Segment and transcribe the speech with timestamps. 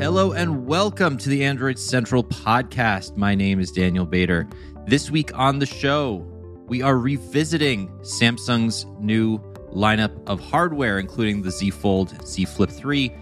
[0.00, 3.18] Hello and welcome to the Android Central podcast.
[3.18, 4.48] My name is Daniel Bader.
[4.86, 6.26] This week on the show,
[6.68, 9.36] we are revisiting Samsung's new
[9.74, 13.12] lineup of hardware, including the Z Fold, Z Flip 3,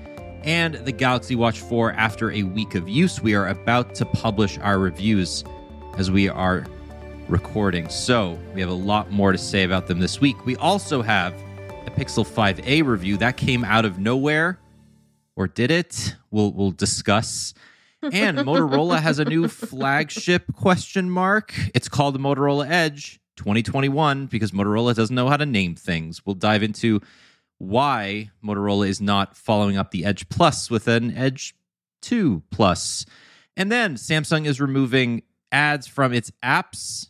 [0.44, 1.94] and the Galaxy Watch 4.
[1.94, 5.42] After a week of use, we are about to publish our reviews
[5.96, 6.64] as we are
[7.28, 7.88] recording.
[7.88, 10.46] So we have a lot more to say about them this week.
[10.46, 11.34] We also have
[11.88, 14.60] a Pixel 5a review that came out of nowhere
[15.34, 16.14] or did it?
[16.30, 17.54] We'll we'll discuss.
[18.02, 21.52] And Motorola has a new flagship question mark.
[21.74, 26.24] It's called the Motorola Edge 2021 because Motorola doesn't know how to name things.
[26.24, 27.00] We'll dive into
[27.58, 31.56] why Motorola is not following up the Edge Plus with an Edge
[32.02, 33.04] 2 Plus.
[33.56, 37.08] And then Samsung is removing ads from its apps.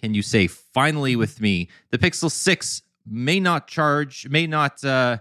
[0.00, 1.68] Can you say finally with me?
[1.90, 5.18] The Pixel 6 may not charge, may not uh,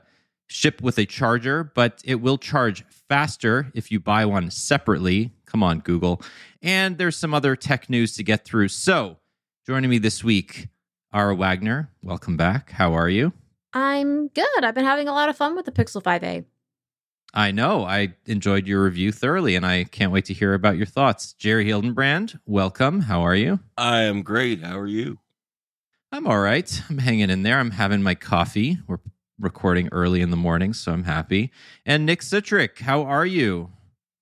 [0.47, 5.33] ship with a charger, but it will charge faster if you buy one separately.
[5.45, 6.21] Come on, Google.
[6.61, 8.69] And there's some other tech news to get through.
[8.69, 9.17] So,
[9.65, 10.69] joining me this week,
[11.13, 11.91] Ara Wagner.
[12.01, 12.71] Welcome back.
[12.71, 13.33] How are you?
[13.73, 14.63] I'm good.
[14.63, 16.45] I've been having a lot of fun with the Pixel 5a.
[17.33, 17.83] I know.
[17.83, 21.33] I enjoyed your review thoroughly, and I can't wait to hear about your thoughts.
[21.33, 23.01] Jerry Hildenbrand, welcome.
[23.01, 23.59] How are you?
[23.77, 24.61] I am great.
[24.61, 25.19] How are you?
[26.11, 26.81] I'm all right.
[26.89, 27.59] I'm hanging in there.
[27.59, 28.79] I'm having my coffee.
[28.87, 28.99] We're
[29.39, 31.51] recording early in the morning, so I'm happy.
[31.85, 33.71] And Nick Sutrich, how are you?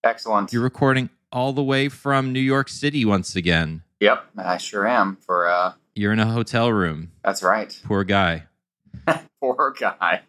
[0.04, 0.54] Excellent.
[0.54, 3.84] You're recording all the way from New York City once again.
[4.00, 5.18] Yep, I sure am.
[5.22, 7.12] For uh, you're in a hotel room.
[7.24, 7.78] That's right.
[7.86, 8.44] Poor guy.
[9.42, 10.22] Poor guy.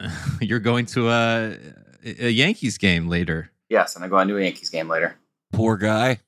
[0.40, 1.56] you're going to a,
[2.04, 3.50] a Yankees game later.
[3.68, 5.16] Yes, and I'm going to a Yankees game later.
[5.52, 6.20] Poor guy.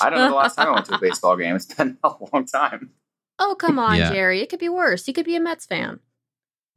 [0.00, 1.56] I don't know the last time I went to a baseball game.
[1.56, 2.90] It's been a long time.
[3.38, 4.10] Oh, come on, yeah.
[4.12, 4.40] Jerry.
[4.40, 5.06] It could be worse.
[5.08, 6.00] You could be a Mets fan.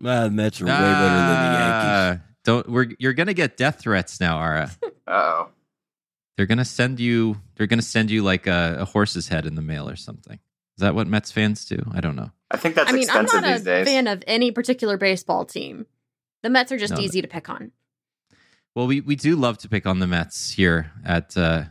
[0.03, 2.25] Uh, the Mets are way better than the Yankees.
[2.44, 4.72] Don't we're you're gonna get death threats now, Ara.
[5.08, 5.50] oh.
[6.38, 7.38] They're gonna send you.
[7.56, 10.40] They're gonna send you like a, a, horse's head in the mail or something.
[10.78, 11.84] Is that what Mets fans do?
[11.91, 12.31] I don't know.
[12.50, 13.85] I think that's I mean, expensive I'm not these days.
[13.85, 15.85] a fan of any particular baseball team.
[16.41, 17.74] The Mets are just no, easy to pick on.
[18.74, 21.63] Well, we we do love to pick on the Mets here at uh,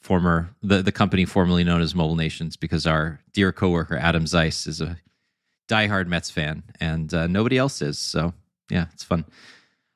[0.00, 4.66] former the the company formerly known as Mobile Nations because our dear coworker Adam Zeis
[4.66, 4.96] is a
[5.68, 7.98] diehard Mets fan, and uh, nobody else is.
[7.98, 8.34] So
[8.70, 9.24] yeah, it's fun.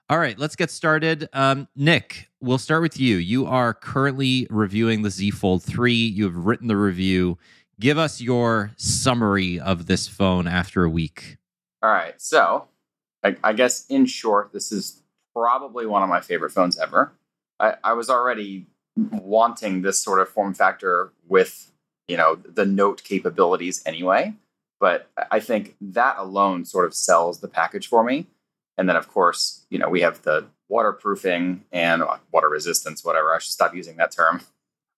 [0.08, 1.28] All right, let's get started.
[1.32, 3.16] Um, Nick, we'll start with you.
[3.16, 5.94] You are currently reviewing the Z Fold 3.
[5.94, 7.38] You have written the review.
[7.80, 11.38] Give us your summary of this phone after a week.
[11.82, 12.20] All right.
[12.20, 12.68] So,
[13.24, 15.02] I, I guess in short, this is
[15.34, 17.12] probably one of my favorite phones ever.
[17.58, 18.66] I, I was already
[18.96, 21.72] wanting this sort of form factor with,
[22.06, 24.34] you know, the note capabilities anyway.
[24.82, 28.26] But I think that alone sort of sells the package for me.
[28.76, 33.32] And then, of course, you know, we have the waterproofing and water resistance, whatever.
[33.32, 34.42] I should stop using that term.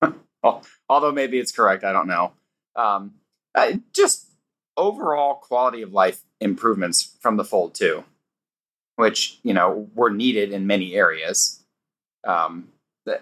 [0.89, 2.33] Although maybe it's correct, I don't know.
[2.75, 3.13] Um,
[3.93, 4.31] just
[4.79, 8.05] overall quality of life improvements from the Fold 2,
[8.97, 11.63] which, you know, were needed in many areas.
[12.27, 12.69] Um,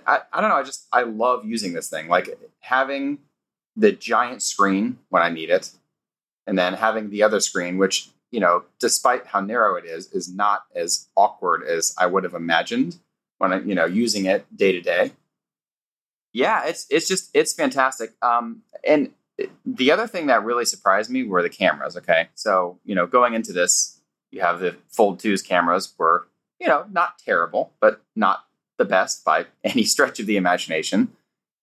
[0.07, 0.59] I, I don't know.
[0.59, 2.07] I just, I love using this thing.
[2.07, 3.19] Like having
[3.75, 5.73] the giant screen when I need it,
[6.47, 10.33] and then having the other screen, which you know, despite how narrow it is, is
[10.33, 12.99] not as awkward as I would have imagined
[13.39, 15.13] when I, you know, using it day to day.
[16.33, 18.15] Yeah, it's it's just it's fantastic.
[18.23, 19.11] Um, and
[19.67, 21.97] the other thing that really surprised me were the cameras.
[21.97, 26.27] Okay, so you know, going into this, you have the Fold 2's cameras were
[26.59, 28.47] you know not terrible, but not
[28.79, 31.13] the best by any stretch of the imagination.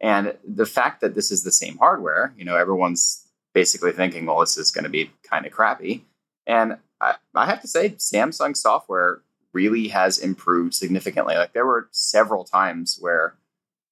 [0.02, 4.40] And the fact that this is the same hardware, you know, everyone's basically thinking, well,
[4.40, 6.06] this is going to be kind of crappy.
[6.46, 9.22] And I, I have to say, Samsung software
[9.54, 11.36] really has improved significantly.
[11.36, 13.36] Like there were several times where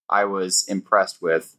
[0.10, 1.58] I was impressed with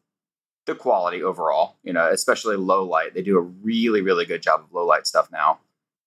[0.67, 3.15] the quality overall, you know, especially low light.
[3.15, 5.61] They do a really, really good job of low light stuff now.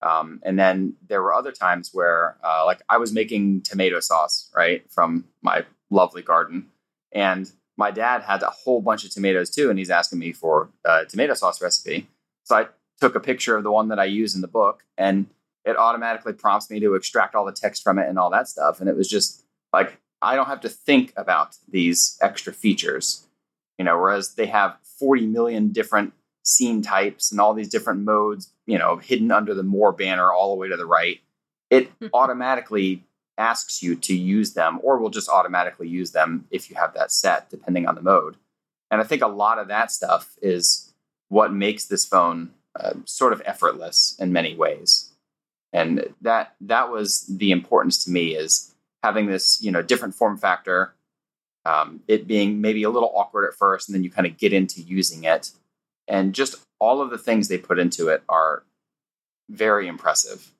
[0.03, 4.49] Um, and then there were other times where, uh, like, I was making tomato sauce,
[4.55, 6.69] right, from my lovely garden.
[7.11, 7.51] And
[7.81, 11.05] my dad had a whole bunch of tomatoes too, and he's asking me for a
[11.05, 12.07] tomato sauce recipe.
[12.43, 12.67] So I
[12.99, 15.25] took a picture of the one that I use in the book, and
[15.65, 18.79] it automatically prompts me to extract all the text from it and all that stuff.
[18.79, 19.43] And it was just
[19.73, 23.25] like I don't have to think about these extra features,
[23.79, 23.97] you know.
[23.97, 26.13] Whereas they have 40 million different
[26.43, 30.53] scene types and all these different modes, you know, hidden under the more banner all
[30.53, 31.19] the way to the right.
[31.71, 33.03] It automatically
[33.37, 37.11] asks you to use them or will just automatically use them if you have that
[37.11, 38.37] set depending on the mode.
[38.89, 40.93] And i think a lot of that stuff is
[41.29, 45.11] what makes this phone uh, sort of effortless in many ways.
[45.73, 48.73] And that that was the importance to me is
[49.03, 50.93] having this you know different form factor,
[51.65, 54.51] um, it being maybe a little awkward at first, and then you kind of get
[54.51, 55.51] into using it,
[56.07, 58.63] and just all of the things they put into it are
[59.49, 60.51] very impressive.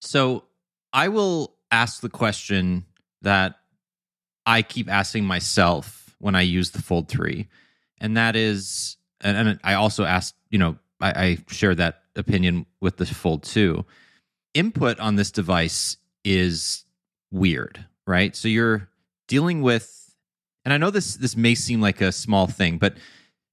[0.00, 0.44] So
[0.92, 2.84] I will ask the question
[3.22, 3.56] that
[4.44, 7.48] I keep asking myself when I use the Fold 3.
[7.98, 12.66] And that is, and, and I also asked, you know, I, I share that opinion
[12.80, 13.84] with the Fold 2.
[14.54, 16.84] Input on this device is
[17.30, 18.34] weird, right?
[18.34, 18.88] So you're
[19.28, 20.14] dealing with,
[20.64, 22.96] and I know this this may seem like a small thing, but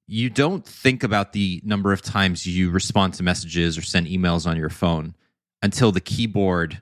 [0.07, 4.47] you don't think about the number of times you respond to messages or send emails
[4.47, 5.15] on your phone
[5.61, 6.81] until the keyboard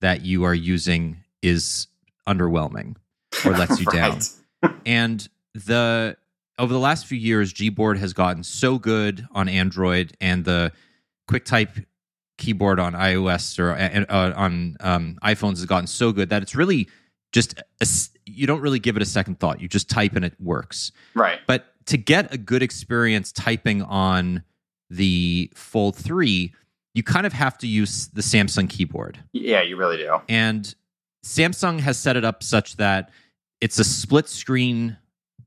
[0.00, 1.86] that you are using is
[2.26, 2.96] underwhelming
[3.44, 4.20] or lets you down.
[4.84, 6.16] And the
[6.58, 10.72] over the last few years, Gboard has gotten so good on Android, and the
[11.30, 11.84] QuickType
[12.36, 16.88] keyboard on iOS or uh, on um, iPhones has gotten so good that it's really
[17.32, 17.86] just a,
[18.24, 19.60] you don't really give it a second thought.
[19.60, 20.92] You just type and it works.
[21.14, 21.40] Right.
[21.46, 24.42] But to get a good experience typing on
[24.90, 26.54] the Fold 3,
[26.94, 29.18] you kind of have to use the Samsung keyboard.
[29.32, 30.20] Yeah, you really do.
[30.28, 30.74] And
[31.24, 33.10] Samsung has set it up such that
[33.60, 34.96] it's a split screen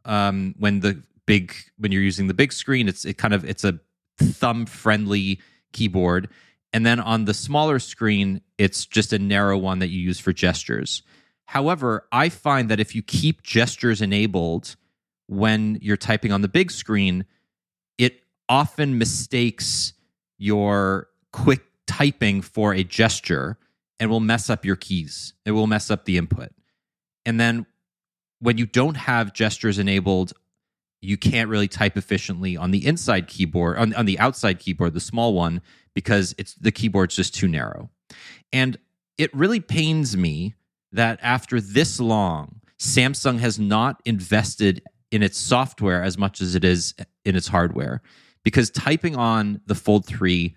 [0.05, 3.63] um, when the big when you're using the big screen it's it kind of it's
[3.63, 3.79] a
[4.17, 5.39] thumb friendly
[5.71, 6.27] keyboard
[6.73, 10.33] and then on the smaller screen it's just a narrow one that you use for
[10.33, 11.03] gestures
[11.45, 14.75] however i find that if you keep gestures enabled
[15.27, 17.23] when you're typing on the big screen
[17.97, 19.93] it often mistakes
[20.37, 23.57] your quick typing for a gesture
[23.99, 26.51] and will mess up your keys it will mess up the input
[27.25, 27.65] and then
[28.41, 30.33] when you don't have gestures enabled,
[30.99, 34.99] you can't really type efficiently on the inside keyboard, on, on the outside keyboard, the
[34.99, 35.61] small one,
[35.93, 37.89] because it's the keyboard's just too narrow.
[38.51, 38.77] And
[39.17, 40.55] it really pains me
[40.91, 44.81] that after this long, Samsung has not invested
[45.11, 48.01] in its software as much as it is in its hardware.
[48.43, 50.55] Because typing on the Fold 3,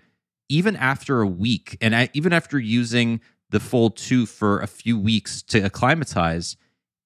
[0.49, 4.99] even after a week, and I, even after using the Fold 2 for a few
[4.99, 6.57] weeks to acclimatize,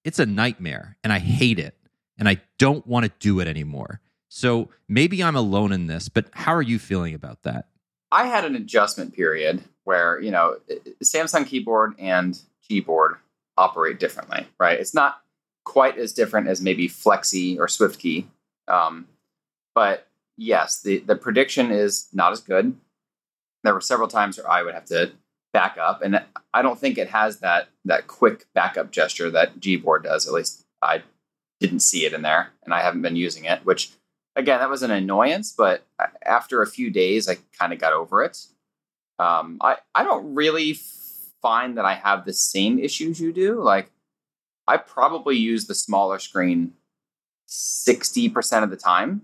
[0.04, 1.76] it's a nightmare and I hate it
[2.18, 4.00] and I don't want to do it anymore.
[4.28, 7.68] So maybe I'm alone in this, but how are you feeling about that?
[8.12, 10.56] I had an adjustment period where, you know,
[11.02, 13.16] Samsung keyboard and keyboard
[13.56, 14.78] operate differently, right?
[14.78, 15.20] It's not
[15.64, 18.26] quite as different as maybe Fleksy or SwiftKey.
[18.68, 19.06] Um,
[19.74, 22.76] but yes, the, the prediction is not as good.
[23.62, 25.12] There were several times where I would have to
[25.52, 26.22] back up, and
[26.54, 30.26] I don't think it has that that quick backup gesture that Gboard does.
[30.26, 31.02] At least I
[31.60, 33.64] didn't see it in there, and I haven't been using it.
[33.64, 33.90] Which
[34.36, 35.84] again, that was an annoyance, but
[36.24, 38.46] after a few days, I kind of got over it.
[39.18, 40.78] Um, I I don't really
[41.42, 43.60] find that I have the same issues you do.
[43.60, 43.90] Like
[44.66, 46.74] I probably use the smaller screen
[47.46, 49.22] sixty percent of the time,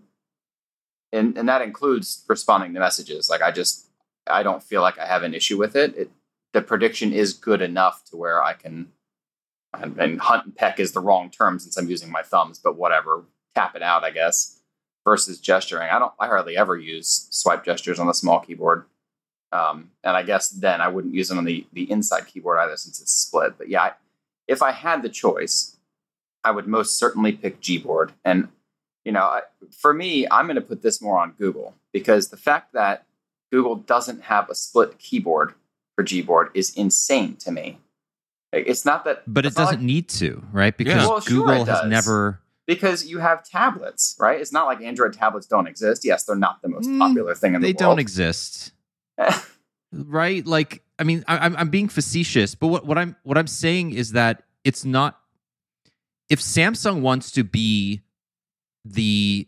[1.12, 3.30] and and that includes responding to messages.
[3.30, 3.85] Like I just
[4.26, 5.96] I don't feel like I have an issue with it.
[5.96, 6.10] it
[6.52, 8.92] the prediction is good enough to where I can,
[9.74, 12.76] and, and, hunt and peck is the wrong term since I'm using my thumbs, but
[12.76, 13.24] whatever,
[13.54, 14.60] tap it out, I guess.
[15.04, 18.86] Versus gesturing, I don't, I hardly ever use swipe gestures on the small keyboard,
[19.52, 22.76] um, and I guess then I wouldn't use them on the the inside keyboard either
[22.76, 23.56] since it's split.
[23.56, 23.92] But yeah, I,
[24.48, 25.76] if I had the choice,
[26.42, 28.10] I would most certainly pick Gboard.
[28.24, 28.48] And
[29.04, 29.40] you know,
[29.70, 33.04] for me, I'm going to put this more on Google because the fact that
[33.52, 35.54] Google doesn't have a split keyboard
[35.96, 37.80] for Gboard is insane to me.
[38.52, 40.76] It's not that, but it doesn't like, need to, right?
[40.76, 41.08] Because yeah.
[41.08, 42.40] well, Google sure has never.
[42.66, 44.40] Because you have tablets, right?
[44.40, 46.04] It's not like Android tablets don't exist.
[46.04, 47.78] Yes, they're not the most mm, popular thing in the they world.
[47.78, 48.72] They don't exist,
[49.92, 50.46] right?
[50.46, 53.92] Like, I mean, I, I'm I'm being facetious, but what, what I'm what I'm saying
[53.92, 55.18] is that it's not.
[56.28, 58.02] If Samsung wants to be
[58.84, 59.46] the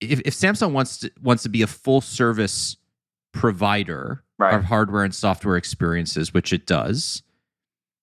[0.00, 2.76] if, if Samsung wants to wants to be a full service
[3.32, 4.54] provider right.
[4.54, 7.22] of hardware and software experiences, which it does,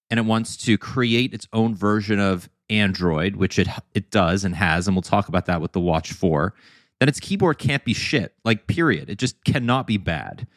[0.10, 4.55] and it wants to create its own version of Android, which it it does and
[4.55, 6.53] has, and we'll talk about that with the Watch 4,
[7.00, 8.34] then its keyboard can't be shit.
[8.44, 9.10] Like period.
[9.10, 10.48] It just cannot be bad.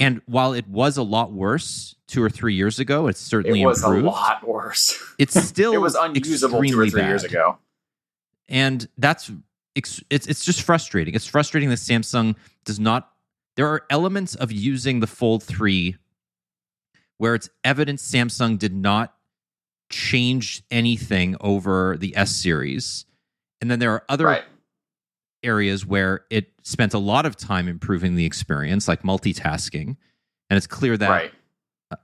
[0.00, 3.66] and while it was a lot worse two or three years ago, it's certainly it
[3.66, 4.06] was improved.
[4.06, 4.98] a lot worse.
[5.18, 7.08] It's still it was unusable two or three bad.
[7.08, 7.58] years ago,
[8.48, 9.30] and that's
[9.74, 11.14] it's it's just frustrating.
[11.14, 13.10] It's frustrating that Samsung does not
[13.56, 15.96] there are elements of using the Fold 3
[17.18, 19.14] where it's evident Samsung did not
[19.88, 23.06] change anything over the S series.
[23.60, 24.44] And then there are other right.
[25.42, 29.96] areas where it spent a lot of time improving the experience, like multitasking.
[30.50, 31.32] And it's clear that right.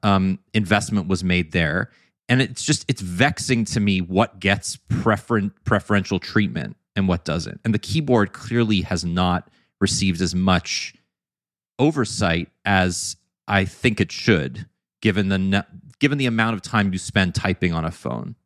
[0.03, 1.91] um, investment was made there.
[2.29, 7.61] and it's just it's vexing to me what gets preferen- preferential treatment and what doesn't.
[7.65, 10.95] And the keyboard clearly has not received as much
[11.81, 13.17] oversight as
[13.49, 14.67] I think it should,
[15.01, 15.67] given the
[15.99, 18.37] given the amount of time you spend typing on a phone.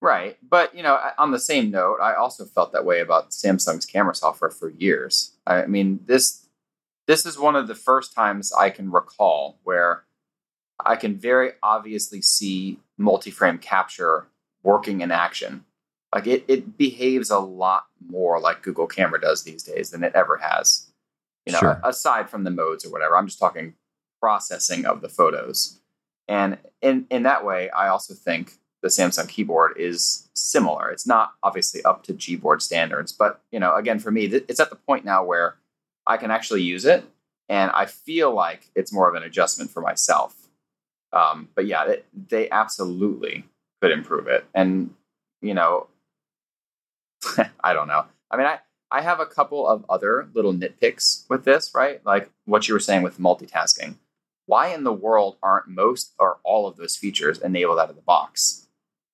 [0.00, 0.38] Right.
[0.42, 4.14] But, you know, on the same note, I also felt that way about Samsung's camera
[4.14, 5.32] software for years.
[5.46, 6.46] I mean, this
[7.06, 10.04] this is one of the first times I can recall where
[10.78, 14.28] I can very obviously see multi-frame capture
[14.62, 15.64] working in action.
[16.14, 20.14] Like it, it behaves a lot more like Google Camera does these days than it
[20.14, 20.89] ever has.
[21.50, 21.80] You know, Sure.
[21.84, 23.16] aside from the modes or whatever.
[23.16, 23.74] I'm just talking
[24.20, 25.80] processing of the photos.
[26.28, 28.52] And in in that way, I also think
[28.82, 30.90] the Samsung keyboard is similar.
[30.90, 34.60] It's not obviously up to Gboard standards, but you know, again, for me, th- it's
[34.60, 35.56] at the point now where
[36.06, 37.04] I can actually use it,
[37.48, 40.34] and I feel like it's more of an adjustment for myself.
[41.12, 43.44] Um, but yeah, it, they absolutely
[43.82, 44.94] could improve it, and
[45.42, 45.88] you know,
[47.64, 48.04] I don't know.
[48.30, 52.04] I mean, I I have a couple of other little nitpicks with this, right?
[52.04, 53.96] Like what you were saying with multitasking.
[54.46, 58.02] Why in the world aren't most or all of those features enabled out of the
[58.02, 58.66] box?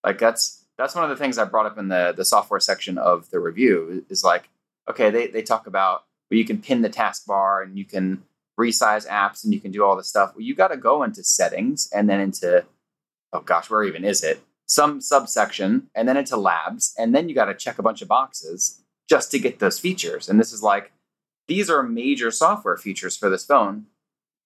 [0.03, 2.97] Like that's that's one of the things I brought up in the the software section
[2.97, 4.49] of the review is like,
[4.89, 8.23] okay, they they talk about where you can pin the taskbar and you can
[8.59, 10.33] resize apps and you can do all this stuff.
[10.35, 12.65] Well, you got to go into settings and then into
[13.33, 14.43] oh gosh, where even is it?
[14.67, 18.09] Some subsection and then into labs and then you got to check a bunch of
[18.09, 20.29] boxes just to get those features.
[20.29, 20.93] And this is like
[21.49, 23.87] these are major software features for this phone.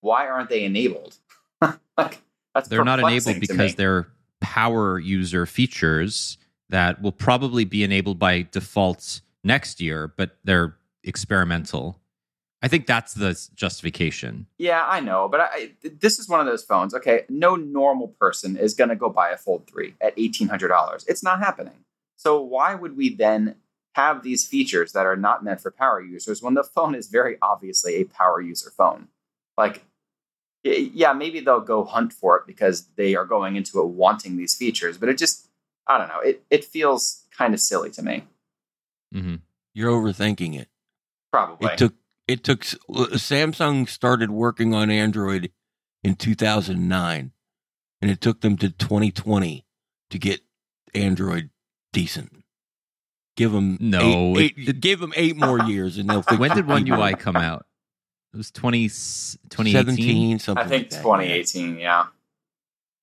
[0.01, 1.17] Why aren't they enabled?
[1.97, 2.23] like
[2.55, 4.09] that's They're not enabled because they're
[4.41, 6.39] power user features
[6.71, 12.01] that will probably be enabled by default next year, but they're experimental.
[12.63, 14.47] I think that's the justification.
[14.59, 16.95] Yeah, I know, but I, this is one of those phones.
[16.95, 21.05] Okay, no normal person is going to go buy a Fold 3 at $1,800.
[21.09, 21.85] It's not happening.
[22.17, 23.57] So, why would we then
[23.95, 27.37] have these features that are not meant for power users when the phone is very
[27.43, 29.09] obviously a power user phone?
[29.57, 29.85] Like,
[30.63, 34.55] yeah, maybe they'll go hunt for it because they are going into it wanting these
[34.55, 35.49] features, but it just,
[35.87, 38.25] I don't know, it, it feels kind of silly to me.
[39.13, 39.37] hmm
[39.75, 40.69] You're overthinking it.
[41.33, 41.73] Probably.
[41.73, 41.95] It took
[42.29, 45.51] it took Samsung started working on Android
[46.05, 47.33] in 2009
[48.01, 49.67] and it took them to 2020
[50.11, 50.41] to get
[50.95, 51.51] Android
[51.93, 52.40] decent.
[53.41, 56.55] Give them No, eight, it- eight- give them 8 more years and they'll fix When
[56.55, 57.01] did One keyboard.
[57.01, 57.65] UI come out?
[58.35, 58.87] It was 20,
[59.49, 60.39] 2018?
[60.39, 62.05] something I think like 2018, yeah.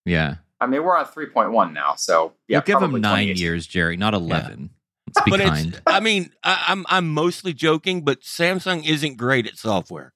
[0.06, 0.36] Yeah.
[0.62, 4.14] I mean, we're on 3.1 now, so yeah, You'll give them nine years, Jerry, not
[4.14, 4.70] 11.
[5.08, 5.68] Let's be but kind.
[5.70, 10.14] it's I mean I, I'm I'm mostly joking, but Samsung isn't great at software.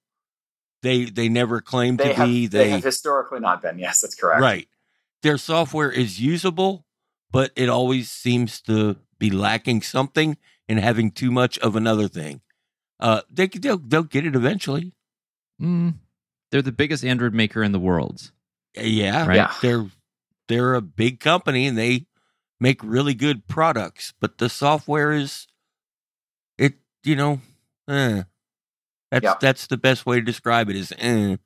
[0.83, 2.45] They they never claim to have, be.
[2.47, 3.79] they, They, have historically not been.
[3.79, 4.41] Yes, that's correct.
[4.41, 4.67] right.
[5.23, 6.85] Their software is usable,
[7.31, 12.41] but it always seems to be lacking something and having too much of another thing.
[12.99, 14.93] Uh, they they'll they'll get it eventually.
[15.61, 15.95] Mm,
[16.51, 18.31] they're the biggest Android maker in the world.
[18.75, 19.35] Yeah, Right.
[19.35, 19.53] Yeah.
[19.61, 19.85] They're
[20.47, 22.05] they're a big company and they
[22.59, 25.47] make really good products, but the software is
[26.57, 26.75] it.
[27.03, 27.41] You know,
[27.87, 28.23] eh.
[29.09, 29.35] that's Yeah.
[29.39, 30.75] that's the best way to describe it.
[30.75, 31.37] Is eh.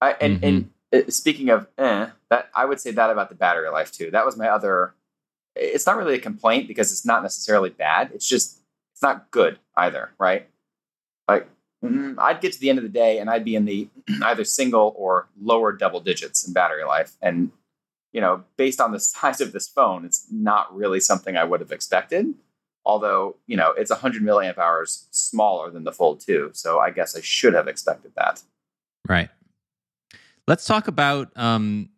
[0.00, 3.68] I, and and uh, speaking of eh, that I would say that about the battery
[3.68, 4.10] life too.
[4.10, 4.94] That was my other.
[5.60, 8.10] It's not really a complaint because it's not necessarily bad.
[8.14, 8.58] It's just
[8.92, 10.48] it's not good either, right?
[11.28, 11.48] Like
[11.84, 13.88] mm, I'd get to the end of the day and I'd be in the
[14.22, 17.52] either single or lower double digits in battery life, and
[18.12, 21.60] you know, based on the size of this phone, it's not really something I would
[21.60, 22.34] have expected.
[22.84, 27.14] Although you know, it's 100 milliamp hours smaller than the Fold 2, so I guess
[27.14, 28.42] I should have expected that.
[29.06, 29.28] Right.
[30.46, 31.30] Let's talk about.
[31.36, 31.90] Um,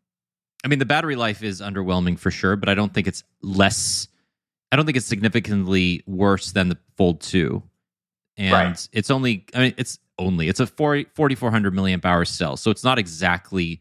[0.64, 4.08] I mean, the battery life is underwhelming for sure, but I don't think it's less.
[4.70, 7.62] I don't think it's significantly worse than the Fold Two,
[8.36, 8.88] and Right.
[8.92, 9.44] it's only.
[9.54, 10.48] I mean, it's only.
[10.48, 13.80] It's a 40, 4400 milliamp hour cell, so it's not exactly.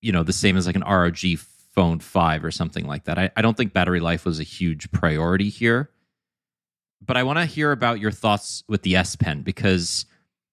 [0.00, 1.18] You know, the same as like an ROG
[1.74, 3.18] Phone Five or something like that.
[3.18, 5.90] I, I don't think battery life was a huge priority here,
[7.04, 10.06] but I want to hear about your thoughts with the S Pen because,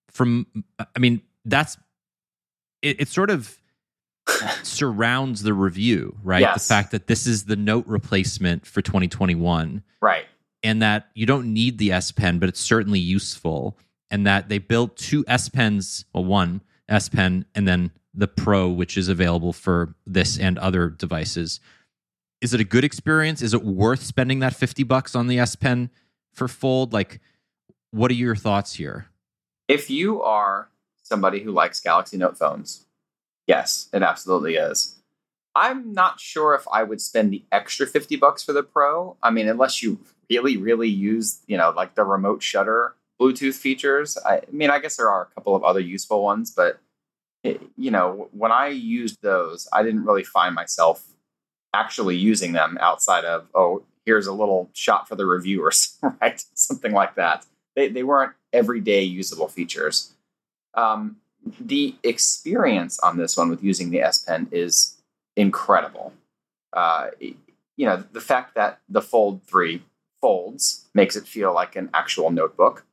[0.10, 0.48] from
[0.96, 1.78] I mean, that's
[2.82, 3.56] it, it sort of
[4.64, 6.42] surrounds the review, right?
[6.42, 6.68] Yes.
[6.68, 10.26] The fact that this is the note replacement for 2021 Right.
[10.64, 13.78] and that you don't need the S Pen, but it's certainly useful.
[14.12, 18.70] And that they built two S Pens, well, one S Pen and then the Pro,
[18.70, 21.60] which is available for this and other devices.
[22.42, 23.42] Is it a good experience?
[23.42, 25.90] Is it worth spending that 50 bucks on the S Pen
[26.34, 26.94] for Fold?
[26.94, 27.20] Like,
[27.92, 29.08] what are your thoughts here?
[29.68, 30.70] If you are
[31.02, 32.85] somebody who likes Galaxy Note phones,
[33.48, 34.96] yes, it absolutely is.
[35.56, 39.16] I'm not sure if I would spend the extra 50 bucks for the Pro.
[39.24, 40.00] I mean, unless you
[40.30, 44.18] really, really use, you know, like the remote shutter Bluetooth features.
[44.26, 46.80] I, I mean, I guess there are a couple of other useful ones, but,
[47.44, 51.06] it, you know, when I used those, I didn't really find myself
[51.74, 56.44] actually using them outside of, oh, here's a little shot for the reviewers, right?
[56.54, 57.46] Something like that.
[57.76, 60.14] They, they weren't everyday usable features.
[60.74, 61.18] Um,
[61.60, 64.98] the experience on this one with using the S Pen is
[65.36, 66.14] incredible.
[66.74, 69.84] Uh, you know, the fact that the Fold 3
[70.22, 72.86] folds makes it feel like an actual notebook.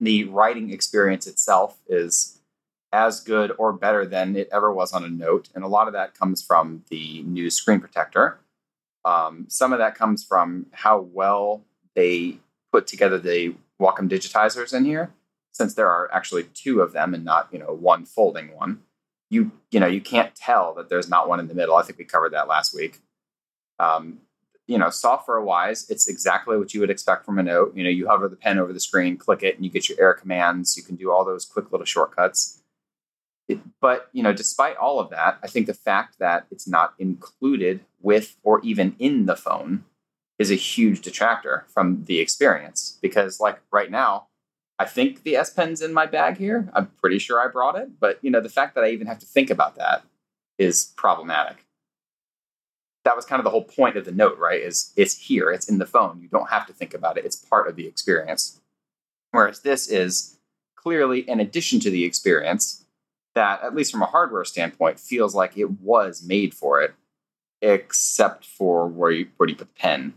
[0.00, 2.38] The writing experience itself is
[2.92, 5.48] as good or better than it ever was on a note.
[5.54, 8.38] And a lot of that comes from the new screen protector.
[9.04, 11.62] Um, some of that comes from how well
[11.94, 12.38] they
[12.72, 15.10] put together the Wacom digitizers in here,
[15.56, 18.82] since there are actually two of them and not, you know, one folding one
[19.28, 21.76] you you know you can't tell that there's not one in the middle.
[21.76, 23.00] I think we covered that last week.
[23.78, 24.20] Um,
[24.66, 27.76] you know, software wise, it's exactly what you would expect from a note.
[27.76, 30.00] You know, you hover the pen over the screen, click it, and you get your
[30.00, 30.76] air commands.
[30.76, 32.62] You can do all those quick little shortcuts.
[33.48, 36.94] It, but you know, despite all of that, I think the fact that it's not
[36.98, 39.84] included with or even in the phone
[40.38, 42.98] is a huge detractor from the experience.
[43.00, 44.26] Because like right now,
[44.78, 46.70] I think the S Pen's in my bag here.
[46.74, 49.18] I'm pretty sure I brought it, but you know, the fact that I even have
[49.20, 50.04] to think about that
[50.58, 51.64] is problematic.
[53.04, 54.60] That was kind of the whole point of the note, right?
[54.60, 56.20] Is it's here, it's in the phone.
[56.20, 57.24] You don't have to think about it.
[57.24, 58.60] It's part of the experience.
[59.30, 60.38] Whereas this is
[60.74, 62.84] clearly an addition to the experience
[63.34, 66.94] that, at least from a hardware standpoint, feels like it was made for it,
[67.62, 70.14] except for where you where you put the pen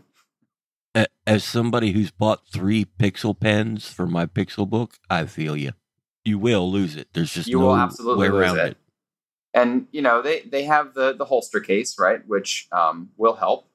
[1.26, 5.72] as somebody who's bought three pixel pens for my pixel book, I feel you.
[6.24, 7.08] You will lose it.
[7.12, 8.70] There's just you no will absolutely way around lose it.
[8.72, 8.76] it.
[9.54, 13.68] And you know they they have the the holster case right, which um, will help,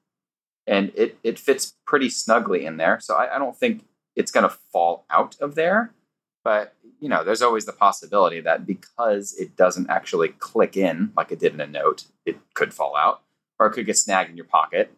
[0.67, 2.99] and it it fits pretty snugly in there.
[2.99, 5.93] So I, I don't think it's going to fall out of there.
[6.43, 11.31] But you know, there's always the possibility that because it doesn't actually click in like
[11.31, 13.21] it did in a note, it could fall out,
[13.59, 14.91] or it could get snagged in your pocket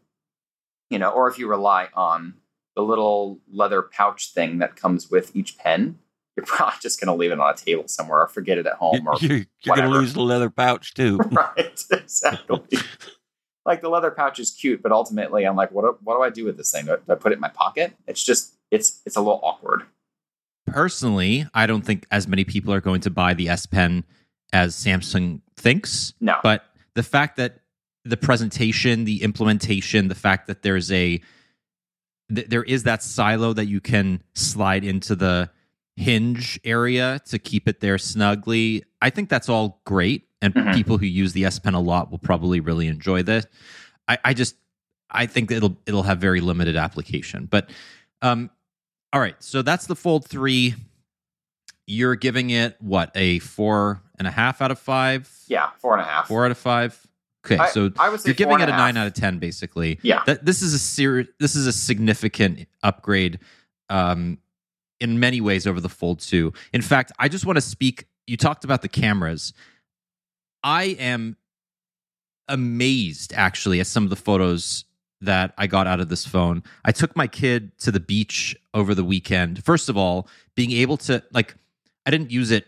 [0.89, 2.35] you know, or if you rely on
[2.75, 5.99] the little leather pouch thing that comes with each pen,
[6.35, 8.75] you're probably just going to leave it on a table somewhere or forget it at
[8.75, 11.17] home or You're, you're going to lose the leather pouch too.
[11.31, 12.79] right, exactly.
[13.65, 16.29] like the leather pouch is cute, but ultimately, I'm like, what do, what do I
[16.29, 16.85] do with this thing?
[16.85, 17.93] Do I, do I put it in my pocket?
[18.07, 19.83] It's just it's it's a little awkward.
[20.67, 24.03] Personally, I don't think as many people are going to buy the S Pen
[24.53, 26.13] as Samsung thinks.
[26.19, 27.59] No, But the fact that
[28.09, 31.21] the presentation, the implementation, the fact that there's a
[32.33, 35.49] th- there is that silo that you can slide into the
[35.95, 38.83] hinge area to keep it there snugly.
[39.01, 40.73] I think that's all great, and Mhm.
[40.75, 43.45] people who use the S Pen a lot will probably really enjoy this.
[44.07, 44.55] I, I just
[45.09, 47.45] I think it'll it'll have very limited application.
[47.45, 47.69] But
[48.21, 48.49] um,
[49.13, 50.75] all right, so that's the Fold three.
[51.87, 55.31] You're giving it what a four and a half out of five.
[55.47, 56.27] yeah, four and a half.
[56.27, 57.06] Four out of five.
[57.51, 59.99] Okay, I, so I you're giving it and a nine out of ten, basically.
[60.01, 63.39] Yeah, That this is a ser- This is a significant upgrade,
[63.89, 64.37] um,
[64.99, 66.53] in many ways over the Fold Two.
[66.73, 68.05] In fact, I just want to speak.
[68.25, 69.53] You talked about the cameras.
[70.63, 71.37] I am
[72.47, 74.85] amazed, actually, at some of the photos
[75.21, 76.63] that I got out of this phone.
[76.85, 79.63] I took my kid to the beach over the weekend.
[79.63, 81.55] First of all, being able to like,
[82.05, 82.67] I didn't use it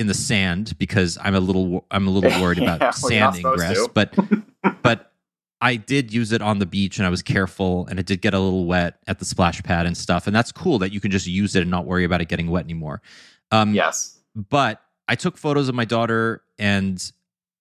[0.00, 3.86] in the sand because I'm a little I'm a little worried about Yeah, sand ingress,
[3.88, 4.14] but
[4.82, 5.12] but
[5.60, 8.32] I did use it on the beach and I was careful and it did get
[8.32, 10.26] a little wet at the splash pad and stuff.
[10.26, 12.50] And that's cool that you can just use it and not worry about it getting
[12.50, 13.02] wet anymore.
[13.50, 17.12] Um, yes, but I took photos of my daughter and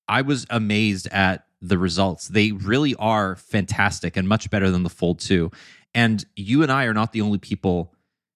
[0.08, 2.30] I was amazed at the results.
[2.30, 5.52] They really are fantastic and much better than the Fold 2.
[5.94, 7.94] And you and I are not the only people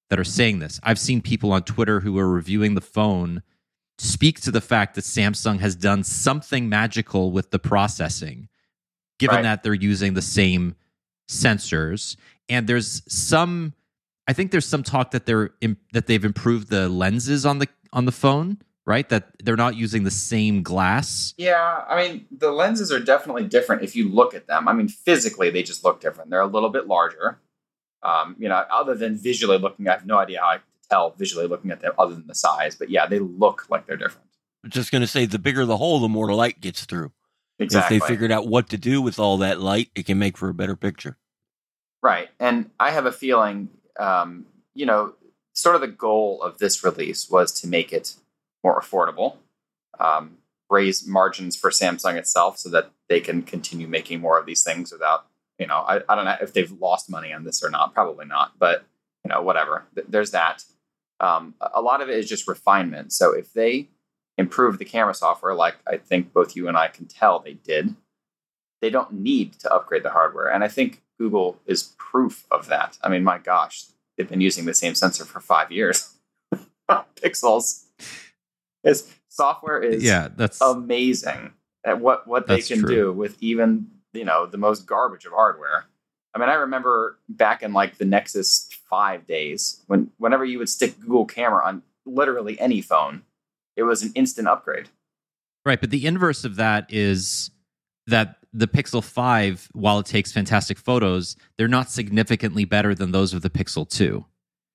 [0.10, 0.80] that are saying this.
[0.84, 3.44] I've seen people on Twitter who are reviewing the phone
[3.97, 8.49] speak to the fact that Samsung has done something magical with the processing,
[9.19, 9.41] given Right.
[9.43, 10.75] that they're using the same
[11.29, 12.15] sensors.
[12.49, 13.73] And there's some
[14.25, 15.51] I think there's some talk that they're
[15.91, 19.08] that they've improved the lenses on the on the phone, right?
[19.10, 21.34] That they're not using the same glass.
[21.38, 21.84] yeah.
[21.88, 24.67] I mean, the lenses are definitely different if you look at them.
[24.67, 26.29] I mean, physically, they just look different.
[26.29, 27.39] They're a little bit larger.
[28.01, 30.58] Um, you know, other than visually looking, I have no idea how
[30.89, 32.76] tell visually looking at them, other than the size.
[32.76, 34.28] But yeah, they look like they're different.
[34.63, 37.12] I'm just going to say the bigger the hole, the more light gets through.
[37.60, 37.98] Exactly.
[37.98, 40.50] If they figured out what to do with all that light, it can make for
[40.50, 41.17] a better picture.
[42.02, 42.30] Right.
[42.39, 43.69] And I have a feeling,
[44.00, 45.13] um, you know,
[45.54, 48.15] sort of the goal of this release was to make it
[48.63, 49.38] more affordable,
[50.00, 50.38] um,
[50.69, 54.91] raise margins for Samsung itself so that they can continue making more of these things
[54.91, 55.28] without,
[55.60, 57.93] you know, I, I don't know if they've lost money on this or not.
[57.93, 58.86] Probably not, but
[59.24, 59.86] you know, whatever.
[60.08, 60.63] There's that.
[61.23, 63.13] Um, a lot of it is just refinement.
[63.13, 63.88] So if they
[64.38, 67.95] improve the camera software, like I think both you and I can tell they did,
[68.81, 70.51] they don't need to upgrade the hardware.
[70.51, 72.97] And I think Google is proof of that.
[73.01, 73.86] I mean, my gosh,
[74.17, 76.13] they've been using the same sensor for five years.
[76.89, 77.86] Pixels.
[78.83, 81.53] Its software is yeah, that's amazing
[81.86, 82.95] at what what they can true.
[82.95, 85.86] do with even you know the most garbage of hardware.
[86.34, 90.69] I mean, I remember back in like the Nexus Five days when whenever you would
[90.69, 93.24] stick Google Camera on literally any phone,
[93.76, 94.89] it was an instant upgrade.
[95.65, 97.50] Right, but the inverse of that is
[98.08, 103.34] that the Pixel 5, while it takes fantastic photos, they're not significantly better than those
[103.34, 104.24] of the Pixel 2.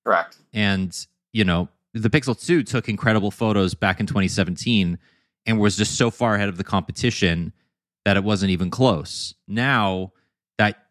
[0.05, 0.39] Correct.
[0.53, 4.99] And, you know, the Pixel 2 took incredible photos back in 2017
[5.47, 7.53] and was just so far ahead of the competition
[8.05, 9.35] that it wasn't even close.
[9.47, 10.13] Now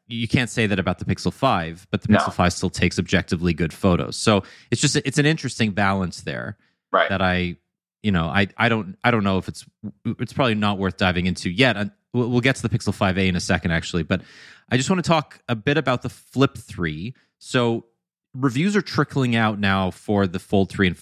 [0.07, 2.19] you can't say that about the Pixel 5, but the No.
[2.19, 4.15] Pixel 5 still takes objectively good photos.
[4.17, 6.57] So it's just it's an interesting balance there
[6.91, 7.09] Right.
[7.09, 7.57] that I,
[8.03, 9.65] you know, I I don't I don't know if it's
[10.05, 11.75] it's probably not worth diving into yet.
[11.77, 14.03] And we'll, we'll get to the Pixel 5a in a second, actually.
[14.03, 14.21] But
[14.69, 17.13] I just want to talk a bit about the Flip 3.
[17.39, 17.85] So
[18.33, 20.97] reviews are trickling out now for the Fold 3 and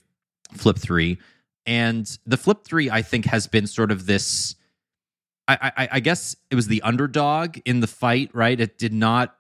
[0.54, 1.18] Flip 3,
[1.66, 4.56] and the Flip 3 I think has been sort of this.
[5.48, 8.60] I, I, I guess it was the underdog in the fight, right?
[8.60, 9.36] It did not.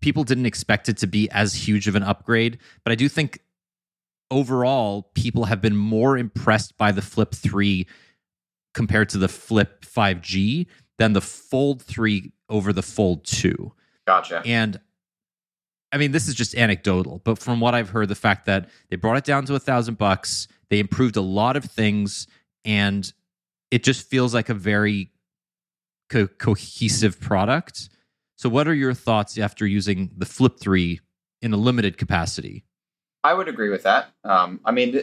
[0.00, 3.40] People didn't expect it to be as huge of an upgrade, but I do think
[4.30, 7.86] overall, people have been more impressed by the Flip 3
[8.74, 10.66] compared to the Flip 5G
[10.98, 13.72] than the Fold 3 over the Fold 2.
[14.06, 14.42] Gotcha.
[14.44, 14.80] And
[15.90, 18.96] I mean, this is just anecdotal, but from what I've heard, the fact that they
[18.96, 22.26] brought it down to a thousand bucks, they improved a lot of things,
[22.64, 23.10] and
[23.70, 25.10] it just feels like a very
[26.08, 27.88] co- cohesive product.
[28.36, 31.00] So, what are your thoughts after using the Flip 3
[31.42, 32.64] in a limited capacity?
[33.24, 34.10] I would agree with that.
[34.24, 35.00] Um, I mean,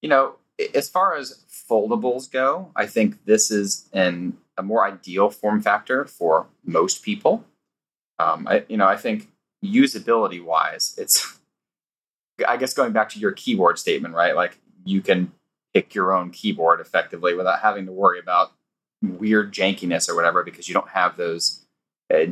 [0.00, 0.36] you know,
[0.74, 6.04] as far as foldables go, I think this is an a more ideal form factor
[6.04, 7.44] for most people.
[8.18, 9.28] Um, I, you know, I think
[9.64, 11.38] usability wise, it's,
[12.48, 14.36] I guess going back to your keyboard statement, right?
[14.36, 15.32] Like you can
[15.72, 18.52] pick your own keyboard effectively without having to worry about
[19.02, 21.64] weird jankiness or whatever because you don't have those
[22.12, 22.26] uh,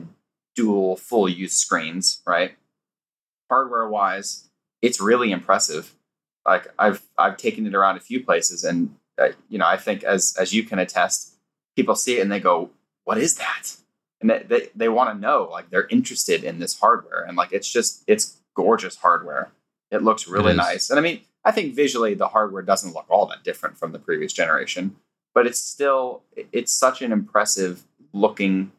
[0.54, 2.56] dual full use screens, right?
[3.48, 4.48] Hardware wise,
[4.82, 5.94] it's really impressive.
[6.46, 10.04] Like I've I've taken it around a few places, and uh, you know I think
[10.04, 11.34] as as you can attest,
[11.76, 12.70] people see it and they go,
[13.04, 13.76] "What is that?"
[14.20, 15.48] And they they, they want to know.
[15.50, 19.52] Like they're interested in this hardware, and like it's just it's gorgeous hardware.
[19.90, 20.56] It looks really is.
[20.56, 23.92] nice, and I mean I think visually the hardware doesn't look all that different from
[23.92, 24.96] the previous generation,
[25.34, 28.72] but it's still it's such an impressive looking,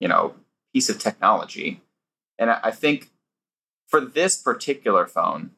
[0.00, 0.34] you know,
[0.72, 1.80] piece of technology,
[2.38, 3.10] and I, think
[3.88, 5.50] for this particular phone,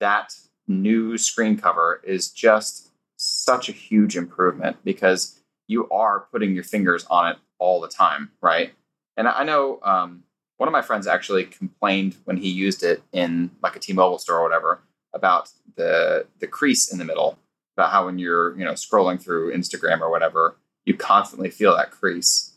[0.00, 0.34] that
[0.66, 7.04] new screen cover is just such a huge improvement because you are putting your fingers
[7.10, 8.72] on it all the time, right?
[9.16, 10.24] And I know um,
[10.56, 14.38] one of my friends actually complained when he used it in like a T-Mobile store
[14.38, 14.80] or whatever
[15.12, 17.38] about the the crease in the middle,
[17.82, 21.90] about how when you're you know scrolling through Instagram or whatever, you constantly feel that
[21.90, 22.52] crease.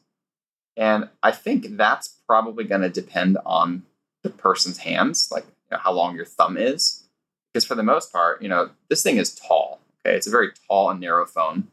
[0.77, 3.83] And I think that's probably going to depend on
[4.23, 7.07] the person's hands, like you know, how long your thumb is.
[7.51, 9.79] Because for the most part, you know, this thing is tall.
[10.05, 11.69] Okay, it's a very tall and narrow phone.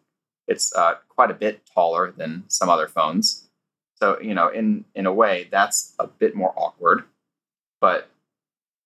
[0.48, 3.48] It's uh, quite a bit taller than some other phones.
[3.96, 7.04] So you know, in in a way, that's a bit more awkward.
[7.82, 8.08] But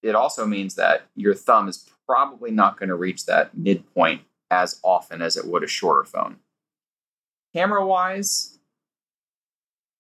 [0.03, 4.81] it also means that your thumb is probably not going to reach that midpoint as
[4.83, 6.37] often as it would a shorter phone.
[7.55, 8.59] Camera wise,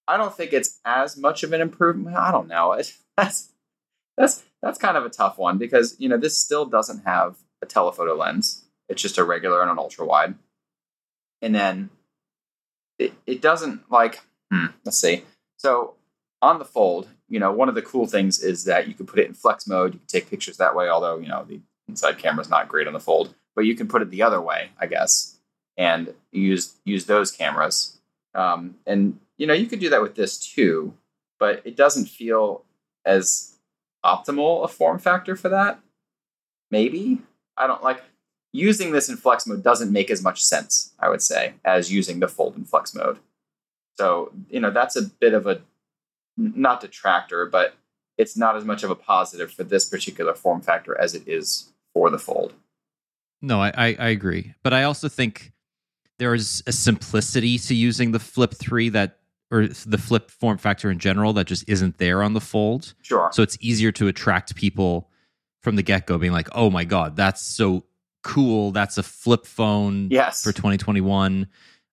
[0.08, 2.16] I don't think it's as much of an improvement.
[2.16, 2.80] I don't know.
[3.16, 3.50] That's
[4.18, 7.66] that's that's kind of a tough one because you know this still doesn't have a
[7.66, 8.64] telephoto lens.
[8.88, 10.34] It's just a regular and an ultra wide,
[11.42, 11.90] and then
[12.98, 14.20] it it doesn't like.
[14.52, 15.24] Hmm, let's see.
[15.58, 15.94] So
[16.40, 19.18] on the fold, you know, one of the cool things is that you can put
[19.18, 19.94] it in flex mode.
[19.94, 20.88] You can take pictures that way.
[20.88, 23.88] Although you know the inside camera is not great on the fold, but you can
[23.88, 25.38] put it the other way, I guess,
[25.76, 27.98] and use use those cameras.
[28.34, 30.94] Um, and you know, you could do that with this too,
[31.40, 32.62] but it doesn't feel
[33.04, 33.56] as
[34.04, 35.80] optimal a form factor for that.
[36.70, 37.22] Maybe
[37.56, 38.02] I don't like
[38.52, 40.92] using this in flex mode doesn't make as much sense.
[41.00, 43.18] I would say as using the fold in flex mode.
[43.98, 45.62] So you know that's a bit of a
[46.36, 47.74] not detractor, but
[48.18, 51.72] it's not as much of a positive for this particular form factor as it is
[51.94, 52.52] for the fold.
[53.42, 54.54] No, I, I, I agree.
[54.62, 55.52] But I also think
[56.18, 59.18] there is a simplicity to using the Flip 3 that
[59.50, 62.94] or the flip form factor in general that just isn't there on the fold.
[63.02, 63.30] Sure.
[63.32, 65.08] So it's easier to attract people
[65.62, 67.84] from the get go, being like, "Oh my god, that's so
[68.22, 68.72] cool!
[68.72, 70.42] That's a flip phone yes.
[70.42, 71.46] for 2021."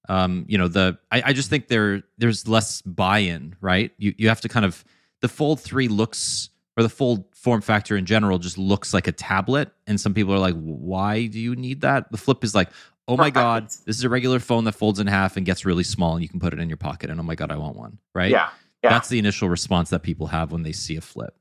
[0.10, 3.92] Um, you know, the I, I just think there there's less buy in, right?
[3.98, 4.84] You you have to kind of
[5.22, 9.12] the Fold three looks or the Fold form factor in general just looks like a
[9.12, 12.70] tablet, and some people are like, "Why do you need that?" The Flip is like,
[13.08, 15.84] "Oh my god, this is a regular phone that folds in half and gets really
[15.84, 17.76] small, and you can put it in your pocket." And oh my god, I want
[17.76, 18.32] one, right?
[18.32, 18.50] Yeah.
[18.84, 18.90] Yeah.
[18.90, 21.34] That's the initial response that people have when they see a Flip.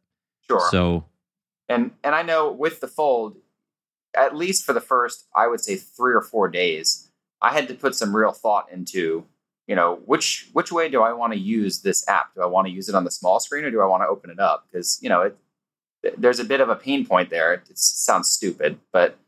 [0.49, 0.69] Sure.
[0.71, 1.07] So
[1.69, 3.37] and and I know with the fold,
[4.15, 7.75] at least for the first, I would say three or four days, I had to
[7.75, 9.27] put some real thought into,
[9.67, 12.35] you know, which which way do I want to use this app?
[12.35, 14.09] Do I want to use it on the small screen or do I want to
[14.09, 14.67] open it up?
[14.71, 17.55] Because you know, it, there's a bit of a pain point there.
[17.55, 19.19] It, sounds stupid, but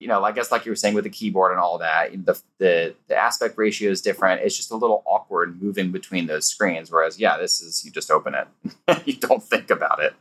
[0.00, 2.40] you know, I guess like you were saying with the keyboard and all that, the
[2.58, 4.42] the the aspect ratio is different.
[4.42, 6.90] It's just a little awkward moving between those screens.
[6.90, 8.48] Whereas, yeah, this is you just open it,
[9.06, 10.14] you don't think about it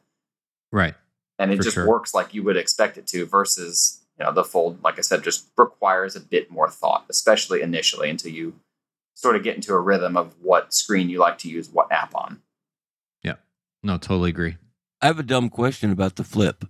[0.71, 0.95] right.
[1.39, 1.87] and it just sure.
[1.87, 5.23] works like you would expect it to versus you know the fold like i said
[5.23, 8.53] just requires a bit more thought especially initially until you
[9.21, 12.15] sort of get into a rhythm of what screen you like to use what app
[12.15, 12.41] on
[13.23, 13.35] Yeah.
[13.83, 14.57] No, totally agree.
[15.01, 16.65] I have a dumb question about the flip.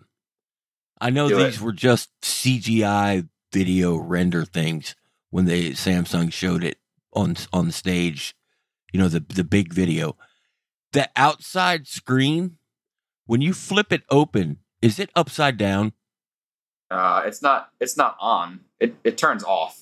[0.99, 1.61] I know Do these it.
[1.61, 4.95] were just CGI video render things
[5.29, 6.77] when they Samsung showed it
[7.13, 8.35] on on the stage.
[8.93, 10.15] You know the the big video.
[10.93, 12.57] The outside screen,
[13.25, 15.93] when you flip it open, is it upside down?
[16.91, 19.80] uh, it's not it's not on it, it turns off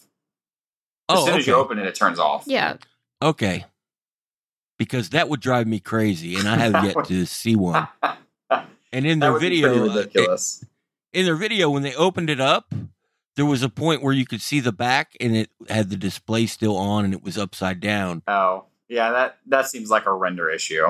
[1.10, 2.43] as Oh, soon as you open it it turns off.
[2.48, 2.78] Yeah.
[3.22, 3.65] Okay.
[4.78, 7.88] Because that would drive me crazy, and I have yet to see one.
[8.91, 10.65] And in their video, be pretty uh, ridiculous.
[11.13, 12.74] in their video when they opened it up
[13.36, 16.45] there was a point where you could see the back and it had the display
[16.45, 18.22] still on and it was upside down.
[18.28, 18.65] Oh.
[18.89, 20.88] Yeah that that seems like a render issue.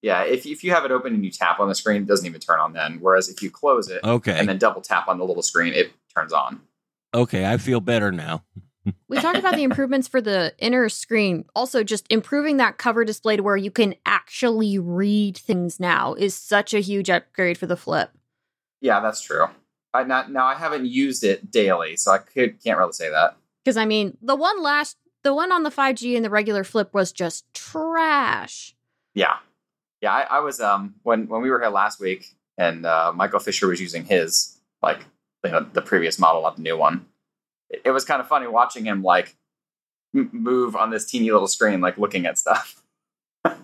[0.00, 2.24] Yeah if, if you have it open and you tap on the screen it doesn't
[2.24, 2.98] even turn on then.
[3.02, 4.38] Whereas if you close it okay.
[4.38, 6.62] and then double tap on the little screen it turns on.
[7.12, 8.44] Okay i feel better now
[9.08, 11.44] We talked about the improvements for the inner screen.
[11.54, 16.34] Also, just improving that cover display to where you can actually read things now is
[16.34, 18.10] such a huge upgrade for the flip.
[18.80, 19.46] Yeah, that's true.
[19.92, 23.36] I not now I haven't used it daily, so I could can't really say that.
[23.64, 26.94] Because I mean, the one last, the one on the 5G and the regular flip
[26.94, 28.74] was just trash.
[29.14, 29.36] Yeah,
[30.00, 30.12] yeah.
[30.12, 33.66] I, I was um when when we were here last week, and uh, Michael Fisher
[33.66, 35.00] was using his like
[35.44, 37.06] you know, the previous model, not the new one.
[37.70, 39.36] It, it was kind of funny watching him like
[40.14, 42.82] m- move on this teeny little screen, like looking at stuff.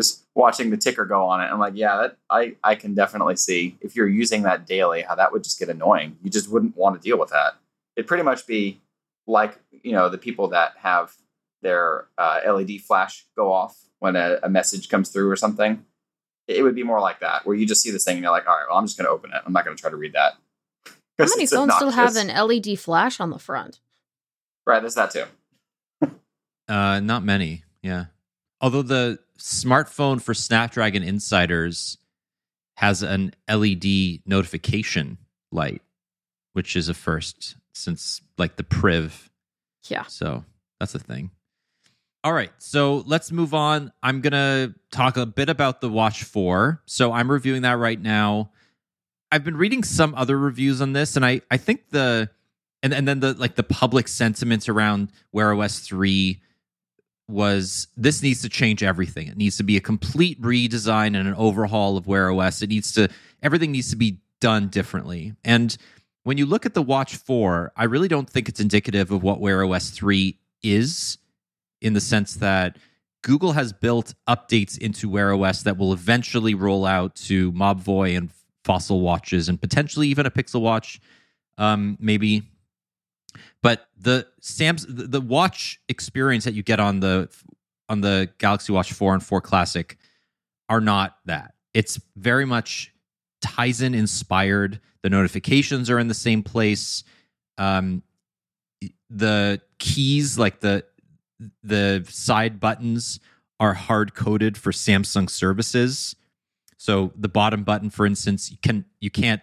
[0.00, 1.44] Just watching the ticker go on it.
[1.44, 5.14] I'm like, yeah, that I I can definitely see if you're using that daily, how
[5.14, 6.16] that would just get annoying.
[6.22, 7.58] You just wouldn't want to deal with that.
[7.94, 8.80] It'd pretty much be
[9.26, 11.14] like you know the people that have
[11.60, 15.84] their uh, LED flash go off when a, a message comes through or something.
[16.48, 18.48] It would be more like that, where you just see this thing and you're like,
[18.48, 19.40] all right, well, I'm just going to open it.
[19.46, 20.34] I'm not going to try to read that.
[21.18, 23.80] How 'Cause many it's phones still have an LED flash on the front?
[24.66, 25.24] Right, there's that too.
[26.68, 27.64] Uh, not many.
[27.82, 28.06] Yeah.
[28.60, 31.98] Although the smartphone for Snapdragon Insiders
[32.76, 35.18] has an LED notification
[35.50, 35.82] light,
[36.52, 39.30] which is a first since like the Priv.
[39.88, 40.04] Yeah.
[40.04, 40.44] So
[40.80, 41.30] that's a thing.
[42.24, 42.52] All right.
[42.58, 43.92] So let's move on.
[44.02, 46.80] I'm going to talk a bit about the Watch 4.
[46.86, 48.52] So I'm reviewing that right now.
[49.32, 52.28] I've been reading some other reviews on this, and I, I think the
[52.82, 56.38] and, and then the like the public sentiment around Wear OS 3
[57.28, 59.28] was this needs to change everything.
[59.28, 62.60] It needs to be a complete redesign and an overhaul of Wear OS.
[62.60, 63.08] It needs to
[63.42, 65.32] everything needs to be done differently.
[65.44, 65.74] And
[66.24, 69.40] when you look at the Watch 4, I really don't think it's indicative of what
[69.40, 71.16] Wear OS 3 is
[71.80, 72.76] in the sense that
[73.22, 78.30] Google has built updates into Wear OS that will eventually roll out to Mobvoi and
[78.64, 81.00] Fossil watches and potentially even a Pixel watch,
[81.58, 82.42] um, maybe.
[83.62, 87.28] But the Sam's the, the watch experience that you get on the
[87.88, 89.98] on the Galaxy Watch 4 and 4 Classic
[90.68, 91.54] are not that.
[91.74, 92.92] It's very much
[93.42, 94.80] Tizen inspired.
[95.02, 97.04] The notifications are in the same place.
[97.58, 98.02] Um,
[99.10, 100.84] the keys, like the
[101.62, 103.20] the side buttons,
[103.58, 106.16] are hard coded for Samsung services.
[106.82, 109.40] So the bottom button, for instance, you can you can't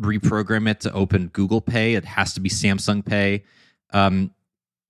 [0.00, 1.96] reprogram it to open Google Pay.
[1.96, 3.44] It has to be Samsung Pay.
[3.92, 4.32] Um,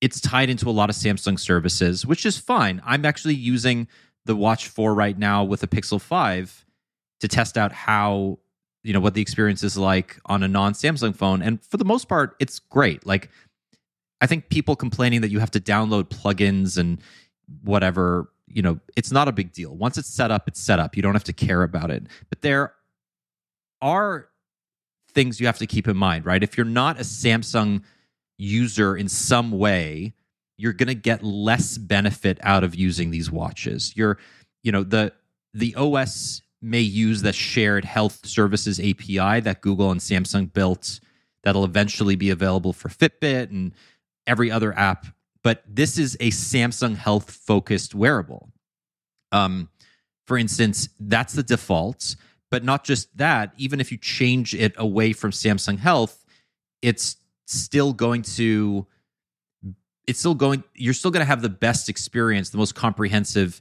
[0.00, 2.80] it's tied into a lot of Samsung services, which is fine.
[2.84, 3.88] I'm actually using
[4.26, 6.64] the Watch 4 right now with a Pixel 5
[7.18, 8.38] to test out how
[8.84, 12.08] you know what the experience is like on a non-Samsung phone and for the most
[12.08, 13.04] part it's great.
[13.04, 13.28] Like
[14.20, 17.00] I think people complaining that you have to download plugins and
[17.64, 19.74] whatever, you know, it's not a big deal.
[19.74, 20.96] Once it's set up, it's set up.
[20.96, 22.04] You don't have to care about it.
[22.28, 22.74] But there
[23.82, 24.28] are
[25.12, 26.42] things you have to keep in mind, right?
[26.42, 27.82] If you're not a Samsung
[28.38, 30.14] user in some way,
[30.58, 33.94] you're going to get less benefit out of using these watches.
[33.96, 34.18] You're,
[34.62, 35.12] you know, the
[35.52, 41.00] the OS may use the shared health services API that Google and Samsung built
[41.42, 43.72] that'll eventually be available for Fitbit and
[44.26, 45.06] every other app.
[45.46, 48.50] But this is a Samsung health focused wearable.
[49.30, 49.68] Um,
[50.26, 52.16] for instance, that's the default.
[52.50, 56.24] But not just that, even if you change it away from Samsung Health,
[56.82, 58.88] it's still going to
[60.08, 63.60] it's still going you're still going to have the best experience the most comprehensive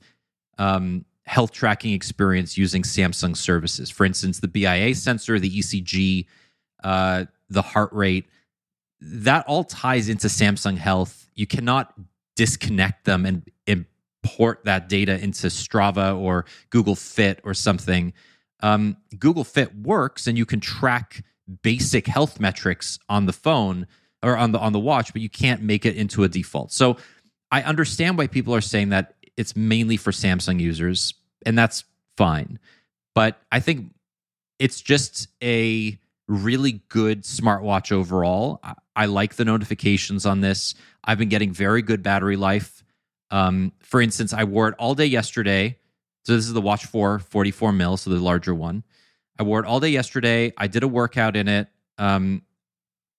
[0.58, 6.26] um, health tracking experience using samsung services for instance the bia sensor the ecg
[6.84, 8.26] uh, the heart rate
[9.00, 11.94] that all ties into samsung health you cannot
[12.36, 18.14] disconnect them and import that data into strava or google fit or something
[18.62, 21.24] um, google fit works and you can track
[21.62, 23.88] basic health metrics on the phone
[24.24, 26.72] or on the on the watch, but you can't make it into a default.
[26.72, 26.98] So
[27.52, 31.14] I understand why people are saying that it's mainly for Samsung users,
[31.46, 31.84] and that's
[32.18, 32.60] fine.
[33.14, 33.94] But I think
[34.60, 38.60] it's just a really good smartwatch overall.
[38.64, 40.76] I, I like the notifications on this.
[41.04, 42.84] I've been getting very good battery life.
[43.32, 45.78] Um, for instance, I wore it all day yesterday.
[46.24, 48.84] So this is the Watch 4 44 mil, so the larger one.
[49.38, 50.54] I wore it all day yesterday.
[50.58, 51.68] I did a workout in it.
[51.98, 52.42] Um,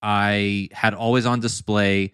[0.03, 2.13] I had always on display,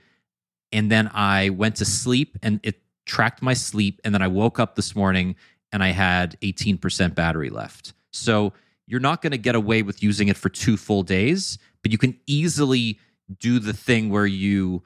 [0.73, 4.01] and then I went to sleep, and it tracked my sleep.
[4.05, 5.37] And then I woke up this morning,
[5.73, 7.95] and I had 18% battery left.
[8.11, 8.53] So
[8.87, 11.99] you're not going to get away with using it for two full days, but you
[11.99, 12.99] can easily
[13.38, 14.83] do the thing where you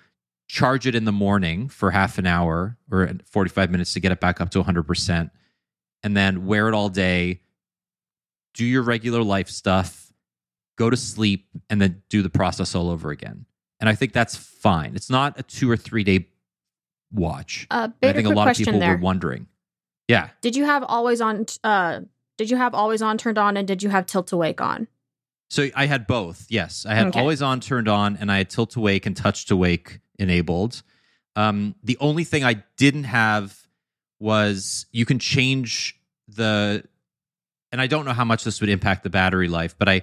[0.48, 4.20] charge it in the morning for half an hour or 45 minutes to get it
[4.20, 5.30] back up to 100%,
[6.02, 7.40] and then wear it all day
[8.56, 10.12] do your regular life stuff,
[10.76, 13.44] go to sleep, and then do the process all over again.
[13.78, 14.96] And I think that's fine.
[14.96, 16.28] It's not a two or three day
[17.12, 17.66] watch.
[17.70, 18.96] Uh, I think a lot of people there.
[18.96, 19.46] were wondering.
[20.08, 20.30] Yeah.
[20.40, 21.46] Did you have always on?
[21.62, 22.00] Uh,
[22.36, 24.88] did you have always on turned on, and did you have tilt awake on?
[25.48, 26.46] So I had both.
[26.48, 27.20] Yes, I had okay.
[27.20, 30.82] always on turned on, and I had tilt awake and touch to wake enabled.
[31.36, 33.56] Um, the only thing I didn't have
[34.18, 36.82] was you can change the
[37.72, 40.02] and I don't know how much this would impact the battery life, but I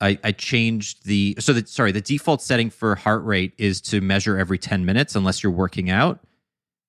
[0.00, 4.00] I, I changed the so that sorry the default setting for heart rate is to
[4.00, 6.20] measure every 10 minutes unless you're working out.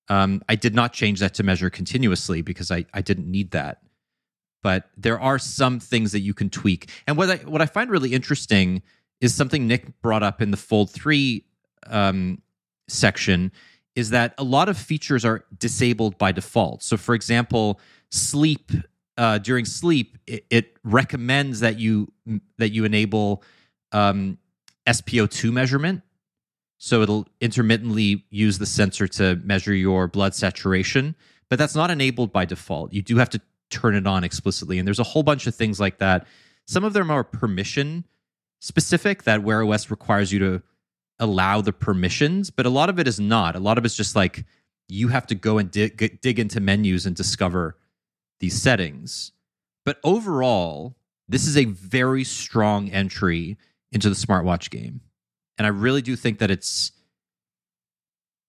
[0.09, 3.81] Um, I did not change that to measure continuously because I, I didn't need that.
[4.63, 6.89] But there are some things that you can tweak.
[7.05, 8.81] And what I what I find really interesting
[9.21, 11.43] is something Nick brought up in the Fold 3
[11.87, 12.41] um,
[12.87, 13.51] section
[13.95, 16.83] is that a lot of features are disabled by default.
[16.83, 17.79] So for example,
[18.11, 18.71] sleep
[19.17, 22.07] uh, during sleep, it, it, recommends that you
[22.57, 23.43] that you enable
[23.91, 24.37] um,
[24.85, 26.01] SpO2 measurement.
[26.77, 31.15] So it'll intermittently use the sensor to measure your blood saturation,
[31.49, 32.93] but that's not enabled by default.
[32.93, 35.79] You do have to turn it on explicitly, and there's a whole bunch of things
[35.79, 36.27] like that.
[36.65, 38.05] Some of them are permission
[38.59, 40.61] specific that Wear OS requires you to
[41.19, 43.55] allow the permissions, but a lot of it is not.
[43.55, 44.45] A lot of it's just like
[44.87, 47.77] you have to go and dig, dig into menus and discover
[48.39, 49.31] these settings.
[49.85, 50.95] But overall,
[51.27, 53.57] this is a very strong entry
[53.91, 55.01] into the smartwatch game.
[55.57, 56.91] And I really do think that it's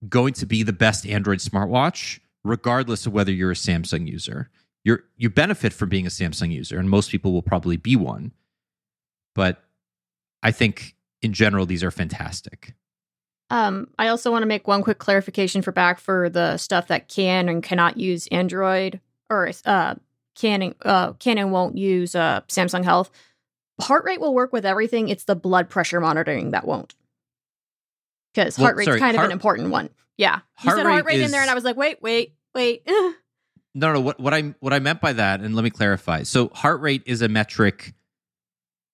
[0.07, 4.49] going to be the best Android smartwatch, regardless of whether you're a Samsung user.
[4.83, 8.31] You're, you benefit from being a Samsung user, and most people will probably be one.
[9.35, 9.61] But
[10.41, 12.75] I think in general, these are fantastic.
[13.49, 17.07] Um, I also want to make one quick clarification for back for the stuff that
[17.07, 19.95] can and cannot use Android or uh,
[20.35, 23.09] Canon uh, Canon won't use uh, Samsung Health.
[23.81, 25.09] Heart rate will work with everything.
[25.09, 26.95] It's the blood pressure monitoring that won't.
[28.33, 29.89] Because well, heart rate's sorry, kind heart, of an important one.
[30.17, 32.87] Yeah, you said heart rate is, in there, and I was like, wait, wait, wait.
[33.73, 33.99] no, no.
[33.99, 36.23] What what I what I meant by that, and let me clarify.
[36.23, 37.93] So, heart rate is a metric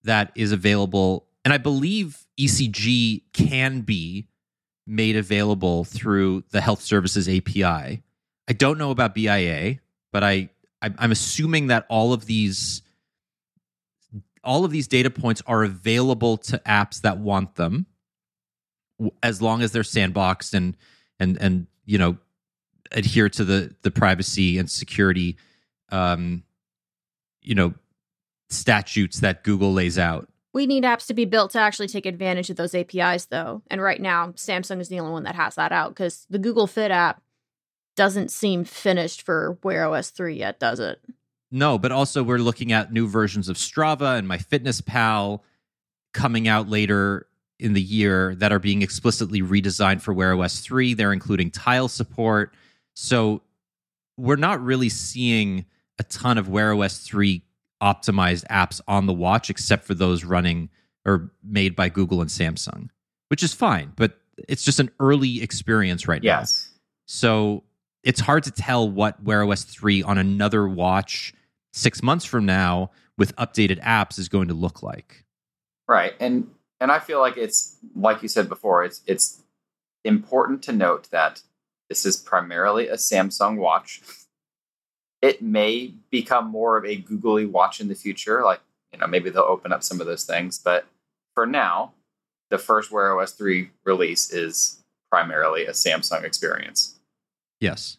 [0.04, 4.28] that is available, and I believe ECG can be
[4.88, 8.04] made available through the Health Services API.
[8.48, 9.80] I don't know about BIA
[10.16, 10.50] but I
[10.82, 12.82] I'm assuming that all of these
[14.46, 17.86] all of these data points are available to apps that want them
[19.22, 20.78] as long as they're sandboxed and
[21.20, 22.16] and and you know
[22.96, 25.38] adhere to the the privacy and security
[25.92, 26.44] um
[27.42, 27.74] you know
[28.50, 30.28] statutes that Google lays out.
[30.54, 33.62] We need apps to be built to actually take advantage of those APIs though.
[33.70, 36.68] And right now Samsung is the only one that has that out cuz the Google
[36.68, 37.22] Fit app
[37.96, 41.02] doesn't seem finished for Wear OS 3 yet, does it?
[41.52, 45.40] No, but also we're looking at new versions of Strava and MyFitnessPal
[46.14, 47.28] coming out later
[47.60, 50.94] in the year that are being explicitly redesigned for Wear OS 3.
[50.94, 52.54] They're including tile support.
[52.96, 53.42] So
[54.18, 55.66] we're not really seeing
[56.00, 57.44] a ton of Wear OS 3
[57.82, 60.70] optimized apps on the watch except for those running
[61.06, 62.90] or made by Google and Samsung,
[63.28, 64.20] which is fine, but
[64.50, 66.40] it's just an early experience right now.
[66.40, 66.72] Yes.
[67.06, 67.64] So
[68.04, 71.34] it's hard to tell what Wear OS 3 on another watch
[71.74, 75.26] six months from now with updated apps is going to look like.
[75.88, 76.14] Right.
[76.20, 79.42] And and I feel like it's like you said before, it's it's
[80.04, 81.42] important to note that
[81.90, 84.02] this is primarily a Samsung watch.
[85.22, 88.62] It may become more of a googly watch in the future, like
[88.92, 90.86] you know, maybe they'll open up some of those things, but
[91.34, 91.94] for now,
[92.50, 96.98] the first Wear OS 3 release is primarily a Samsung experience.
[97.60, 97.98] Yes.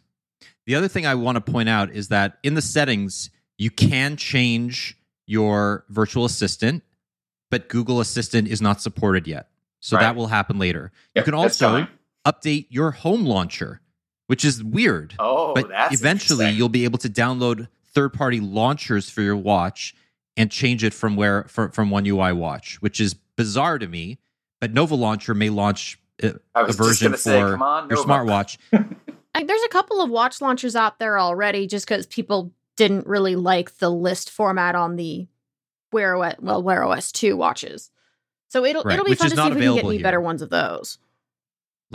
[0.65, 4.17] The other thing I want to point out is that in the settings, you can
[4.17, 6.83] change your virtual assistant,
[7.51, 9.49] but Google Assistant is not supported yet.
[9.81, 10.03] So Right.
[10.03, 10.93] that will happen later.
[11.15, 11.87] Yep, you can also.
[12.27, 13.81] Update your home launcher,
[14.27, 15.15] which is weird.
[15.19, 19.95] Oh, but that's eventually you'll be able to download third-party launchers for your watch
[20.37, 24.19] and change it from where from, from One UI Watch, which is bizarre to me.
[24.61, 27.89] But Nova Launcher may launch uh, I a was just version gonna say, for on,
[27.89, 28.09] your Nova.
[28.09, 28.59] smartwatch.
[29.47, 33.77] There's a couple of watch launchers out there already just because people didn't really like
[33.79, 35.29] the list format on the
[35.93, 37.91] Wear OS, well, Wear OS 2 watches.
[38.49, 40.03] So it'll Right, it'll be which fun to see if we can get any here.
[40.03, 40.99] better ones of those.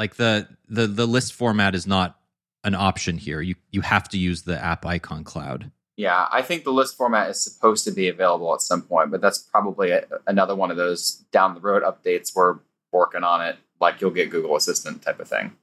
[0.01, 2.17] Like the the the list format is not
[2.63, 3.39] an option here.
[3.39, 5.71] You you have to use the app icon cloud.
[5.95, 9.21] Yeah, I think the list format is supposed to be available at some point, but
[9.21, 12.35] that's probably a, another one of those down the road updates.
[12.35, 12.57] We're
[12.91, 15.55] working on it, like you'll get Google Assistant type of thing.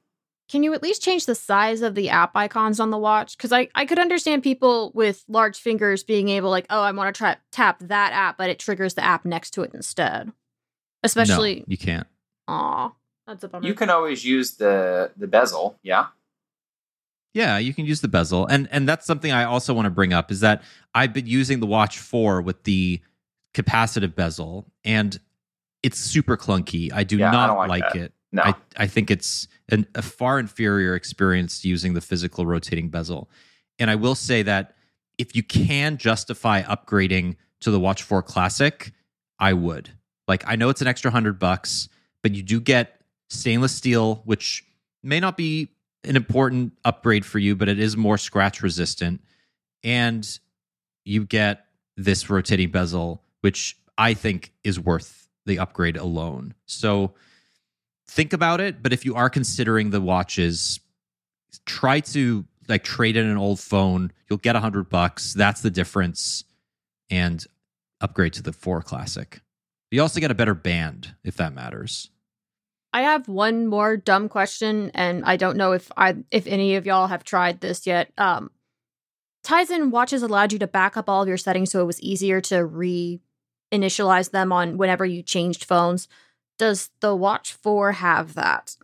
[0.47, 3.35] Can you at least change the size of the app icons on the watch?
[3.35, 7.13] Because I, I could understand people with large fingers being able, like, oh, I want
[7.13, 10.31] to try tap that app, but it triggers the app next to it instead.
[11.03, 12.07] Especially, no, you can't.
[12.47, 12.93] aw,
[13.29, 13.65] that's a bummer.
[13.67, 15.79] You can always use the the bezel.
[15.83, 16.07] Yeah,
[17.33, 20.13] Yeah, you can use the bezel, and and that's something I also want to bring
[20.13, 20.63] up is that
[20.93, 23.01] I've been using the Watch Four with the
[23.53, 25.19] capacitive bezel, and
[25.83, 26.91] it's super clunky.
[26.91, 28.13] I do Yeah, not don't like like, it.
[28.31, 33.29] no, I, I think it's an, a far inferior experience using the physical rotating bezel.
[33.77, 34.75] And I will say that
[35.17, 38.91] if you can justify upgrading to the Watch 4 Classic,
[39.39, 39.91] I would.
[40.27, 41.87] Like, I know it's an extra hundred bucks,
[42.23, 42.98] but you do get
[43.29, 44.65] stainless steel, which
[45.03, 45.69] may not be
[46.03, 49.21] an important upgrade for you, but it is more scratch resistant.
[49.83, 50.27] And
[51.05, 51.65] you get
[51.95, 56.53] this rotating bezel, which I think is worth the upgrade alone.
[56.65, 57.13] So,
[58.07, 60.79] think about it but if you are considering the watches
[61.65, 64.11] try to like trade in an old phone.
[64.29, 65.33] You'll get a hundred bucks.
[65.33, 66.43] That's the difference.
[67.09, 67.43] And
[67.99, 69.41] upgrade to the 4 classic.
[69.91, 72.09] You also get a better band if that matters
[72.91, 76.85] I have one more dumb question, and I don't know if I if any of
[76.85, 78.11] y'all have tried this yet.
[78.17, 78.49] Um,
[79.45, 82.41] Tizen watches allowed you to back up all of your settings, so it was easier
[82.41, 86.07] to re-initialize them on whenever you changed phones.
[86.57, 88.75] Does the Watch Four have that?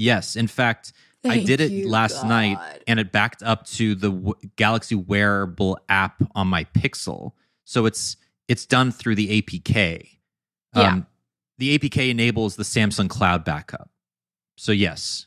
[0.00, 0.92] yes in fact
[1.24, 6.22] i did it last night and it backed up to the w- galaxy wearable app
[6.36, 7.32] on my pixel
[7.64, 8.16] so it's
[8.46, 9.74] it's done through the apk
[10.76, 11.00] Yeah.
[11.58, 13.90] The apk enables the samsung cloud backup
[14.56, 15.26] so yes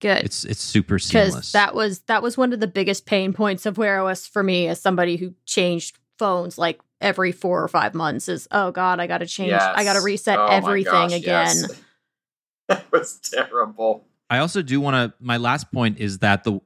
[0.00, 0.24] Good.
[0.24, 3.66] it's it's super because seamless that was that was one of the biggest pain points
[3.66, 7.94] of Wear OS for me as somebody who changed phones like every four or five
[7.94, 8.28] months.
[8.28, 11.56] Is oh god, I got to change, I got to reset Oh everything gosh, again.
[11.56, 11.80] yes.
[12.68, 14.06] that was terrible.
[14.30, 15.12] I also do want to.
[15.22, 16.60] My last point is that the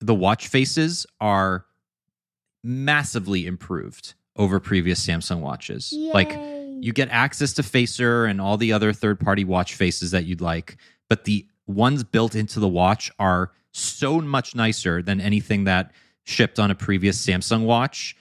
[0.00, 1.66] the watch faces are
[2.64, 5.92] massively improved over previous Samsung watches.
[5.96, 6.30] Like
[6.86, 10.40] you get access to Facer and all the other third party watch faces that you'd
[10.40, 10.76] like,
[11.10, 15.90] but the ones built into the watch are so much nicer than anything that
[16.22, 18.14] shipped on a previous Samsung watch.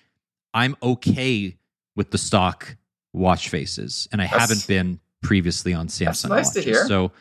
[0.51, 1.57] I'm okay
[1.95, 2.76] with the stock
[3.13, 6.66] watch faces, and I That's- haven't been previously on Samsung nice to watches.
[6.66, 6.88] hear.
[6.88, 7.11] So,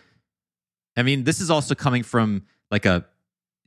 [0.96, 3.04] I mean, this is also coming from like a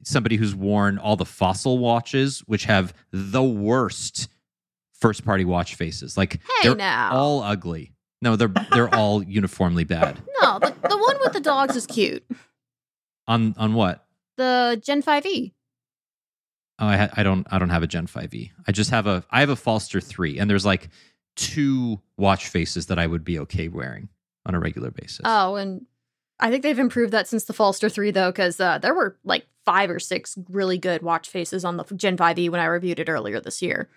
[0.04, 4.30] somebody who's worn all the fossil watches, which have the worst
[5.00, 6.18] first party watch faces.
[6.18, 7.94] Like Hey they're now, all ugly.
[8.22, 10.18] No, they're they're all uniformly bad.
[10.42, 12.24] no, the, the one with the dogs is cute.
[13.28, 14.06] On on what?
[14.38, 15.54] The Gen Five E.
[16.80, 18.52] Oh, I ha- I don't I don't have a Gen 5e.
[18.68, 20.90] I just have a I have a Falster 3 and there's like
[21.36, 24.10] two watch faces that I would be okay wearing
[24.46, 25.22] on a regular basis.
[25.26, 25.86] Oh, and
[26.40, 29.48] I think they've improved that since the Falster 3, though, because uh, there were like
[29.66, 33.10] five or six really good watch faces on the Gen 5e when I reviewed it
[33.10, 33.90] earlier this year.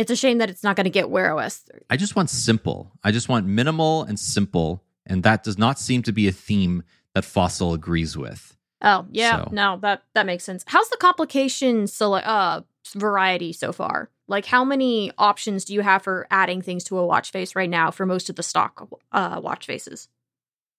[0.00, 1.80] It's a shame that it's not going to get Wear OS 3.
[1.90, 2.90] I just want simple.
[3.04, 4.82] I just want minimal and simple.
[5.06, 6.82] And that does not seem to be a theme
[7.14, 8.56] that Fossil agrees with.
[8.82, 9.44] Oh, yeah.
[9.44, 10.64] So- No, that that makes sense.
[10.66, 12.62] How's the complication sele- uh
[12.94, 14.10] variety so far?
[14.26, 17.68] Like how many options do you have for adding things to a watch face right
[17.68, 20.08] now for most of the stock uh watch faces?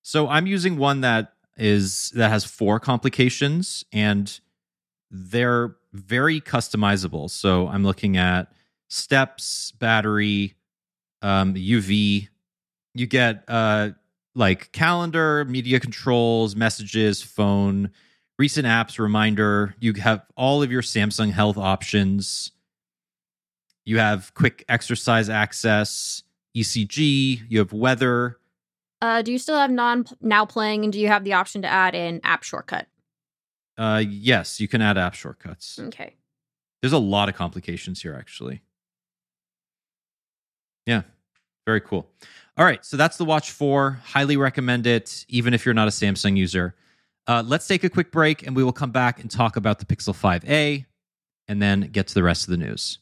[0.01, 4.39] So I'm using one that is that has four complications and
[5.11, 7.29] they're very customizable.
[7.29, 8.47] So I'm looking at
[8.91, 10.53] steps, battery,
[11.21, 12.27] um, UV.
[12.93, 13.91] You get uh,
[14.35, 17.91] like calendar, media controls, messages, phone,
[18.37, 19.75] recent apps, reminder.
[19.79, 22.51] You have all of your Samsung Health options.
[23.85, 26.23] You have quick exercise access,
[26.55, 27.41] ECG.
[27.47, 28.37] You have weather.
[29.01, 31.67] Uh do you still have non now playing and do you have the option to
[31.67, 32.87] add an app shortcut?
[33.77, 35.79] Uh, yes, you can add app shortcuts.
[35.79, 36.15] Okay.
[36.81, 38.61] There's a lot of complications here, actually.
[40.85, 41.03] Yeah,
[41.65, 42.07] very cool.
[42.57, 44.01] All right, so that's the Watch 4.
[44.03, 46.75] Highly recommend it, even if you're not a Samsung user.
[47.27, 49.85] Uh, let's take a quick break and we will come back and talk about the
[49.85, 50.85] Pixel 5a
[51.47, 52.97] and then get to the rest of the news.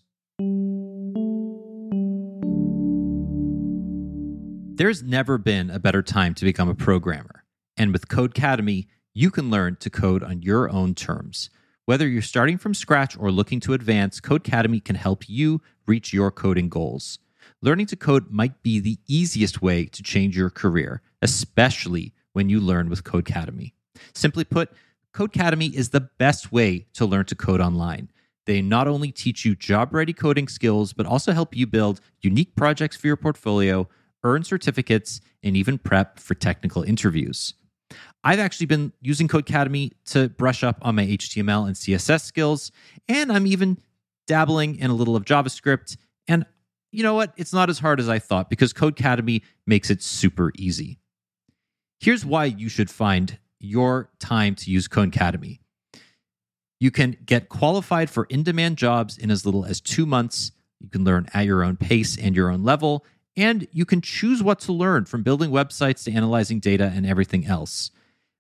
[4.78, 7.44] There's never been a better time to become a programmer.
[7.76, 11.50] And with Codecademy, you can learn to code on your own terms.
[11.86, 16.32] Whether you're starting from scratch or looking to advance, Codecademy can help you reach your
[16.32, 17.20] coding goals.
[17.62, 22.62] Learning to code might be the easiest way to change your career, especially when you
[22.62, 23.74] learn with Codecademy.
[24.14, 24.72] Simply put,
[25.14, 28.10] Codecademy is the best way to learn to code online.
[28.46, 32.56] They not only teach you job ready coding skills, but also help you build unique
[32.56, 33.90] projects for your portfolio,
[34.24, 37.56] earn certificates, and even prep for technical interviews.
[38.24, 42.72] I've actually been using Codecademy to brush up on my HTML and CSS skills,
[43.10, 43.80] and I'm even
[44.28, 45.98] dabbling in a little of JavaScript.
[46.92, 47.34] You know what?
[47.38, 51.00] It's not as hard as I thought because Codecademy makes it super easy.
[52.00, 55.60] Here's why you should find your time to use Codecademy.
[56.80, 60.52] You can get qualified for in demand jobs in as little as two months.
[60.80, 64.42] You can learn at your own pace and your own level, and you can choose
[64.42, 67.92] what to learn from building websites to analyzing data and everything else.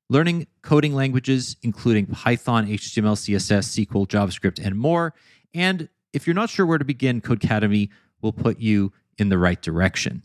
[0.09, 5.13] Learning coding languages, including Python, HTML, CSS, SQL, JavaScript, and more.
[5.53, 7.89] And if you're not sure where to begin, Codecademy
[8.21, 10.23] will put you in the right direction.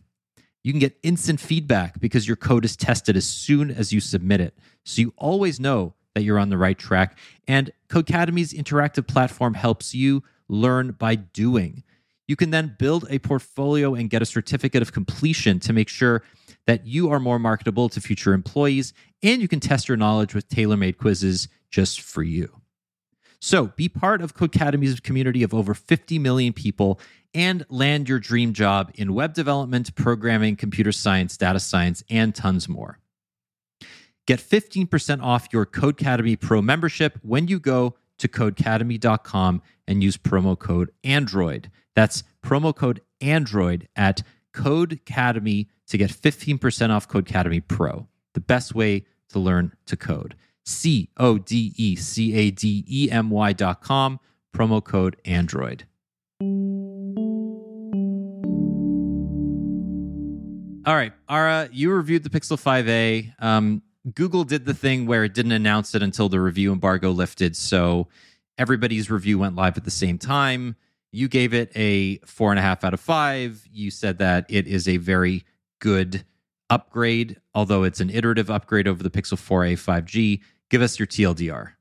[0.63, 4.41] You can get instant feedback because your code is tested as soon as you submit
[4.41, 4.57] it.
[4.85, 7.19] So you always know that you're on the right track.
[7.47, 11.83] And Codecademy's interactive platform helps you learn by doing.
[12.27, 16.23] You can then build a portfolio and get a certificate of completion to make sure
[16.67, 18.95] that you are more marketable to future employees.
[19.23, 22.61] And you can test your knowledge with tailor made quizzes just for you.
[23.41, 26.99] So be part of Codecademy's community of over 50 million people
[27.35, 32.69] and land your dream job in web development, programming, computer science, data science, and tons
[32.69, 32.99] more.
[34.27, 40.59] Get 15% off your Codecademy Pro membership when you go to codecademy.com and use promo
[40.59, 41.71] code Android.
[41.95, 44.23] That's promo code Android at
[44.55, 50.37] Codecademy to get 15% off Codecademy Pro, the best way to learn to code.
[50.65, 54.19] C O D E C A D E M Y dot com,
[54.55, 55.85] promo code Android.
[60.87, 63.43] All right, Ara, you reviewed the Pixel 5a.
[63.43, 63.83] Um,
[64.15, 67.57] Google did the thing where it didn't announce it until the review embargo lifted.
[67.57, 68.09] So
[68.59, 70.77] everybody's review went live at the same time.
[71.11, 73.67] You gave it a four and a half out of five.
[73.73, 75.45] You said that it is a very
[75.81, 76.25] good
[76.69, 80.41] upgrade, although it's an iterative upgrade over the Pixel 4a 5G.
[80.71, 81.73] Give us your TLDR.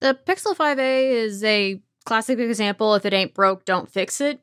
[0.00, 4.40] The Pixel 5a is a classic example if it ain't broke, don't fix it.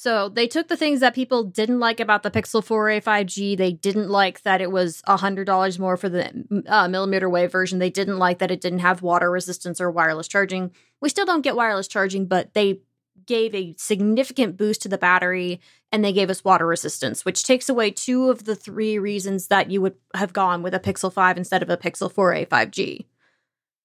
[0.00, 3.56] So they took the things that people didn't like about the Pixel 4a 5G.
[3.56, 7.80] They didn't like that it was $100 more for the uh, millimeter wave version.
[7.80, 10.70] They didn't like that it didn't have water resistance or wireless charging.
[11.00, 12.78] We still don't get wireless charging, but they
[13.26, 17.68] gave a significant boost to the battery and they gave us water resistance, which takes
[17.68, 21.36] away two of the three reasons that you would have gone with a Pixel 5
[21.36, 23.04] instead of a Pixel 4a 5G.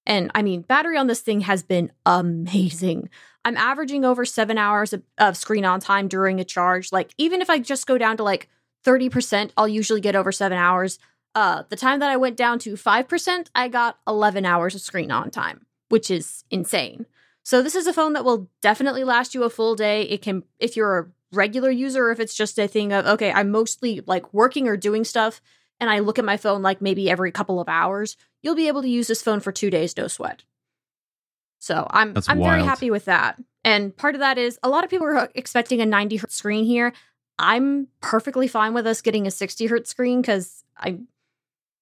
[0.06, 3.10] And I mean, battery on this thing has been amazing.
[3.44, 6.92] I'm averaging over seven hours of, of, screen on time during a charge.
[6.92, 8.48] Like, even if I just go down to like
[8.84, 10.98] 30%, I'll usually get over seven hours.
[11.34, 15.10] Uh, the time that I went down to 5%, I got 11 hours of screen
[15.10, 17.06] on time, which is insane.
[17.42, 20.02] So, this is a phone that will definitely last you a full day.
[20.02, 23.50] It can, if you're a regular user, if it's just a thing of, okay, I'm
[23.50, 25.42] mostly like working or doing stuff,
[25.80, 28.80] and I look at my phone like maybe every couple of hours, you'll be able
[28.82, 30.44] to use this phone for two days, no sweat.
[31.64, 33.42] So I'm That's I'm very happy with that.
[33.64, 36.66] And part of that is a lot of people are expecting a 90 hertz screen
[36.66, 36.92] here.
[37.38, 40.98] I'm perfectly fine with us getting a 60 hertz screen because I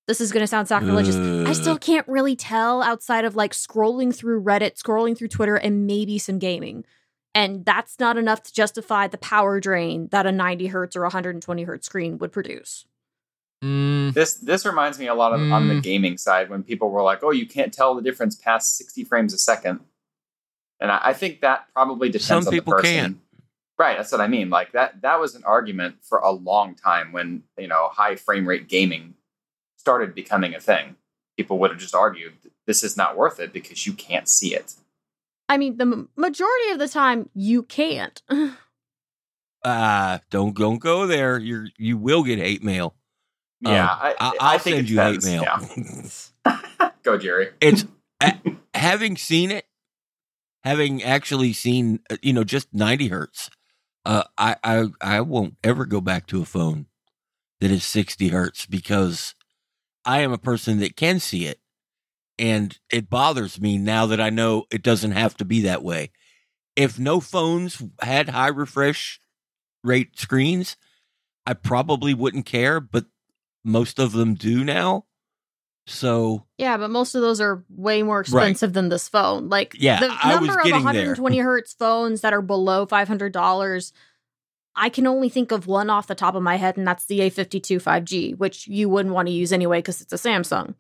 [0.07, 1.17] this is going to sound sacrilegious.
[1.17, 5.57] I still Uh, can't really tell outside of like scrolling through Reddit, scrolling through Twitter,
[5.57, 6.85] and maybe some gaming.
[7.35, 11.63] And that's not enough to justify the power drain that a 90 hertz or 120
[11.63, 12.85] hertz screen would produce.
[13.63, 15.83] Mm, This this reminds me a lot of on the Mm.
[15.83, 19.33] gaming side when people were like, "Oh, you can't tell the difference past sixty frames
[19.33, 19.81] a second.
[20.81, 22.83] and I, I think that probably depends Some on the person.
[22.93, 23.21] can.
[23.79, 24.51] Right, that's what I mean.
[24.51, 28.49] Like that that was an argument for a long time when you know high frame
[28.49, 29.15] rate gaming
[29.77, 30.97] started becoming a thing.
[31.37, 32.33] People would have just argued
[32.67, 34.75] this is not worth it because you can't see it.
[35.49, 38.21] I mean, the m- majority of the time, you can't.
[39.65, 41.39] Ah, don't don't go there.
[41.39, 42.95] You're you will get hate mail.
[43.63, 46.61] Yeah, Um, I, I, think send you hate depends, mail.
[46.75, 46.91] yeah.
[47.03, 47.49] Go, Jerry.
[47.61, 47.85] it's
[48.75, 49.67] having seen it,
[50.65, 53.51] having actually seen uh, you know just ninety hertz.
[54.05, 56.87] Uh, I I I won't ever go back to a phone
[57.61, 59.35] that is sixty hertz because
[60.05, 61.61] I am a person that can see it,
[62.39, 66.11] and it bothers me now that I know it doesn't have to be that way.
[66.75, 69.21] If no phones had high refresh
[69.85, 70.77] rate screens,
[71.47, 73.05] I probably wouldn't care, but
[73.65, 75.05] most of them do now.
[75.87, 79.49] So yeah, but most of those are way more expensive than this phone.
[79.49, 80.85] Like, Yeah, the I was number of getting there.
[80.85, 83.93] 120 hertz phones that are below $500,
[84.77, 87.19] I can only think of one off the top of my head, and that's the
[87.21, 90.75] A52 5G, which you wouldn't want to use anyway because it's a Samsung.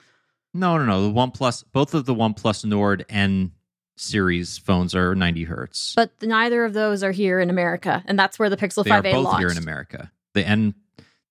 [0.54, 1.02] no, no, no.
[1.02, 3.52] The OnePlus, both of the OnePlus Nord N
[3.96, 5.94] series phones are 90 hertz.
[5.94, 9.02] But neither of those are here in America, and that's where the Pixel they 5a
[9.12, 9.40] both launched.
[9.40, 10.10] here in America.
[10.34, 10.74] The N,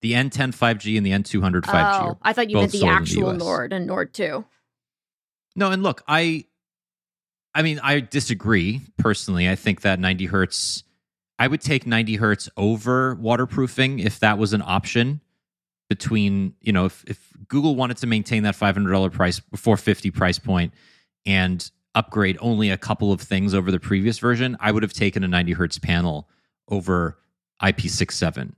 [0.02, 2.02] the N10 5G and the N200 5G.
[2.02, 3.38] Oh, I thought you meant the the actual US.
[3.38, 4.44] Nord and Nord 2.
[5.56, 6.44] No, and look, I
[7.54, 9.48] I mean, I disagree personally.
[9.48, 10.84] I think that 90 hertz
[11.38, 15.20] I would take 90 hertz over waterproofing if that was an option
[15.88, 20.72] between, you know, if, if Google wanted to maintain that $500 price 450 price point
[21.26, 25.22] and upgrade only a couple of things over the previous version, I would have taken
[25.22, 26.28] a 90 hertz panel
[26.68, 27.18] over
[27.62, 28.52] IP67.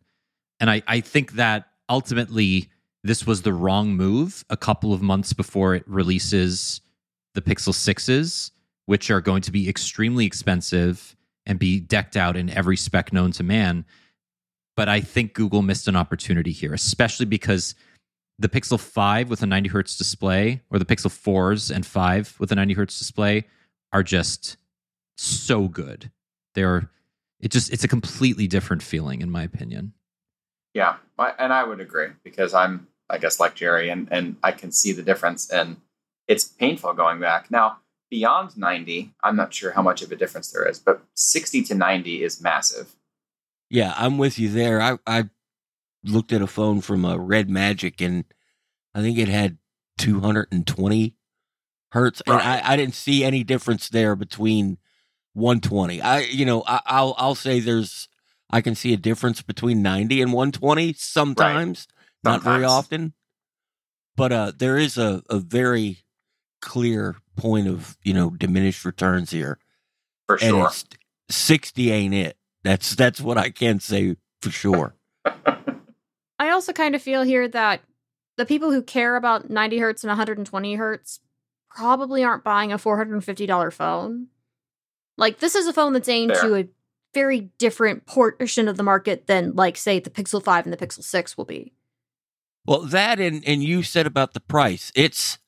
[0.65, 2.71] And I, I think that ultimately
[3.03, 6.81] this was the wrong move a couple of months before it releases
[7.35, 8.51] the Pixel 6s,
[8.87, 13.31] which are going to be extremely expensive and be decked out in every spec known
[13.33, 13.85] to man.
[14.75, 17.75] But I think Google missed an opportunity here, especially because
[18.39, 22.51] the Pixel 5 with a 90 hertz display or the Pixel 4s and 5 with
[22.53, 23.45] a 90 hertz display
[23.93, 24.57] are just
[25.19, 26.11] so good.
[26.55, 26.91] They're
[27.39, 29.93] it just it's a completely different feeling in my opinion.
[30.75, 34.53] Yeah, I, and I would agree because I'm, I guess, like Jerry, and and I
[34.53, 35.77] can see the difference, and
[36.29, 37.51] it's painful going back.
[37.51, 37.79] Now,
[38.11, 41.75] beyond 90, I'm not sure how much of a difference there is, but 60 to
[41.75, 42.95] 90 is massive.
[43.71, 44.81] Yeah, I'm with you there.
[44.81, 45.31] I I
[46.05, 48.25] looked at a phone from a Red Magic and
[48.95, 49.59] I think it had
[49.99, 51.17] 220
[51.93, 54.79] hertz, and I, I didn't see any difference there between
[55.35, 56.01] 120.
[56.01, 58.09] I you know I, I'll I'll say there's
[58.51, 61.89] I can see a difference between 90 and 120 sometimes,
[62.23, 63.15] not very often,
[64.17, 66.05] but uh there is a a very
[66.63, 69.59] clear point of you know diminished returns here,
[70.27, 70.67] For and sure.
[70.67, 70.85] it's
[71.31, 72.37] 60 ain't it.
[72.63, 74.95] That's that's what I can say for sure.
[75.25, 77.81] I also kind of feel here that
[78.37, 81.21] the people who care about 90 hertz and 120 hertz
[81.71, 84.29] probably aren't buying a $450 phone.
[85.17, 86.43] Like, this is a phone that's aimed Fair.
[86.43, 86.69] to a
[87.15, 91.03] very different portion of the market than, like, say, the Pixel 5 and the Pixel
[91.03, 91.73] 6 will be.
[92.67, 94.91] Well, that and and you said about the price.
[94.95, 95.39] It's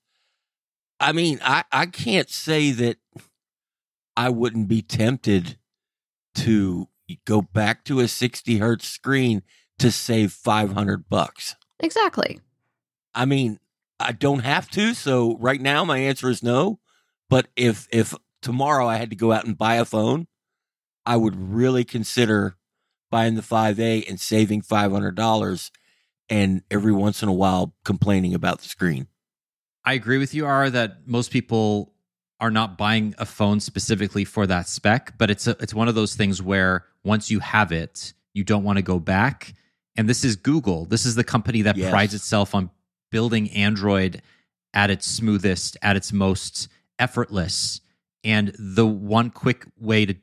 [1.01, 2.99] I mean, I I can't say that
[4.17, 5.59] I wouldn't be tempted
[6.37, 6.89] to
[7.25, 9.43] go back to a 60 hertz screen
[9.79, 11.57] to save 500 bucks.
[11.81, 12.41] Exactly.
[13.15, 13.59] I mean,
[13.99, 16.81] I don't have to, so right now my answer is no,
[17.31, 20.27] but if if tomorrow I had to go out and buy a phone,
[21.07, 22.57] I would really consider
[23.11, 25.71] buying the 5A and saving $500
[26.29, 29.07] and every once in a while complaining about the screen.
[29.85, 31.95] I agree with you, Ara, that most people
[32.41, 35.95] are not buying a phone specifically for that spec, but it's a, it's one of
[35.95, 39.55] those things where once you have it, you don't want to go back.
[39.97, 40.85] And this is Google.
[40.85, 41.91] This is the company that Yes.
[41.91, 42.71] prides itself on
[43.11, 44.21] building Android
[44.75, 47.81] at its smoothest, at its most effortless.
[48.25, 50.17] And the one quick way to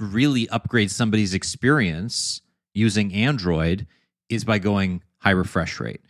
[0.00, 2.40] really upgrade somebody's experience
[2.74, 3.86] using Android
[4.28, 6.00] is by going high refresh rate.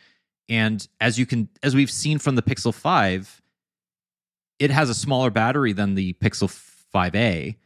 [0.49, 3.43] And as you can, as we've seen from the Pixel 5,
[4.59, 6.49] it has a smaller battery than the Pixel
[6.95, 7.57] 5a,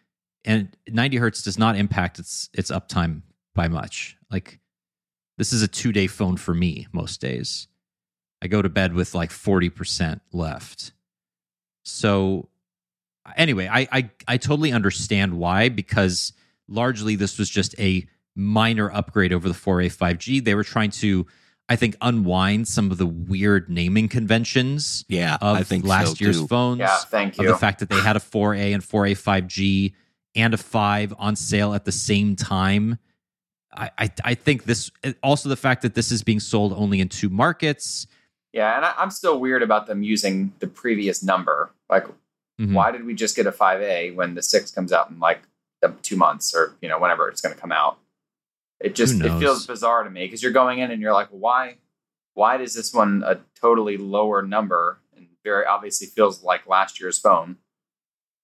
[0.44, 3.22] and 90 hertz does not impact its its uptime
[3.54, 4.16] by much.
[4.30, 4.60] Like
[5.38, 7.68] this is a two day phone for me most days.
[8.42, 10.92] I go to bed with like 40% left.
[11.84, 12.48] So
[13.36, 16.32] anyway, I, I I totally understand why because
[16.68, 18.06] largely this was just a
[18.36, 20.44] minor upgrade over the 4A 5G.
[20.44, 21.26] They were trying to,
[21.68, 26.24] I think, unwind some of the weird naming conventions Yeah, of I think last so
[26.24, 26.46] year's too.
[26.48, 26.80] phones.
[26.80, 27.48] Yeah, thank Of you.
[27.52, 29.92] the fact that they had a 4A and 4A 5G
[30.34, 32.98] and a 5 on sale at the same time.
[33.76, 34.90] I, I, I think this
[35.22, 38.06] also the fact that this is being sold only in two markets.
[38.52, 41.70] yeah, and I, I'm still weird about them using the previous number.
[41.90, 42.06] Like,
[42.60, 42.72] Mhm.
[42.72, 45.42] why did we just get a 5A when the six comes out in like
[46.02, 47.98] two months or you know whenever it's going to come out?
[48.80, 51.78] It just it feels bizarre to me because you're going in and you're like, why?
[52.34, 57.18] Why does this one a totally lower number and very obviously feels like last year's
[57.18, 57.56] phone?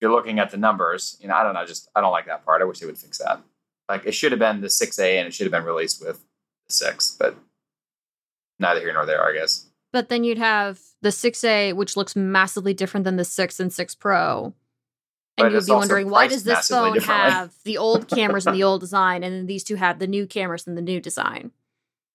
[0.01, 1.35] You're looking at the numbers, you know.
[1.35, 1.65] I don't know.
[1.67, 2.63] Just I don't like that part.
[2.63, 3.41] I wish they would fix that.
[3.89, 6.21] Like it should have been the 6A and it should have been released with
[6.69, 7.37] the six, but
[8.59, 9.67] neither here nor there, I guess.
[9.93, 13.95] But then you'd have the 6A, which looks massively different than the 6 and 6
[13.97, 14.55] Pro.
[15.37, 18.63] But And you'd be wondering, why does this phone have the old cameras and the
[18.71, 21.51] old design, and then these two have the new cameras and the new design?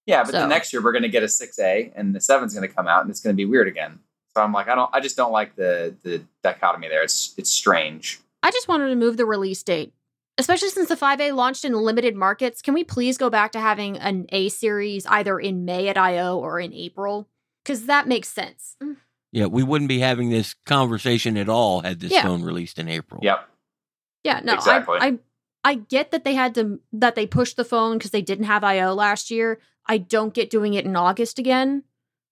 [0.06, 2.54] Yeah, but So- the next year we're going to get a 6A and the 7's
[2.54, 4.00] going to come out and it's going to be weird again.
[4.36, 7.02] So I'm like I don't I just don't like the the dichotomy there.
[7.04, 8.20] It's it's strange.
[8.44, 9.94] I just wanted to move the release date.
[10.38, 13.98] Especially since the 5A launched in limited markets, can we please go back to having
[13.98, 16.38] an A series either in May at I.O.
[16.38, 17.30] or in April?
[17.66, 18.76] Because that makes sense.
[18.82, 18.98] Mm.
[19.32, 22.22] Yeah, we wouldn't be having this conversation at all had this Yeah.
[22.24, 23.20] phone released in April.
[23.24, 23.50] Yep.
[24.24, 24.98] Yeah, no, Exactly.
[25.02, 25.20] I, I
[25.68, 28.64] I get that they had to that they pushed the phone because they didn't have
[28.64, 29.60] I/O last year.
[29.88, 31.84] I don't get doing it in August again.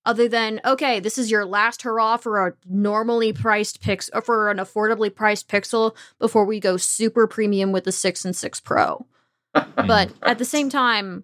[0.06, 4.58] Other than okay, this is your last hurrah for a normally priced pix for an
[4.58, 9.06] affordably priced Pixel before we go super premium with the six and six Pro.
[9.76, 11.24] But at the same time,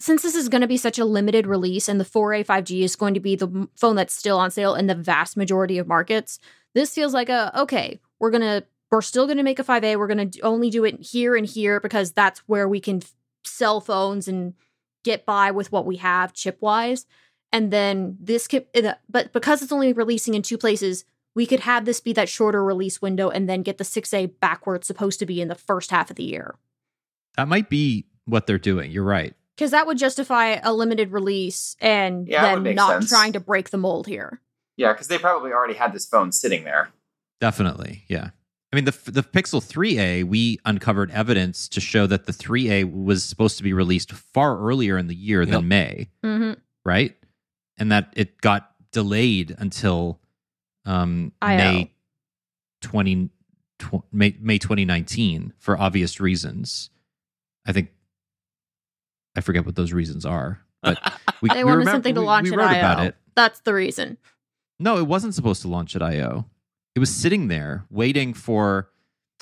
[0.00, 2.96] since this is going to be such a limited release and the 4A 5G is
[2.96, 6.38] going to be the phone that's still on sale in the vast majority of markets,
[6.74, 9.98] this feels like a okay, we're going to we're still going to make a 5A,
[9.98, 13.12] we're going to only do it here and here because that's where we can f-
[13.44, 14.54] sell phones and
[15.04, 17.04] get by with what we have chip-wise.
[17.52, 21.60] And then this could uh, but because it's only releasing in two places, we could
[21.60, 24.86] have this be that shorter release window and then get the 6A back where it's
[24.86, 26.54] supposed to be in the first half of the year.
[27.36, 28.90] That might be what they're doing.
[28.90, 29.34] You're right.
[29.58, 33.08] Because that would justify a limited release and Yeah, that then not sense.
[33.10, 34.40] trying to break the mold here.
[34.76, 36.90] Yeah, because they probably already had this phone sitting there.
[37.40, 38.04] Definitely.
[38.06, 38.30] Yeah.
[38.72, 43.24] I mean, the the Pixel 3a, we uncovered evidence to show that the 3a was
[43.24, 45.50] supposed to be released far earlier in the year Yep.
[45.50, 46.60] than May, Mm-hmm.
[46.84, 47.16] right?
[47.78, 50.20] And that it got delayed until
[50.84, 51.90] um, May
[52.82, 53.30] 20
[53.80, 56.90] tw- May, May 2019 for obvious reasons.
[57.66, 57.88] I think
[59.38, 60.98] I forget what those reasons are, but
[61.40, 63.02] we, They we wanted remem- something to we- launch we at I/O.
[63.04, 63.16] it.
[63.34, 64.18] That's the reason.
[64.80, 66.44] No, it wasn't supposed to launch at I/O.
[66.94, 68.90] It was sitting there waiting for.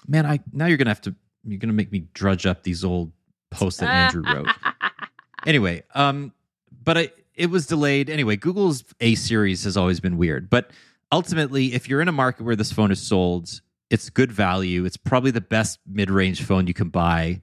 [0.07, 1.14] Man, I now you're gonna have to.
[1.44, 3.12] You're gonna make me drudge up these old
[3.51, 4.49] posts that Andrew wrote.
[5.47, 6.32] Anyway, um,
[6.82, 8.11] but I, it was delayed.
[8.11, 10.72] Anyway, Google's A series has always been weird, but
[11.12, 14.84] ultimately, if you're in a market where this phone is sold, it's good value.
[14.84, 17.42] It's probably the best mid-range phone you can buy.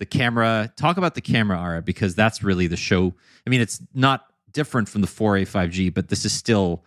[0.00, 3.14] The camera, talk about the camera, Ara, because that's really the show.
[3.46, 6.82] I mean, it's not different from the 4A 5G, but this is still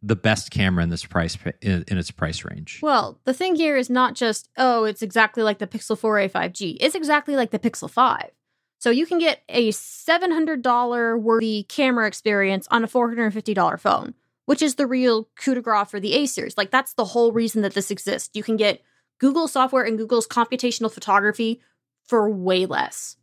[0.00, 2.78] the best camera in this price in, in its price range.
[2.80, 6.76] well, the thing here is not just, oh, it's exactly like the Pixel 4a 5G.
[6.80, 8.30] It's exactly like the Pixel 5.
[8.78, 14.14] So you can get a $700 worthy camera experience on a $450 phone,
[14.46, 16.56] which is the real coup de grace for the A series.
[16.56, 18.30] Like, that's the whole reason that this exists.
[18.34, 18.82] You can get
[19.20, 21.60] Google software and Google's computational photography
[22.06, 23.16] for way less.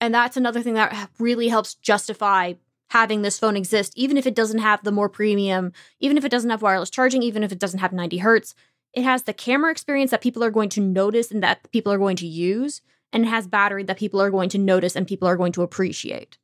[0.00, 2.54] And that's another thing that really helps justify
[2.90, 6.30] having this phone exist, even if it doesn't have the more premium, even if it
[6.30, 8.54] doesn't have wireless charging, even if it doesn't have 90 hertz.
[8.92, 11.98] It has the camera experience that people are going to notice and that people are
[11.98, 12.82] going to use,
[13.12, 15.62] and it has battery that people are going to notice and people are going to
[15.62, 16.36] appreciate.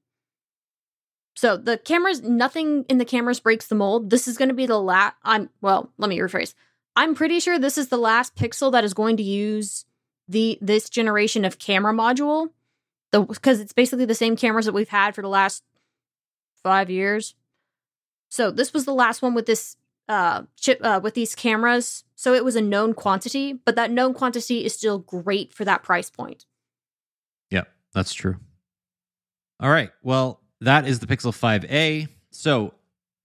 [1.37, 4.11] So the cameras, nothing in the cameras breaks the mold.
[4.11, 5.15] This is going to be the last.
[5.23, 5.93] I'm well.
[5.99, 6.55] Let me rephrase.
[6.97, 9.85] I'm pretty sure this is the last Pixel that is going to use
[10.29, 12.51] the this generation of camera module.
[13.11, 15.63] The because it's basically the same cameras that we've had for the last
[16.63, 17.35] five years.
[18.29, 19.77] So this was the last one with this
[20.09, 22.05] uh chip uh, with these cameras.
[22.15, 25.83] So it was a known quantity, but that known quantity is still great for that
[25.83, 26.47] price point.
[27.51, 28.37] Yep, that's true.
[29.61, 29.91] All right.
[30.03, 32.09] Well, that is the Pixel 5a.
[32.31, 32.75] So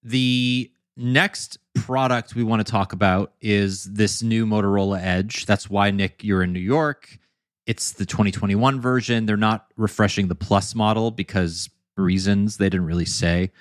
[0.03, 5.45] the next product we want to talk about is this new Motorola Edge.
[5.45, 7.17] That's why Nick, you're in New York.
[7.65, 9.25] It's the 2021 version.
[9.25, 13.51] They're not refreshing the Plus model because reasons they didn't really say.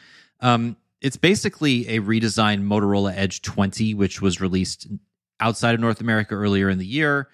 [0.40, 4.86] Um, it's basically a redesigned Motorola Edge 20, which was released
[5.40, 7.28] outside of North America earlier in the year.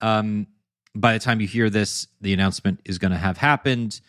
[0.00, 0.46] Um,
[0.94, 4.00] by the time you hear this, the announcement is going to have happened.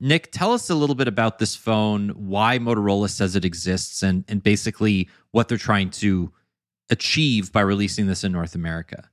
[0.00, 4.24] Nick, tell us a little bit about this phone, why Motorola says it exists, and,
[4.28, 6.32] and basically what they're trying to
[6.90, 9.08] achieve by releasing this in North America.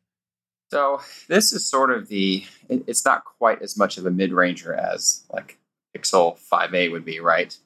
[0.71, 2.45] So this is sort of the.
[2.69, 5.57] It's not quite as much of a mid-ranger as like
[5.95, 7.57] Pixel 5a would be, right?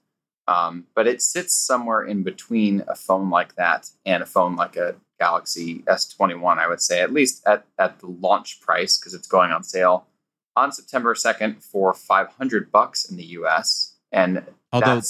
[0.47, 4.76] Um, but it sits somewhere in between a phone like that and a phone like
[4.76, 6.57] a Galaxy S21.
[6.57, 10.07] I would say at least at at the launch price because it's going on sale
[10.56, 13.95] on September 2nd for 500 bucks in the US.
[14.12, 15.01] And although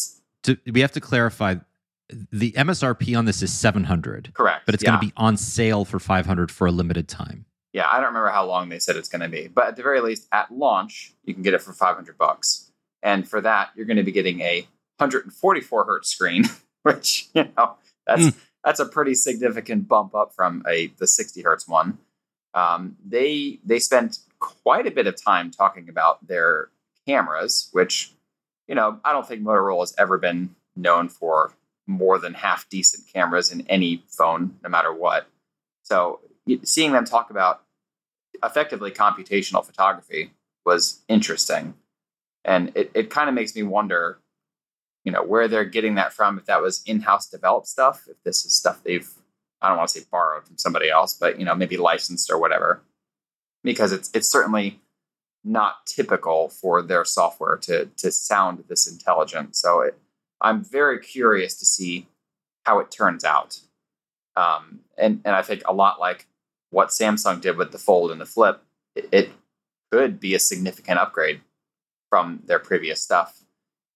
[0.44, 1.56] to, we have to clarify
[2.32, 4.34] the MSRP on this is 700.
[4.34, 4.66] Correct.
[4.66, 4.92] But it's yeah.
[4.92, 7.46] going to be on sale for 500 for a limited time.
[7.72, 9.84] Yeah, I don't remember how long they said it's going to be, but at the
[9.84, 12.72] very least at launch, you can get it for 500 bucks.
[13.02, 14.68] And for that, you're going to be getting a
[14.98, 16.46] 144 hertz screen,
[16.84, 17.76] which, you know,
[18.06, 18.36] that's mm.
[18.64, 21.98] that's a pretty significant bump up from a the 60 hertz one.
[22.54, 26.70] Um, they they spent quite a bit of time talking about their
[27.08, 28.12] cameras, which,
[28.68, 31.54] you know, I don't think Motorola has ever been known for
[31.88, 35.28] more than half decent cameras in any phone, no matter what.
[35.84, 36.20] So
[36.64, 37.64] seeing them talk about
[38.44, 40.32] effectively computational photography
[40.66, 41.76] was interesting.
[42.44, 44.20] And it, it kind of makes me wonder,
[45.06, 48.46] you know, where they're getting that from, if that was in-house developed stuff, if this
[48.46, 49.10] is stuff they've,
[49.62, 52.38] I don't want to say borrowed from somebody else, but you know, maybe licensed or
[52.38, 52.82] whatever
[53.64, 54.80] because it's it's certainly
[55.44, 59.56] not typical for their software to to sound this intelligent.
[59.56, 59.98] So it,
[60.42, 62.08] I'm very curious to see
[62.66, 63.60] how it turns out.
[64.36, 66.28] Um, and and I think a lot like
[66.70, 68.62] what Samsung did with the Fold and the Flip,
[68.96, 69.30] it, it
[69.92, 71.42] could be a significant upgrade
[72.10, 73.44] from their previous stuff.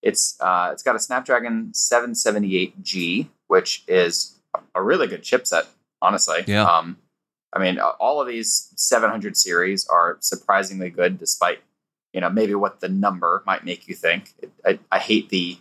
[0.02, 4.40] It's uh, it's got a Snapdragon 778G, which is
[4.76, 5.66] a really good chipset,
[6.02, 6.44] honestly.
[6.46, 6.64] Yeah.
[6.64, 6.98] Um,
[7.54, 11.60] I mean, all of these 700 series are surprisingly good, despite
[12.14, 14.34] you know maybe what the number might make you think.
[14.66, 15.60] I, I hate the,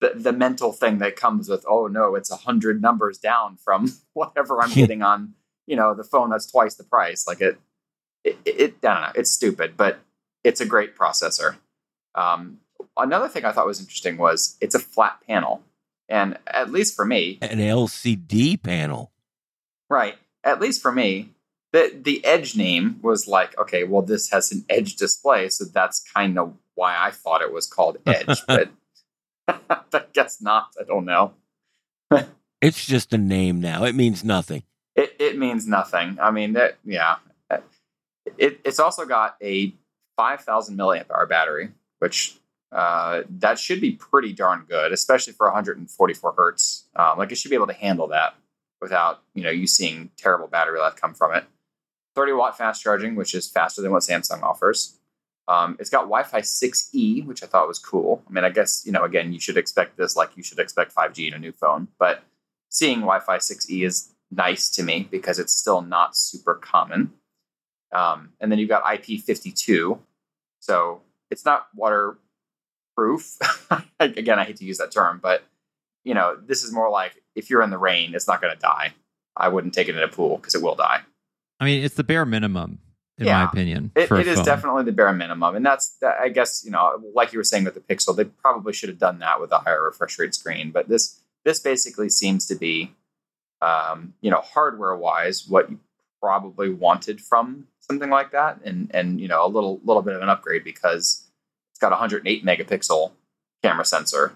[0.00, 3.92] the, the mental thing that comes with oh no, it's a hundred numbers down from
[4.14, 5.34] whatever I'm getting on
[5.70, 7.26] you know the phone that's twice the price.
[7.26, 7.58] Like it,
[8.24, 10.00] it, it I don't know, it's stupid, but
[10.42, 11.56] it's a great processor.
[12.14, 12.58] Um,
[12.96, 15.62] another thing I thought was interesting was it's a flat panel,
[16.08, 19.12] and at least for me, an LCD panel,
[19.88, 20.16] right?
[20.44, 21.30] At least for me,
[21.72, 26.02] the the Edge name was like, okay, well, this has an Edge display, so that's
[26.14, 28.70] kind of why I thought it was called Edge, but
[29.48, 30.74] I guess not.
[30.80, 31.34] I don't know.
[32.60, 33.84] it's just a name now.
[33.84, 34.64] It means nothing.
[34.96, 36.18] It it means nothing.
[36.20, 37.16] I mean, that yeah.
[38.36, 39.74] It it's also got a
[40.16, 42.36] five thousand milliamp hour battery, which
[42.72, 46.86] uh, that should be pretty darn good, especially for 144 hertz.
[46.94, 48.34] Um, like it should be able to handle that
[48.80, 51.44] without you know you seeing terrible battery life come from it.
[52.16, 54.98] 30 watt fast charging, which is faster than what Samsung offers.
[55.48, 58.22] Um, it's got Wi-Fi 6E, which I thought was cool.
[58.28, 60.94] I mean, I guess you know, again, you should expect this like you should expect
[60.94, 62.22] 5G in a new phone, but
[62.68, 67.12] seeing Wi-Fi 6E is nice to me because it's still not super common.
[67.92, 69.98] Um, and then you've got IP52,
[70.60, 71.00] so
[71.30, 73.38] it's not waterproof.
[74.00, 75.44] again, I hate to use that term, but
[76.04, 78.60] you know, this is more like if you're in the rain, it's not going to
[78.60, 78.94] die.
[79.36, 81.00] I wouldn't take it in a pool because it will die.
[81.58, 82.78] I mean, it's the bare minimum,
[83.18, 83.92] in yeah, my opinion.
[83.94, 87.38] It, it is definitely the bare minimum, and that's I guess you know, like you
[87.38, 90.18] were saying with the Pixel, they probably should have done that with a higher refresh
[90.18, 90.70] rate screen.
[90.70, 92.92] But this this basically seems to be,
[93.60, 95.78] um, you know, hardware wise, what you
[96.20, 100.22] probably wanted from something like that, and and you know, a little little bit of
[100.22, 101.26] an upgrade because
[101.72, 103.12] it's got 108 megapixel
[103.62, 104.32] camera sensor,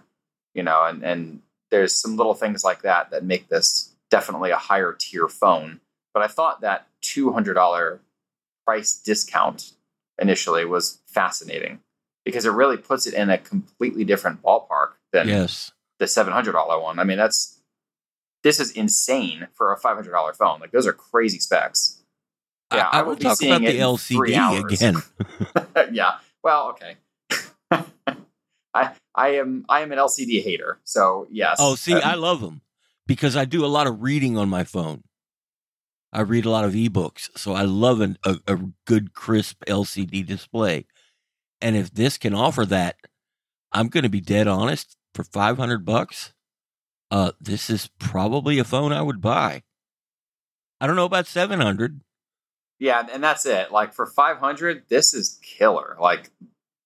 [0.53, 1.41] you know, and and
[1.75, 5.81] there's some little things like that that make this definitely a higher tier phone.
[6.13, 7.99] But I thought that $200
[8.65, 9.73] price discount
[10.17, 11.81] initially was fascinating
[12.25, 15.73] because it really puts it in a completely different ballpark than yes.
[15.99, 17.01] the $700 one.
[17.01, 17.59] I mean, that's
[18.45, 20.61] this is insane for a $500 phone.
[20.61, 22.03] Like those are crazy specs.
[22.73, 25.93] Yeah, I, I, I will talk about the LCD again.
[25.93, 26.19] yeah.
[26.45, 26.99] Well, okay.
[28.75, 30.81] I I am I am an LCD hater.
[30.85, 31.59] So yes.
[31.61, 32.63] Oh, see, um, I love them
[33.07, 35.05] because I do a lot of reading on my phone.
[36.13, 38.57] I read a lot of ebooks, so I love an, a, a
[38.87, 40.87] good crisp LCD display.
[41.61, 42.97] And if this can offer that,
[43.73, 44.97] I'm going to be dead honest.
[45.15, 46.33] For 500 bucks,
[47.11, 49.63] uh, this is probably a phone I would buy.
[50.81, 52.01] I don't know about 700.
[52.81, 53.71] Yeah, and that's it.
[53.71, 55.97] Like for 500, this is killer.
[56.01, 56.31] Like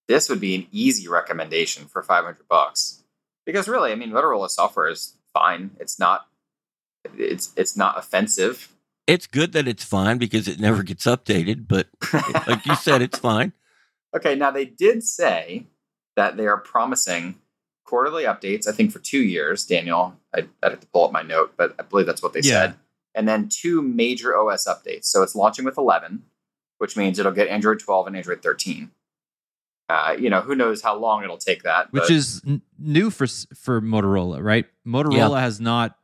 [0.09, 3.05] this would be an easy recommendation for 500 bucks.
[3.47, 5.71] Because really, I mean, Motorola software is fine.
[5.79, 6.27] It's not
[7.17, 8.75] it's it's not offensive.
[9.07, 11.87] It's good that it's fine because it never gets updated, but
[12.47, 13.53] like you said, it's fine.
[14.15, 15.67] Okay, now they did say
[16.17, 17.37] that they are promising
[17.85, 20.15] quarterly updates, I think for two years, Daniel.
[20.35, 22.67] I, would have to pull up my note, but I believe that's what they Yeah.
[22.67, 22.75] said.
[23.15, 25.07] And then two major OS updates.
[25.07, 26.25] So it's launching with 11,
[26.77, 28.91] which means it'll get Android 12 and Android 13.
[29.89, 31.91] Uh, you know, who knows how long it'll take that.
[31.93, 34.67] which but- is n- new for for Motorola, right?
[34.87, 35.97] Motorola has not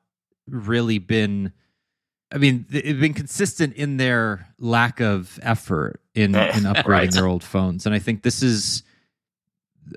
[0.49, 1.53] really been.
[2.33, 7.13] I mean, they've been consistent in their lack of effort in, Eh, in upgrading right.
[7.13, 8.83] their old phones, and I think this is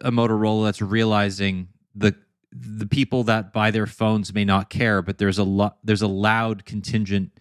[0.02, 2.14] a Motorola that's realizing the
[2.52, 6.08] the people that buy their phones may not care, but there's a lot there's a
[6.08, 7.32] loud contingent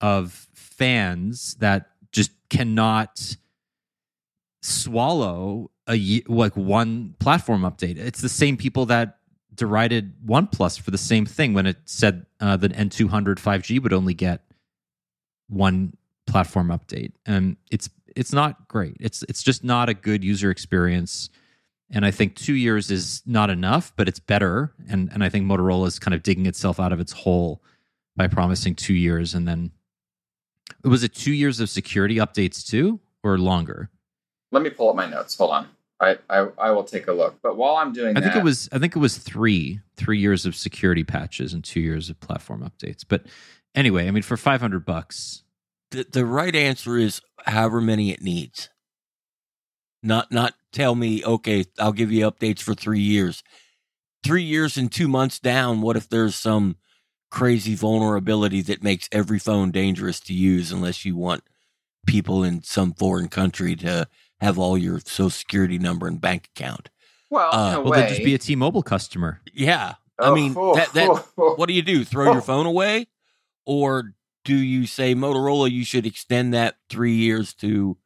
[0.00, 3.36] of fans that just cannot
[4.64, 7.98] swallow a like one platform update.
[7.98, 9.18] It's the same people that
[9.54, 14.14] derided OnePlus for the same thing when it said uh, the N200 5G would only
[14.14, 14.42] get
[15.48, 15.96] one
[16.26, 18.96] platform update, and it's it's not great.
[19.00, 21.28] It's it's just not a good user experience.
[21.90, 24.72] And I think two years is not enough, but it's better.
[24.88, 27.62] And and I think Motorola is kind of digging itself out of its hole
[28.16, 29.72] by promising two years, and then
[30.82, 33.90] was it two years of security updates too, or longer?
[34.54, 35.36] Let me pull up my notes.
[35.36, 35.68] Hold on.
[36.00, 37.40] I, I, I will take a look.
[37.42, 40.18] But while I'm doing I that, think it was I think it was three three
[40.18, 43.04] years of security patches and two years of platform updates.
[43.06, 43.26] But
[43.74, 45.42] anyway, I mean for five hundred bucks,
[45.90, 48.70] The, the right answer is however many it needs.
[50.02, 53.42] Not not tell me, okay, I'll give you updates for three years.
[54.22, 56.76] Three years and two months down, what if there's some
[57.30, 61.42] crazy vulnerability that makes every phone dangerous to use unless you want
[62.06, 64.06] people in some foreign country to
[64.44, 66.90] have all your social security number and bank account?
[67.34, 68.00] well, uh, in a well, way.
[68.00, 69.40] they'd just be a T-Mobile customer.
[69.52, 69.94] Yeah.
[70.18, 71.54] Oh, I mean, oh, that, that, oh, oh.
[71.56, 72.04] what do you do?
[72.04, 73.08] Throw your phone away?
[73.66, 74.12] Or
[74.44, 77.96] do you say, Motorola, you should extend that three years to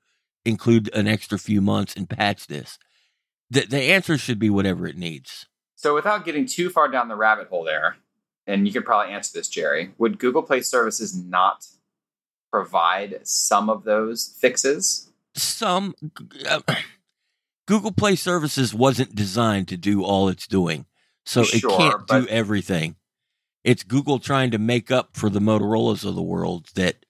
[0.45, 2.79] include an extra few months and patch this?
[3.51, 5.47] The, the answer should be whatever it needs.
[5.75, 7.97] So, without getting too far down the rabbit hole there,
[8.47, 11.67] and you could probably answer this, Jerry, would Google Play Services not
[12.51, 15.08] provide some of those fixes?
[15.43, 15.95] Some
[16.49, 16.61] uh,
[17.67, 20.87] Google Play Services wasn't designed to do all it's doing.
[21.27, 22.97] So it can't do everything.
[23.63, 27.05] It's Google trying to make up for the Motorola's of the world that,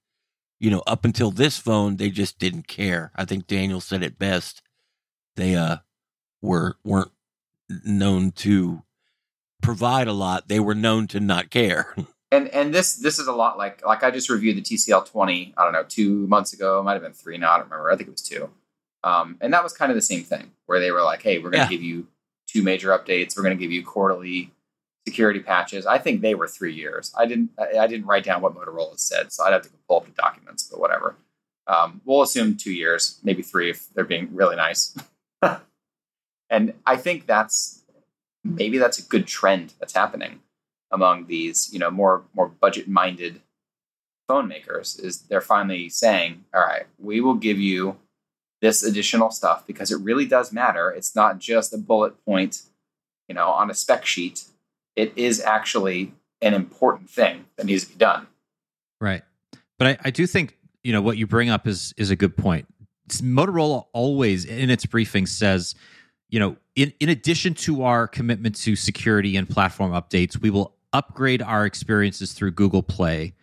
[0.59, 3.13] you know, up until this phone, they just didn't care.
[3.15, 4.61] I think Daniel said it best.
[5.37, 5.77] They uh
[6.43, 7.13] were weren't
[7.85, 8.83] known to
[9.63, 10.49] provide a lot.
[10.49, 11.95] They were known to not care.
[12.31, 15.55] And and this this is a lot like like I just reviewed the TCL twenty
[15.57, 17.91] I don't know two months ago it might have been three now I don't remember
[17.91, 18.51] I think it was two,
[19.03, 21.51] um, and that was kind of the same thing where they were like hey we're
[21.51, 21.79] going to Yeah.
[21.79, 22.07] give you
[22.47, 24.53] two major updates we're going to give you quarterly
[25.07, 25.87] security patches.
[25.87, 27.15] I think they were three years.
[27.17, 29.97] I didn't I, I didn't write down what Motorola said so I'd have to pull
[29.99, 31.17] up the documents but whatever.
[31.67, 34.95] Um, we'll assume two years maybe three if they're being really nice.
[36.51, 37.83] And I think that's
[38.43, 40.41] maybe that's a good trend that's happening
[40.91, 43.41] among these, you know, more more budget minded
[44.29, 47.97] phone makers is they're finally saying, all right, we will give you
[48.61, 50.91] this additional stuff because it really does matter.
[50.91, 52.63] It's not just a bullet point,
[53.29, 54.45] you know, on a spec sheet.
[54.97, 56.13] It is actually
[56.43, 58.27] an important thing that needs to be done.
[59.01, 59.23] Right.
[59.79, 62.37] But I, I do think, you know, what you bring up is is a good
[62.37, 62.67] point.
[63.09, 65.75] Motorola always in its briefing says,
[66.29, 70.75] you know, in, in addition to our commitment to security and platform updates, we will
[70.93, 73.35] upgrade our experiences through Google Play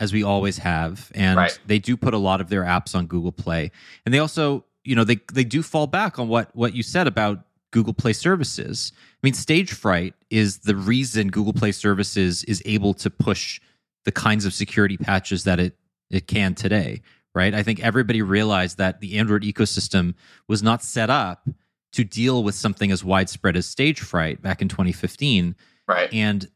[0.00, 1.10] as we always have.
[1.14, 1.58] And Right.
[1.66, 3.70] they do put a lot of their apps on Google Play.
[4.04, 7.06] And they also, you know, they they do fall back on what what you said
[7.06, 8.92] about Google Play services.
[8.96, 13.60] I mean, Stage Fright is the reason Google Play services is able to push
[14.04, 15.76] the kinds of security patches that it
[16.10, 17.02] it can today,
[17.34, 17.54] right?
[17.54, 20.14] I think everybody realized that the Android ecosystem
[20.48, 21.48] was not set up
[21.92, 25.54] to deal with something as widespread as stage fright back in 2015
[25.86, 26.12] Right.
[26.12, 26.48] and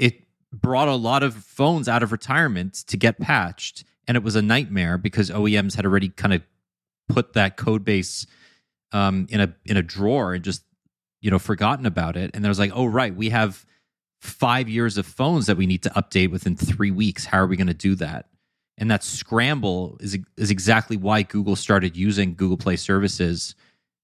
[0.00, 0.22] it
[0.52, 4.42] brought a lot of phones out of retirement to get patched and it was a
[4.42, 6.42] nightmare because OEMs had already kind of
[7.08, 8.26] put that code base
[8.90, 10.64] um, in a in a drawer and just
[11.20, 12.32] you know forgotten about it.
[12.34, 13.64] And there was like oh right we have
[14.20, 17.24] five years of phones that we need to update within three weeks.
[17.24, 18.26] How are we going to do that?
[18.78, 23.54] And that scramble is is exactly why Google started using Google Play services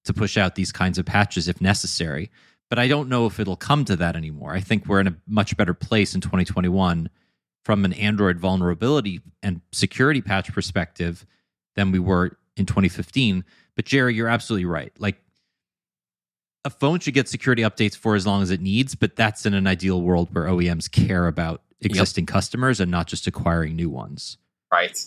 [0.05, 2.31] to push out these kinds of patches if necessary
[2.69, 4.53] but I don't know if it'll come to that anymore.
[4.53, 7.09] I think we're in a much better place in 2021
[7.63, 11.25] from an Android vulnerability and security patch perspective
[11.75, 13.43] than we were in 2015.
[13.75, 14.91] But Jerry, you're absolutely right.
[14.99, 15.21] Like
[16.65, 19.53] a phone should get security updates for as long as it needs, but that's in
[19.53, 22.29] an ideal world where OEMs care about existing yep.
[22.29, 24.37] customers and not just acquiring new ones.
[24.71, 25.01] Right.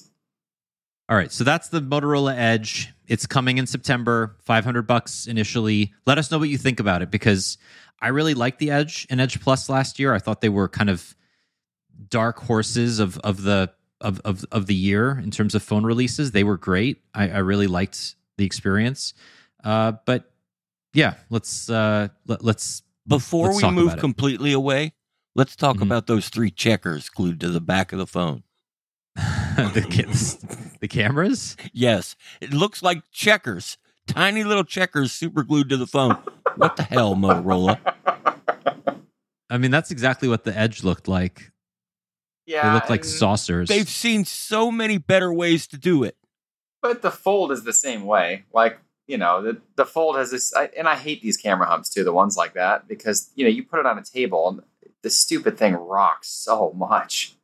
[1.11, 2.94] All right, so that's the Motorola Edge.
[3.08, 5.92] It's coming in September, 500 bucks initially.
[6.06, 7.58] Let us know what you think about it because
[8.00, 10.14] I really liked the Edge and Edge Plus last year.
[10.14, 11.16] I thought they were kind of
[12.08, 16.30] dark horses of of the of of, of the year in terms of phone releases.
[16.30, 17.02] They were great.
[17.12, 19.12] I, I really liked the experience.
[19.64, 20.30] Uh, but
[20.94, 24.92] yeah, let's uh, let, us before let's we move completely away.
[25.34, 25.82] Let's talk mm-hmm.
[25.82, 28.44] about those three checkers glued to the back of the phone.
[29.16, 31.56] the, the cameras?
[31.72, 32.16] Yes.
[32.40, 33.78] It looks like checkers.
[34.06, 36.16] Tiny little checkers super glued to the phone.
[36.56, 37.78] What the hell, Motorola?
[39.48, 41.52] I mean, that's exactly what the Edge looked like.
[42.46, 42.68] Yeah.
[42.68, 43.68] They look like saucers.
[43.68, 46.16] They've seen so many better ways to do it.
[46.82, 48.44] But the fold is the same way.
[48.52, 51.88] Like, you know, the, the fold has this, I, and I hate these camera humps
[51.90, 54.62] too, the ones like that, because, you know, you put it on a table and
[55.02, 57.36] the stupid thing rocks so much.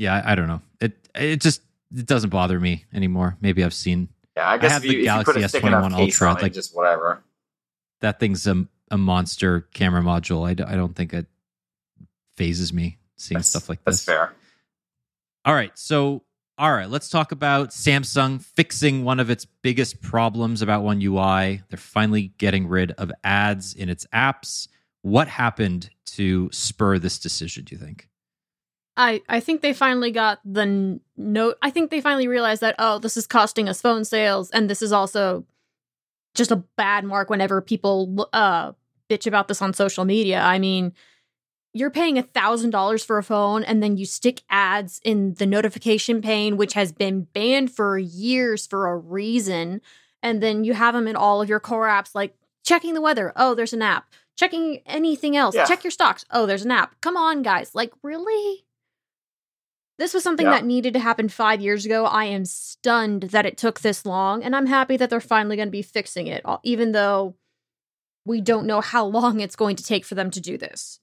[0.00, 0.62] Yeah, I, I don't know.
[0.80, 1.60] It it just
[1.94, 3.36] it doesn't bother me anymore.
[3.42, 4.08] Maybe I've seen.
[4.34, 6.32] Yeah, I guess I have the you, Galaxy S twenty one Ultra.
[6.32, 7.22] It, like just whatever.
[8.00, 10.46] That thing's a a monster camera module.
[10.46, 11.26] I, I don't think it
[12.34, 14.02] fazes me seeing that's, stuff like this.
[14.02, 14.32] That's fair.
[15.44, 16.22] All right, so
[16.56, 21.62] all right, let's talk about Samsung fixing one of its biggest problems about One UI.
[21.68, 24.66] They're finally getting rid of ads in its apps.
[25.02, 27.64] What happened to spur this decision?
[27.64, 28.09] Do you think?
[29.00, 31.56] I I think they finally got the note.
[31.62, 34.82] I think they finally realized that oh, this is costing us phone sales, and this
[34.82, 35.46] is also
[36.34, 38.72] just a bad mark whenever people uh
[39.08, 40.40] bitch about this on social media.
[40.40, 40.92] I mean,
[41.72, 45.46] you're paying a thousand dollars for a phone, and then you stick ads in the
[45.46, 49.80] notification pane, which has been banned for years for a reason,
[50.22, 52.34] and then you have them in all of your core apps, like
[52.64, 53.32] checking the weather.
[53.34, 54.12] Oh, there's an app.
[54.36, 55.54] Checking anything else.
[55.54, 55.64] Yeah.
[55.64, 56.24] Check your stocks.
[56.30, 57.00] Oh, there's an app.
[57.00, 57.74] Come on, guys.
[57.74, 58.64] Like, really?
[60.00, 60.52] This was something yeah.
[60.52, 62.06] that needed to happen five years ago.
[62.06, 65.68] I am stunned that it took this long, and I'm happy that they're finally going
[65.68, 67.36] to be fixing it, even though
[68.24, 71.00] we don't know how long it's going to take for them to do this.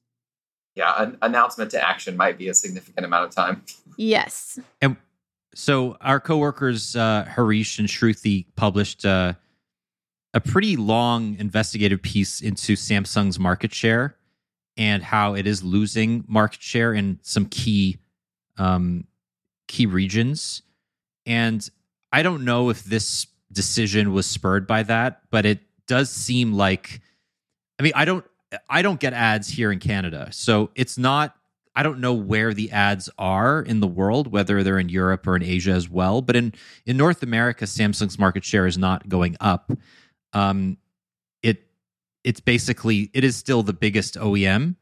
[0.73, 3.61] Yeah, an announcement to action might be a significant amount of time.
[3.97, 4.57] Yes.
[4.81, 4.97] And
[5.53, 9.33] so our coworkers uh, Harish and Shruti published uh,
[10.33, 14.15] a pretty long investigative piece into Samsung's market share
[14.75, 17.99] and how it is losing market share in some key
[18.57, 19.05] um,
[19.67, 20.61] key regions.
[21.25, 21.67] And
[22.11, 27.01] I don't know if this decision was spurred by that, but it does seem like
[27.79, 28.25] I mean, I don't
[28.69, 30.29] I don't get ads here in Canada.
[30.31, 31.35] So it's not
[31.75, 35.35] I don't know where the ads are in the world, whether they're in Europe or
[35.35, 36.21] in Asia as well.
[36.21, 36.53] But in
[36.85, 39.71] in North America, Samsung's market share is not going up.
[40.33, 40.77] Um,
[41.43, 41.63] it
[42.23, 44.75] it's basically it is still the biggest OEM,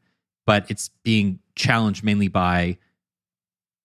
[0.46, 2.78] but it's being challenged mainly by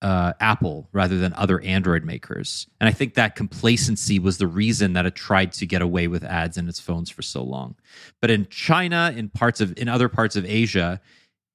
[0.02, 2.68] uh, Apple rather than other Android makers.
[2.80, 6.24] And I think that complacency was the reason that it tried to get away with
[6.24, 7.76] ads in its phones for so long.
[8.19, 10.99] But in China, in parts of in other parts of Asia,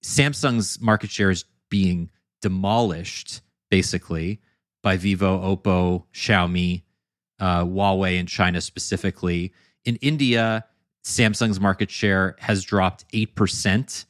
[0.04, 2.10] Samsung's market share is being
[2.40, 3.40] demolished
[3.70, 4.40] basically
[4.82, 6.82] by Vivo, Oppo, Xiaomi,
[7.40, 9.52] uh, Huawei in China specifically.
[9.84, 10.64] In India,
[11.04, 14.04] Samsung's market share has dropped eight percent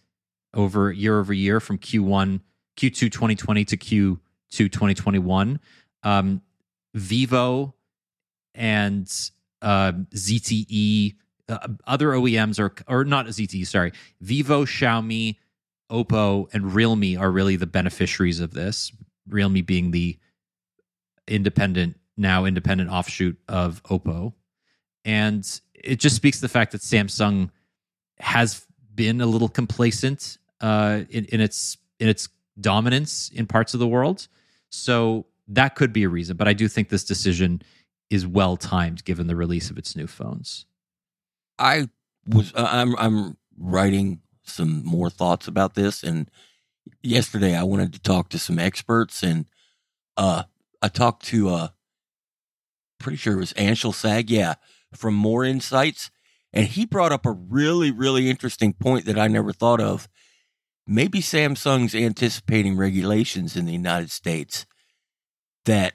[0.53, 2.41] over year over year from Q1
[2.77, 4.21] Q2 2020 to Q
[4.53, 5.61] to 2021.
[6.03, 6.43] Um,
[6.95, 7.75] Vivo
[8.55, 9.07] and
[9.63, 11.15] uh, ZTE,
[11.49, 15.37] uh, other OEMs are, or not ZTE, sorry, Vivo, Xiaomi,
[15.91, 18.93] Oppo, and Realme are really the beneficiaries of this.
[19.29, 20.19] Realme being the
[21.29, 24.33] independent, now independent offshoot of Oppo.
[25.05, 27.51] And it just speaks to the fact that Samsung
[28.19, 32.29] has been a little complacent uh, in, in its in its
[32.61, 34.29] dominance in parts of the world.
[34.77, 37.63] So that could be a reason, but I do think this decision
[38.11, 40.67] is well timed given the release of its new phones.
[41.59, 41.89] I
[42.27, 46.31] was I'm I'm writing some more thoughts about this and
[47.03, 49.47] yesterday I wanted to talk to some experts and
[50.17, 50.45] uh
[50.83, 51.69] I talked to uh
[52.99, 54.55] pretty sure it was Anshel Sag, yeah,
[54.95, 56.11] from Moor Insights
[56.53, 60.09] and he brought up a really really interesting point that I never thought of
[60.87, 64.67] maybe Samsung's anticipating regulations in the United States
[65.65, 65.95] that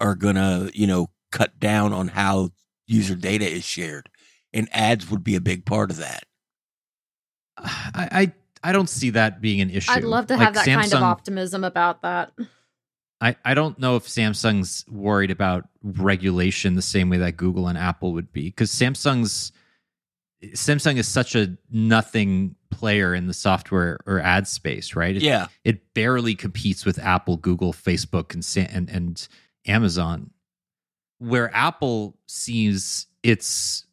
[0.00, 2.50] are going to, you know, cut down on how
[2.86, 4.08] user data is shared.
[4.52, 6.24] And ads would be a big part of that.
[7.58, 9.92] I, I I don't see that being an issue.
[9.92, 12.32] I'd love to Like, have that kind of optimism about that.
[13.20, 17.78] I, I don't know if Samsung's worried about regulation the same way that Google and
[17.78, 19.52] Apple would be because Samsung's
[20.44, 25.16] Samsung is such a nothing player in the software or ad space, right?
[25.16, 25.46] It, Yeah.
[25.64, 29.28] it barely competes with Apple, Google, Facebook, and and, and
[29.66, 30.30] Amazon.
[31.18, 33.84] Where Apple sees its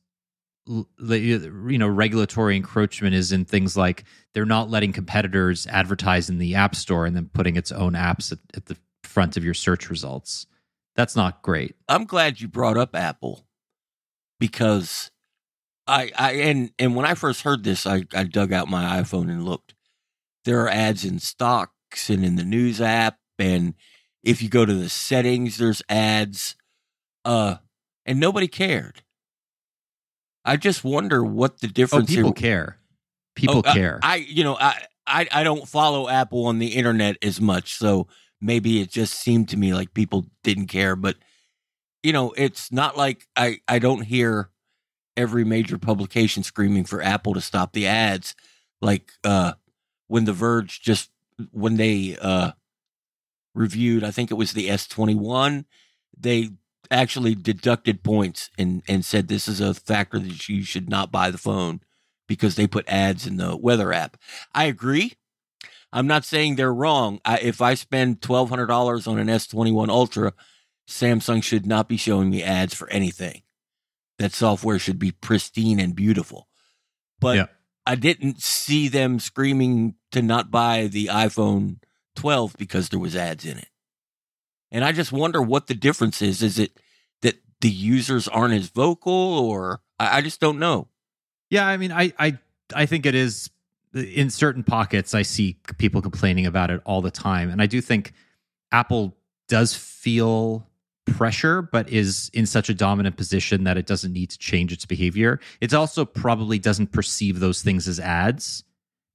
[0.67, 4.03] you know regulatory encroachment is in things like
[4.33, 8.31] they're not letting competitors advertise in the app store and then putting its own apps
[8.31, 10.45] at, at the front of your search results.
[10.95, 11.75] That's not great.
[11.89, 13.45] I'm glad you brought up Apple
[14.39, 15.11] because
[15.87, 19.29] I, I and and when I first heard this, I, I dug out my iPhone
[19.29, 19.73] and looked.
[20.45, 23.73] There are ads in stocks and in the news app, and
[24.23, 26.55] if you go to the settings, there's ads.
[27.25, 27.55] Uh,
[28.05, 29.01] and nobody cared.
[30.45, 32.09] I just wonder what the difference.
[32.11, 32.33] Oh, difference.
[32.35, 32.77] people here- care.
[33.35, 33.99] People Oh, care.
[34.03, 38.07] I, you know, I, I, I don't follow Apple on the internet as much, so
[38.39, 40.95] maybe it just seemed to me like people didn't care.
[40.95, 41.15] But
[42.03, 44.49] you know, it's not like I, I don't hear
[45.15, 48.35] every major publication screaming for Apple to stop the ads.
[48.81, 49.53] Like uh,
[50.07, 51.09] when The Verge just
[51.51, 52.51] when they uh,
[53.55, 55.65] reviewed, I think it was the S twenty one,
[56.17, 56.49] they
[56.91, 61.31] actually deducted points and and said this is a factor that you should not buy
[61.31, 61.81] the phone
[62.27, 64.17] because they put ads in the weather app.
[64.53, 65.13] I agree.
[65.91, 67.19] I'm not saying they're wrong.
[67.23, 70.33] I, if I spend twelve hundred dollars on an S21 Ultra,
[70.87, 73.42] Samsung should not be showing me ads for anything.
[74.23, 76.47] That software should be pristine and beautiful.
[77.19, 77.45] But Yeah.
[77.85, 81.81] I didn't see them screaming to not buy the iPhone
[82.15, 83.67] 12 because there was ads in it.
[84.71, 86.41] And I just wonder what the difference is.
[86.41, 86.79] Is it
[87.21, 90.87] that the users aren't as vocal, or I, I just don't know.
[91.49, 92.37] Yeah, I mean, I, I,
[92.73, 93.49] I think it is
[93.93, 95.13] in certain pockets.
[95.13, 98.13] I see people complaining about it all the time, and I do think
[98.71, 99.17] Apple
[99.49, 100.65] does feel
[101.05, 104.85] pressure, but is in such a dominant position that it doesn't need to change its
[104.85, 105.39] behavior.
[105.61, 108.63] It also probably doesn't perceive those things as ads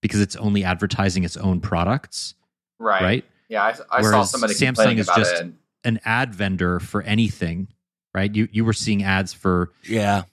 [0.03, 2.35] because it's only advertising its own products,
[2.79, 3.03] Right.
[3.03, 3.25] right?
[3.49, 5.53] Yeah, I, I saw Whereas somebody Samsung complaining is about just- it.
[5.85, 7.69] An ad vendor for anything,
[8.13, 8.35] right?
[8.35, 10.25] You you were seeing ads for Yeah,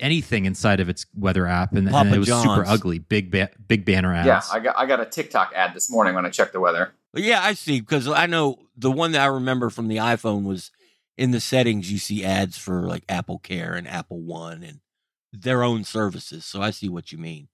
[0.00, 3.84] anything inside of its weather app, and, and it was super ugly, big ba- big
[3.84, 4.26] banner ads.
[4.26, 6.92] Yeah, I got I got a TikTok ad this morning when I checked the weather.
[7.14, 10.70] Yeah, I see because I know the one that I remember from the iPhone was
[11.16, 11.90] in the settings.
[11.90, 14.80] You see ads for like Apple Care and Apple One and
[15.32, 16.44] their own services.
[16.44, 17.48] So I see what you mean.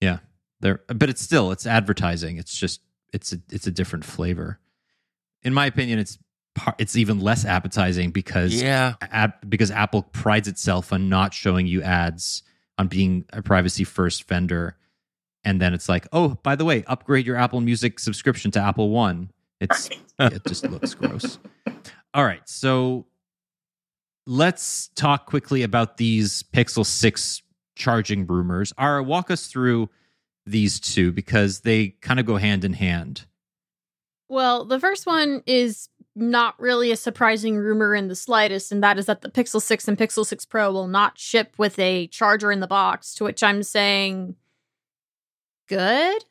[0.00, 0.18] Yeah.
[0.60, 2.80] There uh, but it's still it's advertising it's just
[3.12, 4.58] it's a it's a different flavor
[5.42, 6.18] in my opinion it's
[6.78, 11.82] it's even less appetizing because Yeah, app, because apple prides itself on not showing you
[11.82, 12.42] ads
[12.76, 14.76] on being a privacy first vendor
[15.44, 18.90] and then it's like oh by the way upgrade your apple music subscription to apple
[18.90, 19.30] one
[19.60, 21.38] it's it just looks gross
[22.14, 23.06] all right so
[24.26, 27.42] let's talk quickly about these pixel 6
[27.76, 29.88] charging rumors ara walk us through
[30.46, 33.26] these two because they kind of go hand in hand
[34.28, 38.98] Well, the first one is not really a surprising rumor in the slightest, and that
[38.98, 42.50] is that the Pixel 6 and Pixel 6 Pro will not ship with a charger
[42.50, 44.34] in the box, to which I'm saying,
[45.68, 46.24] good?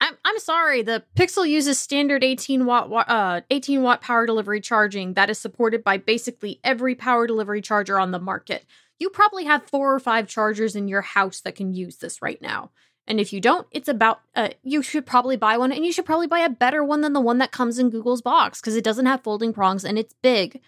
[0.00, 5.14] I'm, I'm sorry, the Pixel uses standard 18 watt uh 18 watt power delivery charging
[5.14, 8.64] that is supported by basically every power delivery charger on the market.
[8.98, 12.40] You probably have four or five chargers in your house that can use this right
[12.40, 12.70] now.
[13.06, 16.04] And if you don't, it's about uh, you should probably buy one, and you should
[16.04, 18.84] probably buy a better one than the one that comes in Google's box because it
[18.84, 20.60] doesn't have folding prongs and it's big.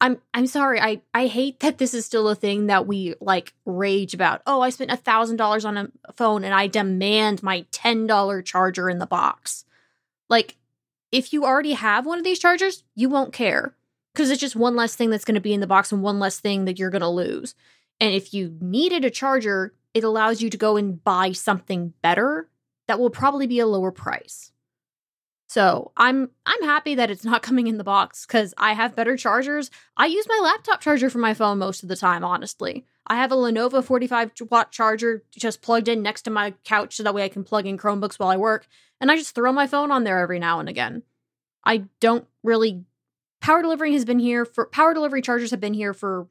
[0.00, 0.80] I'm I'm sorry.
[0.80, 4.42] I I hate that this is still a thing that we like rage about.
[4.46, 8.40] Oh, I spent a thousand dollars on a phone and I demand my ten dollar
[8.42, 9.64] charger in the box.
[10.28, 10.56] Like,
[11.10, 13.74] if you already have one of these chargers, you won't care
[14.12, 16.18] because it's just one less thing that's going to be in the box and one
[16.18, 17.54] less thing that you're going to lose.
[18.00, 22.48] And if you needed a charger, it allows you to go and buy something better
[22.86, 24.52] that will probably be a lower price.
[25.48, 29.16] So I'm I'm happy that it's not coming in the box because I have better
[29.16, 29.70] chargers.
[29.96, 32.84] I use my laptop charger for my phone most of the time, honestly.
[33.06, 37.02] I have a Lenovo 45 watt charger just plugged in next to my couch so
[37.02, 38.66] that way I can plug in Chromebooks while I work,
[39.00, 41.02] and I just throw my phone on there every now and again.
[41.64, 42.84] I don't really
[43.40, 46.28] power delivery has been here for power delivery chargers have been here for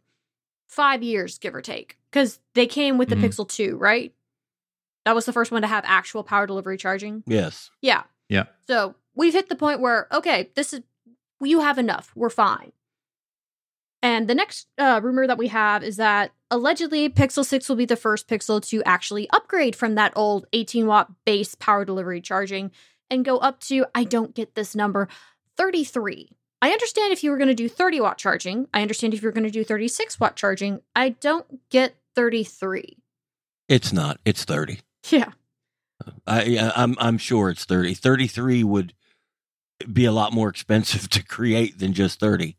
[0.68, 3.24] five years, give or take, because they came with the Mhm.
[3.24, 4.14] Pixel 2, right?
[5.06, 7.24] That was the first one to have actual power delivery charging.
[7.26, 7.72] yes.
[7.82, 8.04] Yeah.
[8.30, 8.44] Yeah.
[8.68, 10.82] So we've hit the point where, okay, this is,
[11.42, 12.12] you have enough.
[12.16, 12.72] We're fine.
[14.02, 17.86] And the next uh, rumor that we have is that allegedly Pixel 6 will be
[17.86, 22.72] the first Pixel to actually upgrade from that old 18 watt base power delivery charging
[23.10, 25.08] and go up to, I don't get this number,
[25.58, 26.30] 33.
[26.62, 28.68] I understand if you were going to do 30 watt charging.
[28.74, 30.82] I understand if you're going to do 36 watt charging.
[30.96, 32.98] I don't get 33.
[33.68, 34.20] It's not.
[34.26, 34.80] It's 30.
[35.10, 35.32] Yeah.
[36.26, 37.94] I, I'm I'm sure it's 30.
[37.94, 38.94] 33 would
[39.92, 42.58] be a lot more expensive to create than just 30.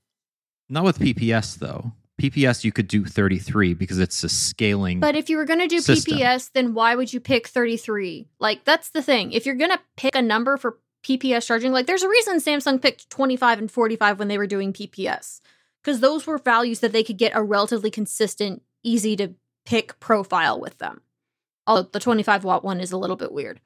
[0.68, 1.92] Not with PPS though.
[2.20, 4.98] PPS you could do 33 because it's a scaling.
[5.00, 6.18] But if you were going to do System.
[6.18, 8.28] PPS, then why would you pick 33?
[8.40, 9.32] Like, that's the thing.
[9.32, 12.82] If you're going to pick a number for PPS charging, like, there's a reason Samsung
[12.82, 15.40] picked 25 and 45 when they were doing PPS,
[15.82, 19.34] because those were values that they could get a relatively consistent, easy to
[19.64, 21.02] pick profile with them.
[21.68, 23.60] Although the 25 watt one is a little bit weird.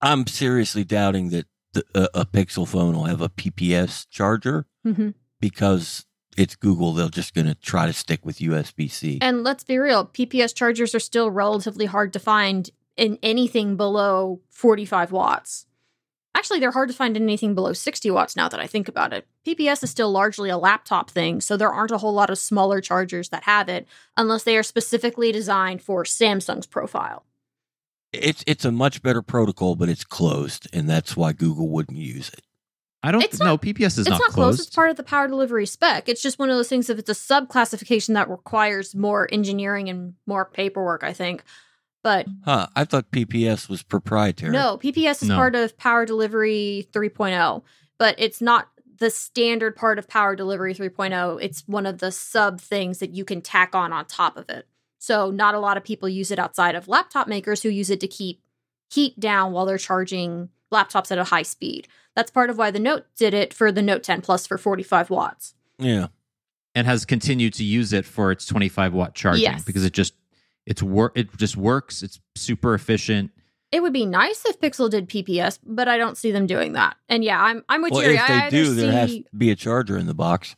[0.00, 1.46] I'm seriously doubting that
[1.94, 5.14] the, a, a Pixel phone will have a PPS charger Mhm.
[5.40, 6.04] because
[6.36, 6.92] it's Google.
[6.92, 9.18] They're just going to try to stick with USB C.
[9.20, 14.40] And let's be real, PPS chargers are still relatively hard to find in anything below
[14.50, 15.66] 45 watts.
[16.34, 19.12] Actually, they're hard to find in anything below 60 watts now that I think about
[19.12, 19.26] it.
[19.44, 22.80] PPS is still largely a laptop thing, so there aren't a whole lot of smaller
[22.80, 27.24] chargers that have it unless they are specifically designed for Samsung's profile.
[28.12, 32.28] It's it's a much better protocol, but it's closed, and that's why Google wouldn't use
[32.30, 32.42] it.
[33.02, 33.56] I don't It's know.
[33.56, 34.56] PPS is it's not, not close.
[34.56, 34.60] closed.
[34.60, 36.08] It's part of the power delivery spec.
[36.08, 40.14] It's just one of those things if it's a subclassification that requires more engineering and
[40.26, 41.44] more paperwork, I think.
[42.02, 42.66] But Huh?
[42.74, 44.52] I thought PPS was proprietary.
[44.52, 45.36] No, PPS is No.
[45.36, 47.62] part of Power Delivery 3.0,
[47.98, 48.68] but it's not
[48.98, 51.38] the standard part of Power Delivery 3.0.
[51.40, 54.66] It's one of the sub things that you can tack on on top of it.
[54.98, 58.00] So, not a lot of people use it outside of laptop makers who use it
[58.00, 58.42] to keep
[58.90, 61.86] heat down while they're charging laptops at a high speed.
[62.16, 65.08] That's part of why the Note did it for the Note 10 Plus for 45
[65.10, 65.54] watts.
[65.78, 66.08] Yeah.
[66.74, 69.64] and has continued to use it for its 25 watt charging Yes.
[69.64, 70.14] because it just
[70.66, 73.30] it's work it just works it's super efficient
[73.72, 76.96] It would be nice if Pixel did PPS, but I don't see them doing that.
[77.08, 78.16] And yeah, I'm I'm with Well, Jerry.
[78.16, 80.56] if I they either do, there has to be a charger in the box.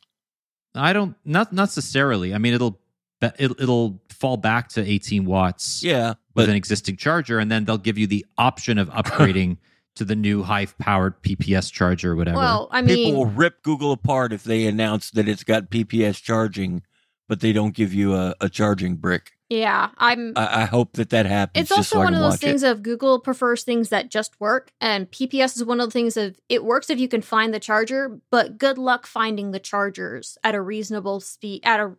[0.75, 2.79] i don't not not necessarily i mean it'll
[3.23, 7.65] it, it'll fall back to 18 watts Yeah, with but an existing charger and then
[7.65, 9.59] they'll give you the option of upgrading
[9.97, 13.63] to the new high powered pps charger or whatever Well, I mean people will rip
[13.63, 16.83] Google apart if they announce that it's got PPS charging,
[17.29, 19.33] but they don't give you a, a charging brick.
[19.49, 21.63] yeah, I'm I, I hope that that happens.
[21.65, 22.71] It's also so one of those things It.
[22.71, 26.39] of Google prefers things that just work, and PPS is one of the things of
[26.49, 30.55] it works if you can find the charger, but good luck finding the chargers at
[30.55, 31.95] a reasonable speed, at a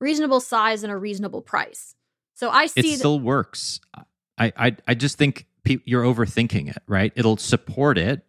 [0.00, 1.94] reasonable size and a reasonable price.
[2.34, 3.80] So I it see that still works
[4.38, 8.20] i i, I just think pe- you're overthinking it right it'll support it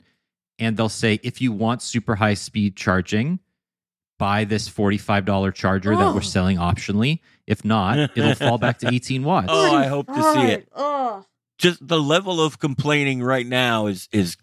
[0.57, 3.39] and they'll say if you want super high speed charging
[4.17, 6.13] buy this $45 charger that Oh.
[6.15, 10.23] we're selling optionally if not it'll fall back to 18 watts Oh, I hope to
[10.33, 10.69] see it.
[10.73, 11.25] Oh,
[11.57, 14.37] Just the level of complaining right now is is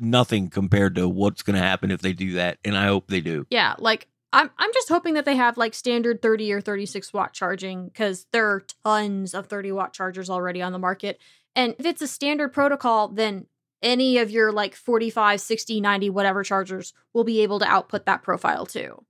[0.00, 3.20] nothing compared to what's going to happen if they do that, and I hope they
[3.20, 3.46] do.
[3.50, 7.32] yeah, like I'm I'm just hoping that they have like standard 30 or 36 watt
[7.32, 11.18] charging because there are tons of 30 watt chargers already on the market.
[11.56, 13.46] And if it's a standard protocol, then
[13.82, 18.22] any of your like 45, 60, 90, whatever chargers will be able to output that
[18.22, 19.04] profile too.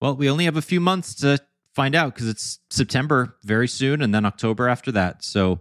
[0.00, 1.38] Well, we only have a few months to
[1.74, 5.22] find out because it's September very soon and then October after that.
[5.22, 5.60] So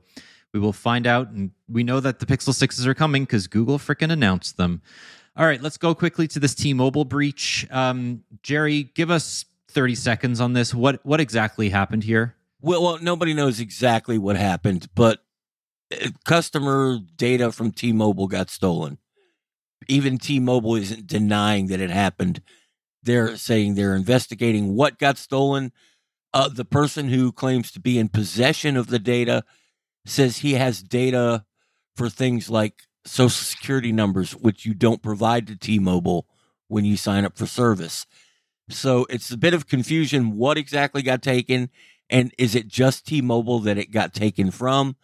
[0.54, 1.30] we will find out.
[1.30, 4.82] And we know that the Pixel 6s are coming because Google freaking announced them.
[5.38, 7.68] All right, let's go quickly to this T Mobile breach.
[7.70, 10.74] Um, Jerry, give us 30 seconds on this.
[10.74, 12.36] What, what exactly happened here?
[12.62, 15.20] Well, well, nobody knows exactly what happened, but
[15.94, 18.98] uh, customer data from T-Mobile got stolen.
[19.90, 22.42] Even T-Mobile isn't denying that it happened.
[23.04, 25.74] They're saying they're investigating what got stolen.
[26.34, 29.44] Uh, the person who claims to be in possession of the data
[30.06, 31.44] says he has data
[31.98, 36.28] for things like social security numbers, which you don't provide to T-Mobile
[36.68, 38.06] when you sign up for service.
[38.70, 40.38] So it's a bit of confusion.
[40.38, 41.70] What exactly got taken?
[42.10, 44.96] And is it just T Mobile that it got taken from?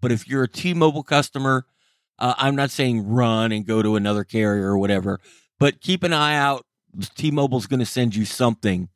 [0.00, 1.66] But if you're a T Mobile customer,
[2.18, 5.20] uh, I'm not saying run and go to another carrier or whatever,
[5.58, 6.64] but keep an eye out.
[7.14, 8.88] T Mobile's going to send you something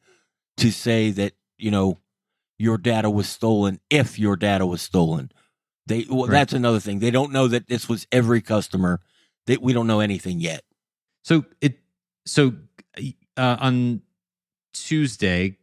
[0.56, 1.98] to say that, you know,
[2.58, 5.30] your data was stolen if your data was stolen.
[5.86, 6.32] They well, Right.
[6.32, 6.98] that's another thing.
[6.98, 9.00] They don't know that this was every customer.
[9.46, 10.64] That we don't know anything yet.
[11.22, 11.78] So it
[12.26, 12.54] so
[13.36, 14.02] uh, on
[14.72, 15.56] Tuesday,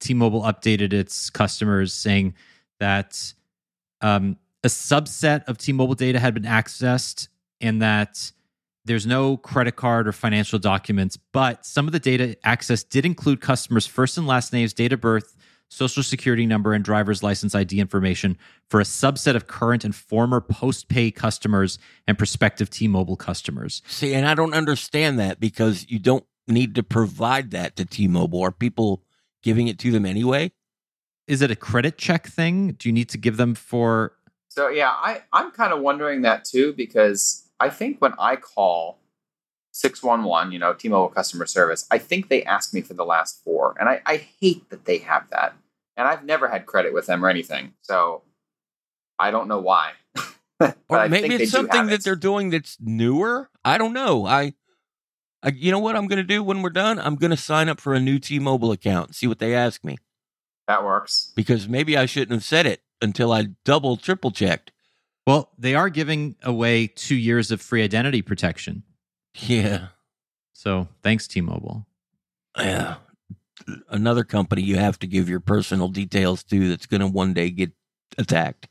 [0.00, 2.34] T-Mobile updated its customers saying
[2.78, 3.32] that
[4.00, 7.28] um, a subset of T-Mobile data had been accessed,
[7.60, 8.30] and that
[8.84, 13.40] There's no credit card or financial documents, but some of the data access did include
[13.40, 15.36] customers' first and last names, date of birth,
[15.68, 18.38] social security number, and driver's license ID information
[18.68, 23.82] for a subset of current and former post-pay customers and prospective T-Mobile customers.
[23.86, 28.40] See, and I don't understand that because you don't need to provide that to T-Mobile.
[28.40, 29.02] Are people
[29.42, 30.52] giving it to them anyway?
[31.26, 32.72] Is it a credit check thing?
[32.72, 34.14] Do you need to give them for
[34.48, 38.97] So yeah, I I'm kind of wondering that too because I think when I call
[39.72, 43.74] 611, you know, T-Mobile customer service, I think they ask me for the last four.
[43.78, 45.54] And I, I hate that they have that.
[45.96, 47.74] And I've never had credit with them or anything.
[47.82, 48.22] So
[49.18, 49.92] I don't know why.
[50.58, 52.04] but Or I maybe think it's do something that it.
[52.04, 53.50] they're doing that's newer.
[53.64, 54.26] I don't know.
[54.26, 54.54] I,
[55.42, 56.98] I you know what I'm going to do when we're done?
[56.98, 59.84] I'm going to sign up for a new T-Mobile account and see what they ask
[59.84, 59.98] me
[60.66, 61.32] that works.
[61.36, 64.72] because maybe I shouldn't have said it until I double triple checked.
[65.26, 68.82] Well, they are giving away 2 years of free identity protection.
[69.34, 69.88] Yeah.
[70.52, 71.86] So, thanks T-Mobile.
[72.58, 72.96] Yeah.
[73.88, 77.50] Another company you have to give your personal details to that's going to one day
[77.50, 77.72] get
[78.16, 78.68] attacked.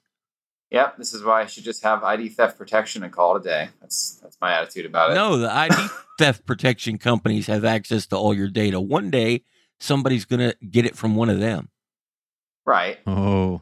[0.71, 3.43] Yep, this is why I should just have ID theft protection and call it a
[3.43, 3.69] day.
[3.79, 5.15] That's that's my attitude about it.
[5.15, 5.75] No, the ID
[6.19, 8.81] theft protection companies have access to all your data.
[8.81, 9.43] One day,
[9.79, 11.69] somebody's going to get it from one of them.
[12.65, 12.97] Right.
[13.07, 13.61] Oh.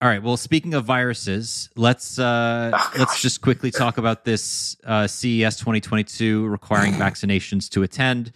[0.00, 0.22] All right.
[0.22, 5.56] Well, speaking of viruses, let's uh, Oh, let's just quickly talk about this uh, CES
[5.56, 8.30] 2022 requiring vaccinations to attend.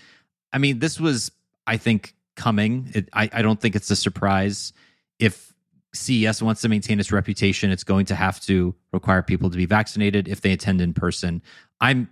[0.53, 1.31] I mean, this was,
[1.67, 2.91] I think, coming.
[2.95, 4.73] It, I, I don't think it's a surprise.
[5.21, 5.55] If
[5.95, 9.67] CES wants to maintain its reputation, it's going to have to require people to be
[9.67, 11.43] vaccinated if they attend in person.
[11.81, 12.09] I'm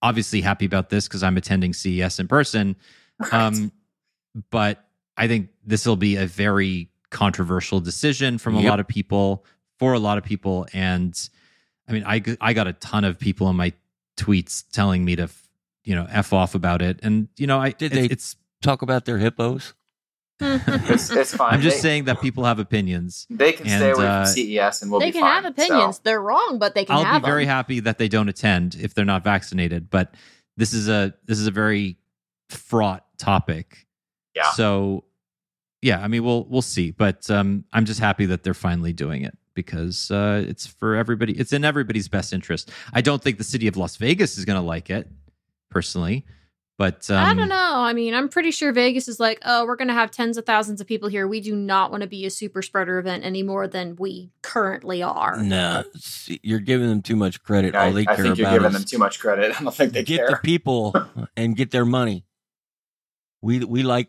[0.00, 2.76] obviously happy about this because I'm attending CES in person.
[3.32, 3.70] Um,
[4.50, 4.84] but
[5.16, 8.70] I think this will be a very controversial decision from a Yep.
[8.70, 9.44] lot of people
[9.78, 10.66] for a lot of people.
[10.74, 11.16] And
[11.88, 13.72] I mean, i i got a ton of people in my
[14.18, 15.28] tweets telling me to,
[15.84, 16.98] you know, F off about it.
[17.02, 19.74] And, you know, I, Did it- they- it's, Talk about their hippos.
[20.40, 21.52] It's, it's fine.
[21.54, 23.26] I'm just they, saying that people have opinions.
[23.28, 25.34] they can stay away uh, from CES and we'll they be can fine.
[25.42, 25.96] have opinions.
[25.96, 28.74] So, They're wrong, but they can I'll have be very happy that they don't attend
[28.80, 29.90] if they're not vaccinated.
[29.90, 30.14] But
[30.56, 31.98] this is a, this is a very
[32.48, 33.86] fraught topic.
[34.34, 34.50] yeah.
[34.52, 35.04] So,
[35.84, 39.22] yeah, I mean, we'll we'll see, but um, I'm just happy that they're finally doing
[39.22, 41.34] it because uh, it's for everybody.
[41.34, 42.70] It's in everybody's best interest.
[42.94, 45.10] I don't think the city of Las Vegas is going to like it,
[45.70, 46.24] personally,
[46.78, 47.74] but um, I don't know.
[47.74, 50.46] I mean, I'm pretty sure Vegas is like, oh, we're going to have tens of
[50.46, 51.28] thousands of people here.
[51.28, 55.02] We do not want to be a super spreader event any more than we currently
[55.02, 55.36] are.
[55.36, 57.74] No, see, you're giving them too much credit.
[57.74, 59.54] I, All they I care think you're about giving is them too much credit.
[59.60, 60.30] I don't think they get care.
[60.30, 60.94] the people
[61.36, 62.24] and get their money.
[63.42, 64.08] We we like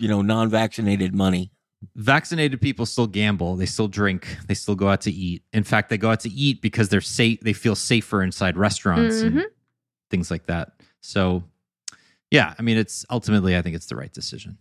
[0.00, 1.52] you know non-vaccinated money.
[1.96, 3.56] vaccinated people still gamble.
[3.56, 4.36] They still drink.
[4.48, 5.42] They still go out to eat.
[5.54, 7.40] In fact, they go out to eat because they're safe.
[7.40, 9.24] They feel safer inside restaurants Mhm.
[9.26, 9.44] and
[10.10, 10.72] things like that.
[11.00, 11.42] So,
[12.30, 14.58] yeah, I mean, it's ultimately, I think it's the right decision.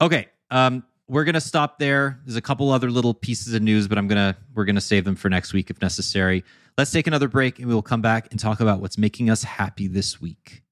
[0.00, 2.18] Okay, um, we're gonna stop there.
[2.24, 5.14] There's a couple other little pieces of news, but I'm gonna we're gonna save them
[5.14, 6.42] for next week if necessary.
[6.76, 9.44] Let's take another break, and we will come back and talk about what's making us
[9.44, 10.62] happy this week.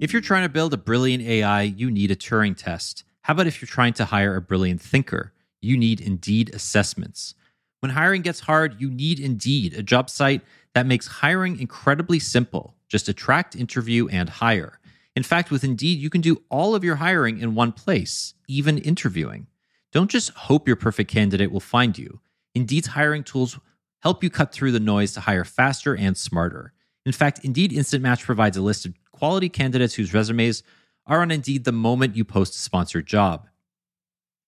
[0.00, 3.02] If you're trying to build a brilliant AI, you need a Turing test.
[3.22, 5.32] How about if you're trying to hire a brilliant thinker?
[5.60, 7.34] You need Indeed assessments.
[7.80, 10.42] When hiring gets hard, you need Indeed, a job site
[10.74, 12.76] that makes hiring incredibly simple.
[12.88, 14.78] Just attract, interview, and hire.
[15.16, 18.78] In fact, with Indeed, you can do all of your hiring in one place, even
[18.78, 19.48] interviewing.
[19.90, 22.20] Don't just hope your perfect candidate will find you.
[22.54, 23.58] Indeed's hiring tools
[24.02, 26.72] help you cut through the noise to hire faster and smarter.
[27.04, 30.62] In fact, Indeed Instant Match provides a list of quality candidates whose resumes
[31.06, 33.48] are on Indeed the moment you post a sponsored job.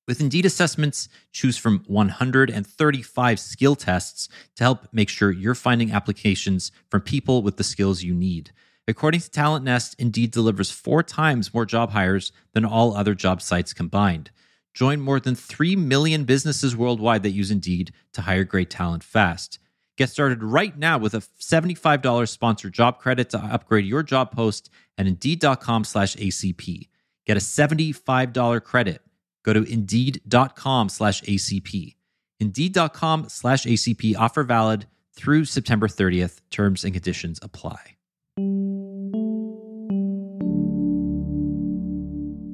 [0.06, 6.72] With Indeed assessments, choose from 135 skill tests to help make sure you're finding applications
[6.90, 8.52] from people with the skills you need.
[8.88, 13.40] According to Talent Nest, Indeed delivers four times more job hires than all other job
[13.40, 14.30] sites combined.
[14.74, 19.58] Join more than 3 million businesses worldwide that use Indeed to hire great talent fast.
[20.00, 24.70] Get started right now with a $75 sponsored job credit to upgrade your job post
[24.96, 26.88] at Indeed.com slash ACP.
[27.26, 29.02] Get a $75 credit.
[29.42, 31.96] Go to Indeed.com slash ACP.
[32.40, 36.40] Indeed.com slash ACP offer valid through September 30th.
[36.50, 37.98] Terms and conditions apply.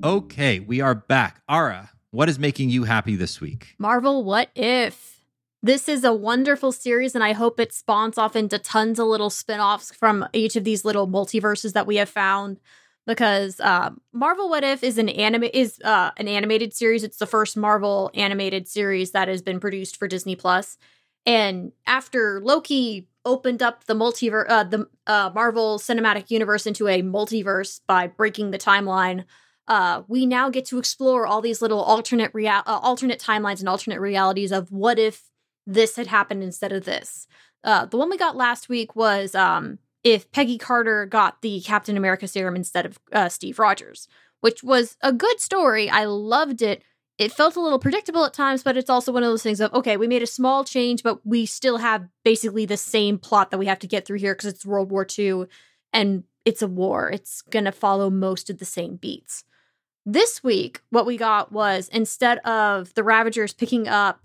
[0.05, 1.43] Okay, we are back.
[1.49, 3.77] Ara, what is making you happy this week?
[3.79, 5.16] Marvel What If?
[5.67, 9.31] This is a wonderful series, and I hope it spawns off into tons of little
[9.31, 12.61] spin offs from each of these little multiverses that we have found.
[13.05, 17.03] Because uh, Marvel What If is an anime is uh, an animated series.
[17.03, 20.79] It's the first Marvel animated series that has been produced for Disney Plus,
[21.25, 27.03] And after Loki opened up the multiverse, uh, the uh, Marvel Cinematic Universe into a
[27.03, 29.25] multiverse by breaking the timeline,
[29.67, 33.69] uh, we now get to explore all these little alternate real- uh, alternate timelines and
[33.69, 35.25] alternate realities of what if
[35.67, 37.27] this had happened instead of this.
[37.65, 41.97] Uh, the one we got last week was um, if Peggy Carter got the Captain
[41.97, 44.07] America serum instead of uh, Steve Rogers,
[44.41, 45.91] which was a good story.
[45.91, 46.83] I loved it.
[47.19, 49.73] It felt a little predictable at times, but it's also one of those things of
[49.75, 53.59] okay, we made a small change, but we still have basically the same plot that
[53.59, 55.47] we have to get through here because it's World War II
[55.93, 57.11] and it's a war.
[57.11, 59.45] It's going to follow most of the same beats.
[60.05, 64.25] This week, what we got was instead of the Ravagers picking up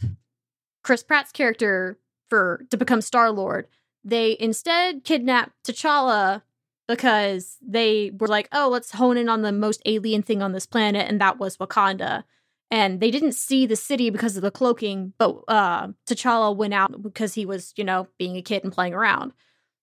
[0.84, 1.98] Chris Pratt's character
[2.30, 3.68] for to become Star Lord,
[4.04, 6.42] they instead kidnapped T'Challa
[6.88, 10.66] because they were like, "Oh, let's hone in on the most alien thing on this
[10.66, 12.24] planet," and that was Wakanda.
[12.70, 17.02] And they didn't see the city because of the cloaking, but uh, T'Challa went out
[17.02, 19.34] because he was, you know, being a kid and playing around.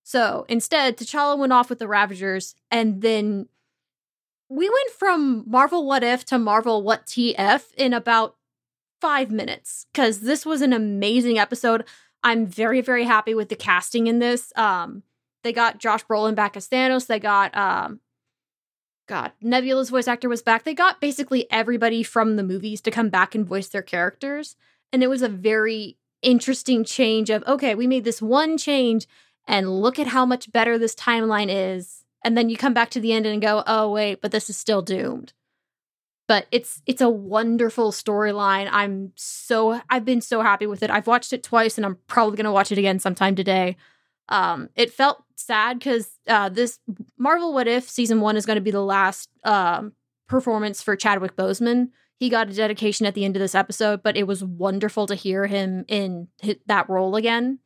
[0.05, 3.47] So instead, T'Challa went off with the Ravagers, and then
[4.49, 8.37] we went from Marvel What If to Marvel What TF in about
[9.01, 11.85] five minutes because this was an amazing episode.
[12.23, 14.53] I'm very, very happy with the casting in this.
[14.57, 15.03] Um,
[15.45, 17.07] they got Josh Brolin back as Thanos.
[17.07, 18.01] They got, um,
[19.07, 20.65] God, Nebula's voice actor was back.
[20.65, 24.57] They got basically everybody from the movies to come back and voice their characters.
[24.93, 29.07] And it was a very interesting change of, okay, we made this one change
[29.47, 33.01] and look at how much better this timeline is and then you come back to
[33.01, 35.33] the end and go, "Oh wait, but this is still doomed."
[36.29, 38.69] But it's it's a wonderful storyline.
[38.71, 40.91] I'm so I've been so happy with it.
[40.91, 43.77] I've watched it twice, and I'm probably gonna watch it again sometime today.
[44.29, 46.79] Um, it felt sad because uh, this
[47.17, 49.93] Marvel What If season one is going to be the last um,
[50.29, 51.89] performance for Chadwick Boseman.
[52.19, 55.15] He got a dedication at the end of this episode, but it was wonderful to
[55.15, 56.29] hear him in
[56.67, 57.61] that role again.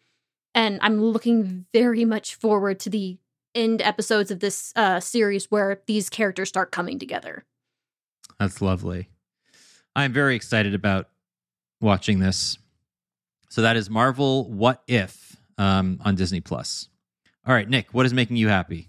[0.55, 3.18] And I'm looking very much forward to the
[3.55, 7.44] end episodes of this uh, series where these characters start coming together.
[8.43, 9.09] That's lovely.
[9.94, 11.09] I'm very excited about
[11.81, 12.59] watching this.
[13.51, 16.89] So that is Marvel What If um, on Disney Plus.
[17.47, 18.89] All right, Nick, what is making you happy?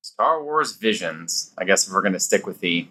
[0.00, 1.54] Star Wars Visions.
[1.56, 2.88] I guess if we're going to stick with the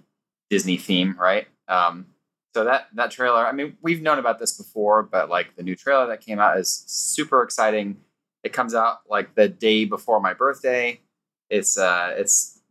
[0.50, 1.46] Disney theme, right?
[1.68, 2.06] Um,
[2.54, 3.46] so that that trailer.
[3.46, 6.58] I mean, we've known about this before, but like the new trailer that came out
[6.58, 7.98] is super exciting.
[8.46, 11.02] It comes out like the day before my birthday.
[11.50, 12.62] It's uh, it's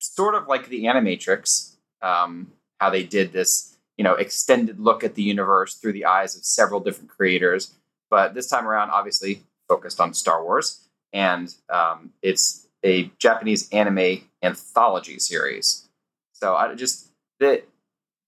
[0.00, 1.73] sort of like the Animatrix,
[2.04, 6.36] um, how they did this, you know, extended look at the universe through the eyes
[6.36, 7.74] of several different creators.
[8.10, 14.28] But this time around, obviously focused on Star Wars, and um, it's a Japanese anime
[14.42, 15.88] anthology series.
[16.34, 17.08] So I just
[17.40, 17.62] the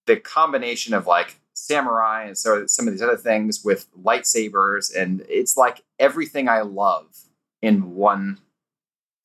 [0.06, 5.24] the combination of like samurai and so some of these other things with lightsabers and
[5.28, 7.06] it's like everything I love
[7.62, 8.38] in one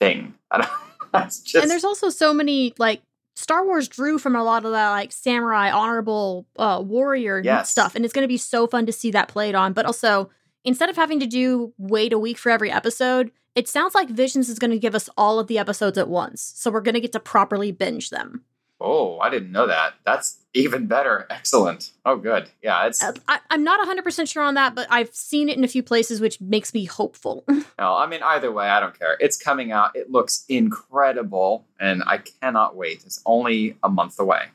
[0.00, 0.34] thing.
[1.12, 1.62] That's just...
[1.62, 3.02] And there's also so many like
[3.34, 7.70] Star Wars drew from a lot of that like samurai honorable uh, warrior yes.
[7.70, 10.30] stuff and it's going to be so fun to see that played on but also
[10.64, 14.48] instead of having to do wait a week for every episode it sounds like Visions
[14.48, 17.00] is going to give us all of the episodes at once so we're going to
[17.00, 18.44] get to properly binge them.
[18.82, 19.94] Oh, I didn't know that.
[20.04, 21.26] That's even better.
[21.30, 21.92] Excellent.
[22.04, 22.50] Oh, good.
[22.62, 23.02] Yeah, it's.
[23.02, 25.68] Uh, I, am not 100 percent sure on that, but I've seen it in a
[25.68, 27.44] few places, which makes me hopeful.
[27.48, 29.16] no, I mean either way, I don't care.
[29.20, 29.94] It's coming out.
[29.94, 33.04] It looks incredible, and I cannot wait.
[33.06, 34.46] It's only a month away.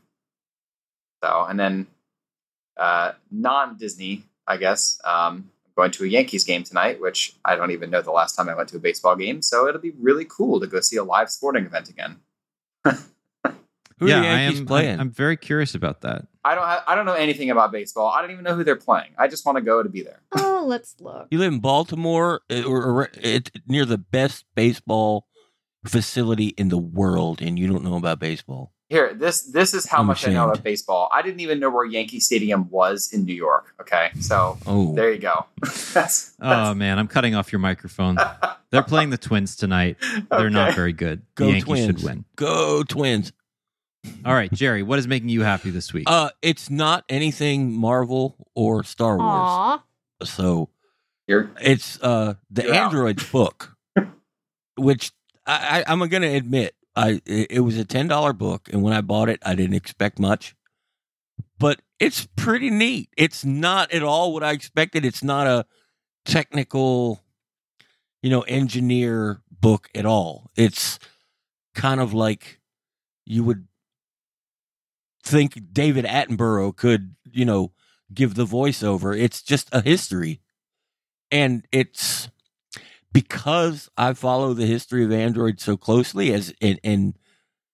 [1.24, 1.88] So, and then
[2.76, 5.00] uh, non-Disney, I guess.
[5.04, 8.36] Um, I'm going to a Yankees game tonight, which I don't even know the last
[8.36, 9.42] time I went to a baseball game.
[9.42, 12.18] So it'll be really cool to go see a live sporting event again.
[14.00, 15.00] Who yeah, are the Yankees I am, playing?
[15.00, 16.28] I'm very curious about that.
[16.46, 18.08] I don't have, I don't know anything about baseball.
[18.08, 19.10] I don't even know who they're playing.
[19.18, 20.22] I just want to go to be there.
[20.38, 21.28] Oh, let's look.
[21.32, 25.28] You live in Baltimore, uh, or, or it's near the best baseball
[25.86, 28.72] facility in the world, and you don't know about baseball.
[28.90, 30.38] Here, this this is how I'm much ashamed.
[30.38, 31.10] I know about baseball.
[31.12, 33.74] I didn't even know where Yankee Stadium was in New York.
[33.82, 34.96] Okay, so oh.
[34.96, 35.46] there you go.
[35.62, 36.34] that's, that's...
[36.40, 38.18] Oh man, I'm cutting off your microphone.
[38.70, 39.98] They're playing the Twins tonight.
[40.30, 40.50] They're okay.
[40.50, 41.22] not very good.
[41.36, 41.86] Go the Yankees Twins.
[41.86, 42.26] should win.
[42.38, 43.34] Go Twins.
[44.26, 46.06] All right, Jerry, what is making you happy this week?
[46.08, 49.30] Uh, it's not anything Marvel or Star Wars.
[49.30, 49.82] Aww.
[50.24, 50.70] So
[51.28, 53.76] You're, it's uh the Android book,
[54.76, 55.12] which
[55.46, 58.94] I, I, am going to admit, I it was a ten dollar book, and when
[58.94, 60.56] I bought it, I didn't expect much,
[61.60, 63.10] but it's pretty neat.
[63.18, 65.06] It's not at all what I expected.
[65.06, 65.66] It's not a
[66.26, 67.24] technical,
[68.22, 70.52] you know, engineer book at all.
[70.56, 71.00] It's
[71.74, 72.60] kind of like
[73.26, 73.68] you would
[75.28, 77.74] think David Attenborough could, you know,
[78.14, 79.18] give the voiceover.
[79.20, 80.42] It's just a history.
[81.32, 82.30] and it's
[83.14, 87.16] because I follow the history of Android so closely as and, and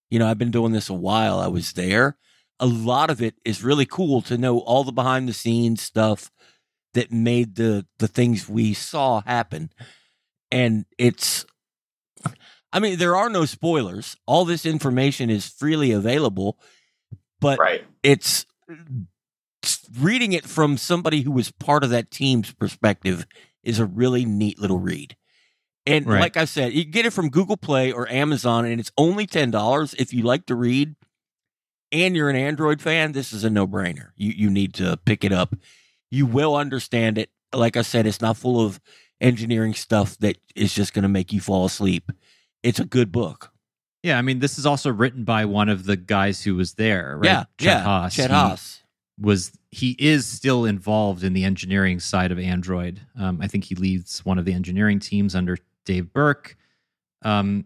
[0.10, 1.40] you know I've been doing this a while.
[1.40, 2.18] I was there.
[2.60, 6.32] A lot of it is really cool to know all the behind the scenes stuff
[6.94, 9.72] that made the the things we saw happen.
[10.52, 11.46] And it's
[12.72, 14.16] I mean there are no spoilers.
[14.26, 16.60] All this information is freely available,
[17.44, 17.86] but Right.
[18.02, 18.46] it's
[20.00, 23.26] reading it from somebody who was part of that team's perspective
[23.64, 25.16] is a really neat little read.
[25.86, 26.20] And Right.
[26.22, 29.26] like I said, you can get it from Google Play or Amazon, and it's only
[29.28, 29.94] ten dollars.
[29.98, 30.96] If you like to read
[31.92, 34.10] and you're an Android fan, this is a no brainer.
[34.16, 35.56] You you need to pick it up.
[36.10, 37.30] You will understand it.
[37.54, 38.80] Like I said, it's not full of
[39.22, 42.12] engineering stuff that is just going to make you fall asleep.
[42.64, 43.52] It's a good book.
[44.04, 47.16] Yeah, I mean, this is also written by one of the guys who was there,
[47.18, 47.26] right?
[47.26, 47.84] Yeah, Chet yeah.
[47.86, 48.12] Haase.
[48.12, 48.80] Chet He Haase.
[49.20, 53.00] was he is still involved in the engineering side of Android.
[53.18, 56.58] Um, I think he leads one of the engineering teams under Dave Burke.
[57.24, 57.66] Um,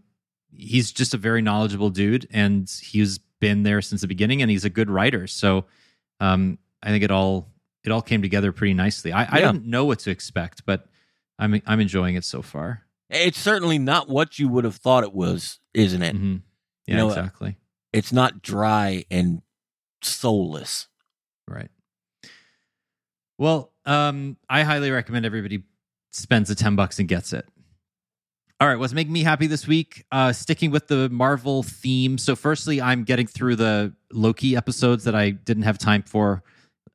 [0.53, 4.64] he's just a very knowledgeable dude, and he's been there since the beginning, and he's
[4.65, 5.27] a good writer.
[5.27, 5.65] So
[6.19, 7.49] um, I think it all
[7.84, 9.11] it all came together pretty nicely.
[9.11, 9.51] I, I Yeah.
[9.51, 10.88] didn't know what to expect, but
[11.39, 12.84] I'm I'm enjoying it so far.
[13.09, 16.15] It's certainly not what you would have thought it was, isn't it?
[16.15, 16.41] Mhm.
[16.88, 17.57] Yeah, know, exactly.
[17.93, 19.41] It's not dry and
[20.01, 20.88] soulless.
[21.47, 21.69] Right.
[23.38, 25.63] Well, um, I highly recommend everybody
[26.11, 27.47] spends the 10 bucks and gets it.
[28.59, 30.03] All right, what's making me happy this week?
[30.11, 32.17] Uh, sticking with the Marvel theme.
[32.17, 36.41] So, firstly, I'm getting through the Loki episodes that I didn't have time for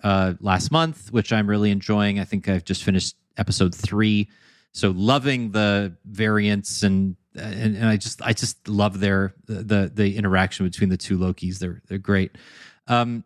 [0.02, 2.18] uh, last month, which I'm really enjoying.
[2.18, 4.28] I think I've just finished episode three.
[4.72, 10.16] So, loving the variants and and, and I just I just love their the the
[10.16, 11.58] interaction between the two Lokis.
[11.58, 12.36] They're they're great.
[12.86, 13.24] Um,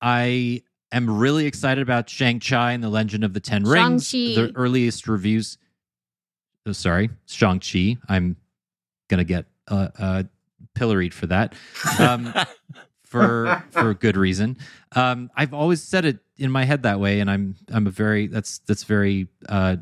[0.00, 0.62] I
[0.92, 4.08] am really excited about Shang Chi and the Legend of the Ten Rings.
[4.08, 4.40] Shang-Chi.
[4.40, 5.58] The earliest reviews.
[6.66, 7.96] Oh, sorry, Shang Chi.
[8.08, 8.36] I'm
[9.08, 10.22] gonna get uh, uh,
[10.74, 11.54] pilloried for that.
[11.98, 12.32] Um,
[13.04, 14.58] for for good reason.
[14.92, 18.26] Um, I've always said it in my head that way, and I'm I'm a very
[18.26, 19.76] that's that's very uh,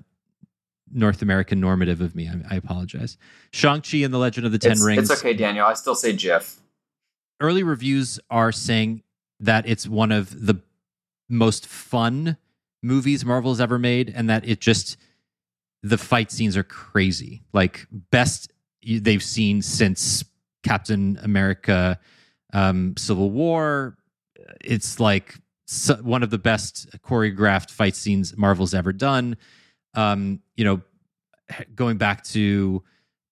[0.93, 2.29] North American normative of me.
[2.29, 3.19] I, I apologize.
[3.53, 5.67] Shang Chi and the Legend of the Ten It's, Rings it's okay, Daniel.
[5.67, 6.61] I still say GIF.
[7.41, 9.03] early reviews are saying
[9.41, 10.61] that it's one of the
[11.29, 12.37] most fun
[12.83, 14.97] movies Marvel's ever made, and that it just
[15.83, 18.53] the fight scenes are crazy, like best
[18.87, 20.25] they've seen since
[20.63, 21.99] Captain America:
[22.53, 23.97] um, Civil War.
[24.65, 25.35] It's like
[26.01, 29.37] one of the best choreographed fight scenes Marvel's ever done.
[29.97, 30.81] Um, you know,
[31.75, 32.83] going back to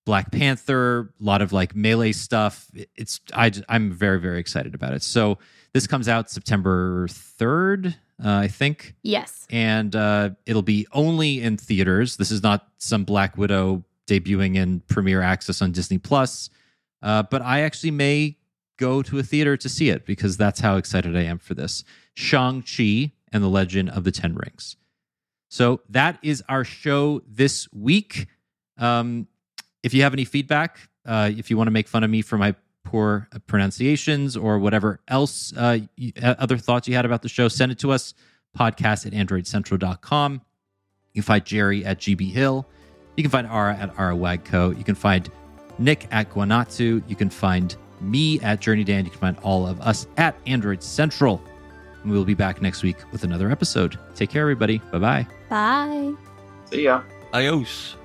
[0.07, 2.71] Black Panther, a lot of like melee stuff.
[2.97, 5.03] It's I I'm very very excited about it.
[5.03, 5.39] So
[5.73, 7.87] this comes out September third,
[8.25, 9.47] uh, I think, Yes.
[9.51, 12.17] and uh, it'll be only in theaters.
[12.17, 16.51] This is not some Black Widow debuting in premiere access on Disney Plus.
[17.03, 18.37] Uh, but I actually may
[18.77, 21.83] go to a theater to see it because that's how excited I am for this.
[22.15, 24.77] Shang Chi and the Legend of the Ten Rings.
[25.55, 28.27] So that is our show this week.
[28.77, 29.29] Um,
[29.85, 32.37] if you have any feedback, uh, if you want to make fun of me for
[32.37, 37.29] my poor pronunciations or whatever else, uh, you, uh, other thoughts you had about the
[37.29, 38.15] show, send it to us.
[38.59, 40.33] Podcast at androidcentral.com.
[41.13, 42.67] You can find Jerry at GB Hill.
[43.17, 44.77] You can find Ara at Ara Wagco.
[44.77, 45.31] You can find
[45.79, 47.09] Nick at Guanatu.
[47.09, 49.05] You can find me at Journey Dan.
[49.05, 51.41] You can find all of us at Android Central.
[52.03, 53.97] And we will be back next week with another episode.
[54.17, 54.79] Take care, everybody.
[54.91, 55.27] Bye bye.
[55.55, 56.17] Bye.
[56.69, 57.05] See ya.
[57.31, 57.97] Adios.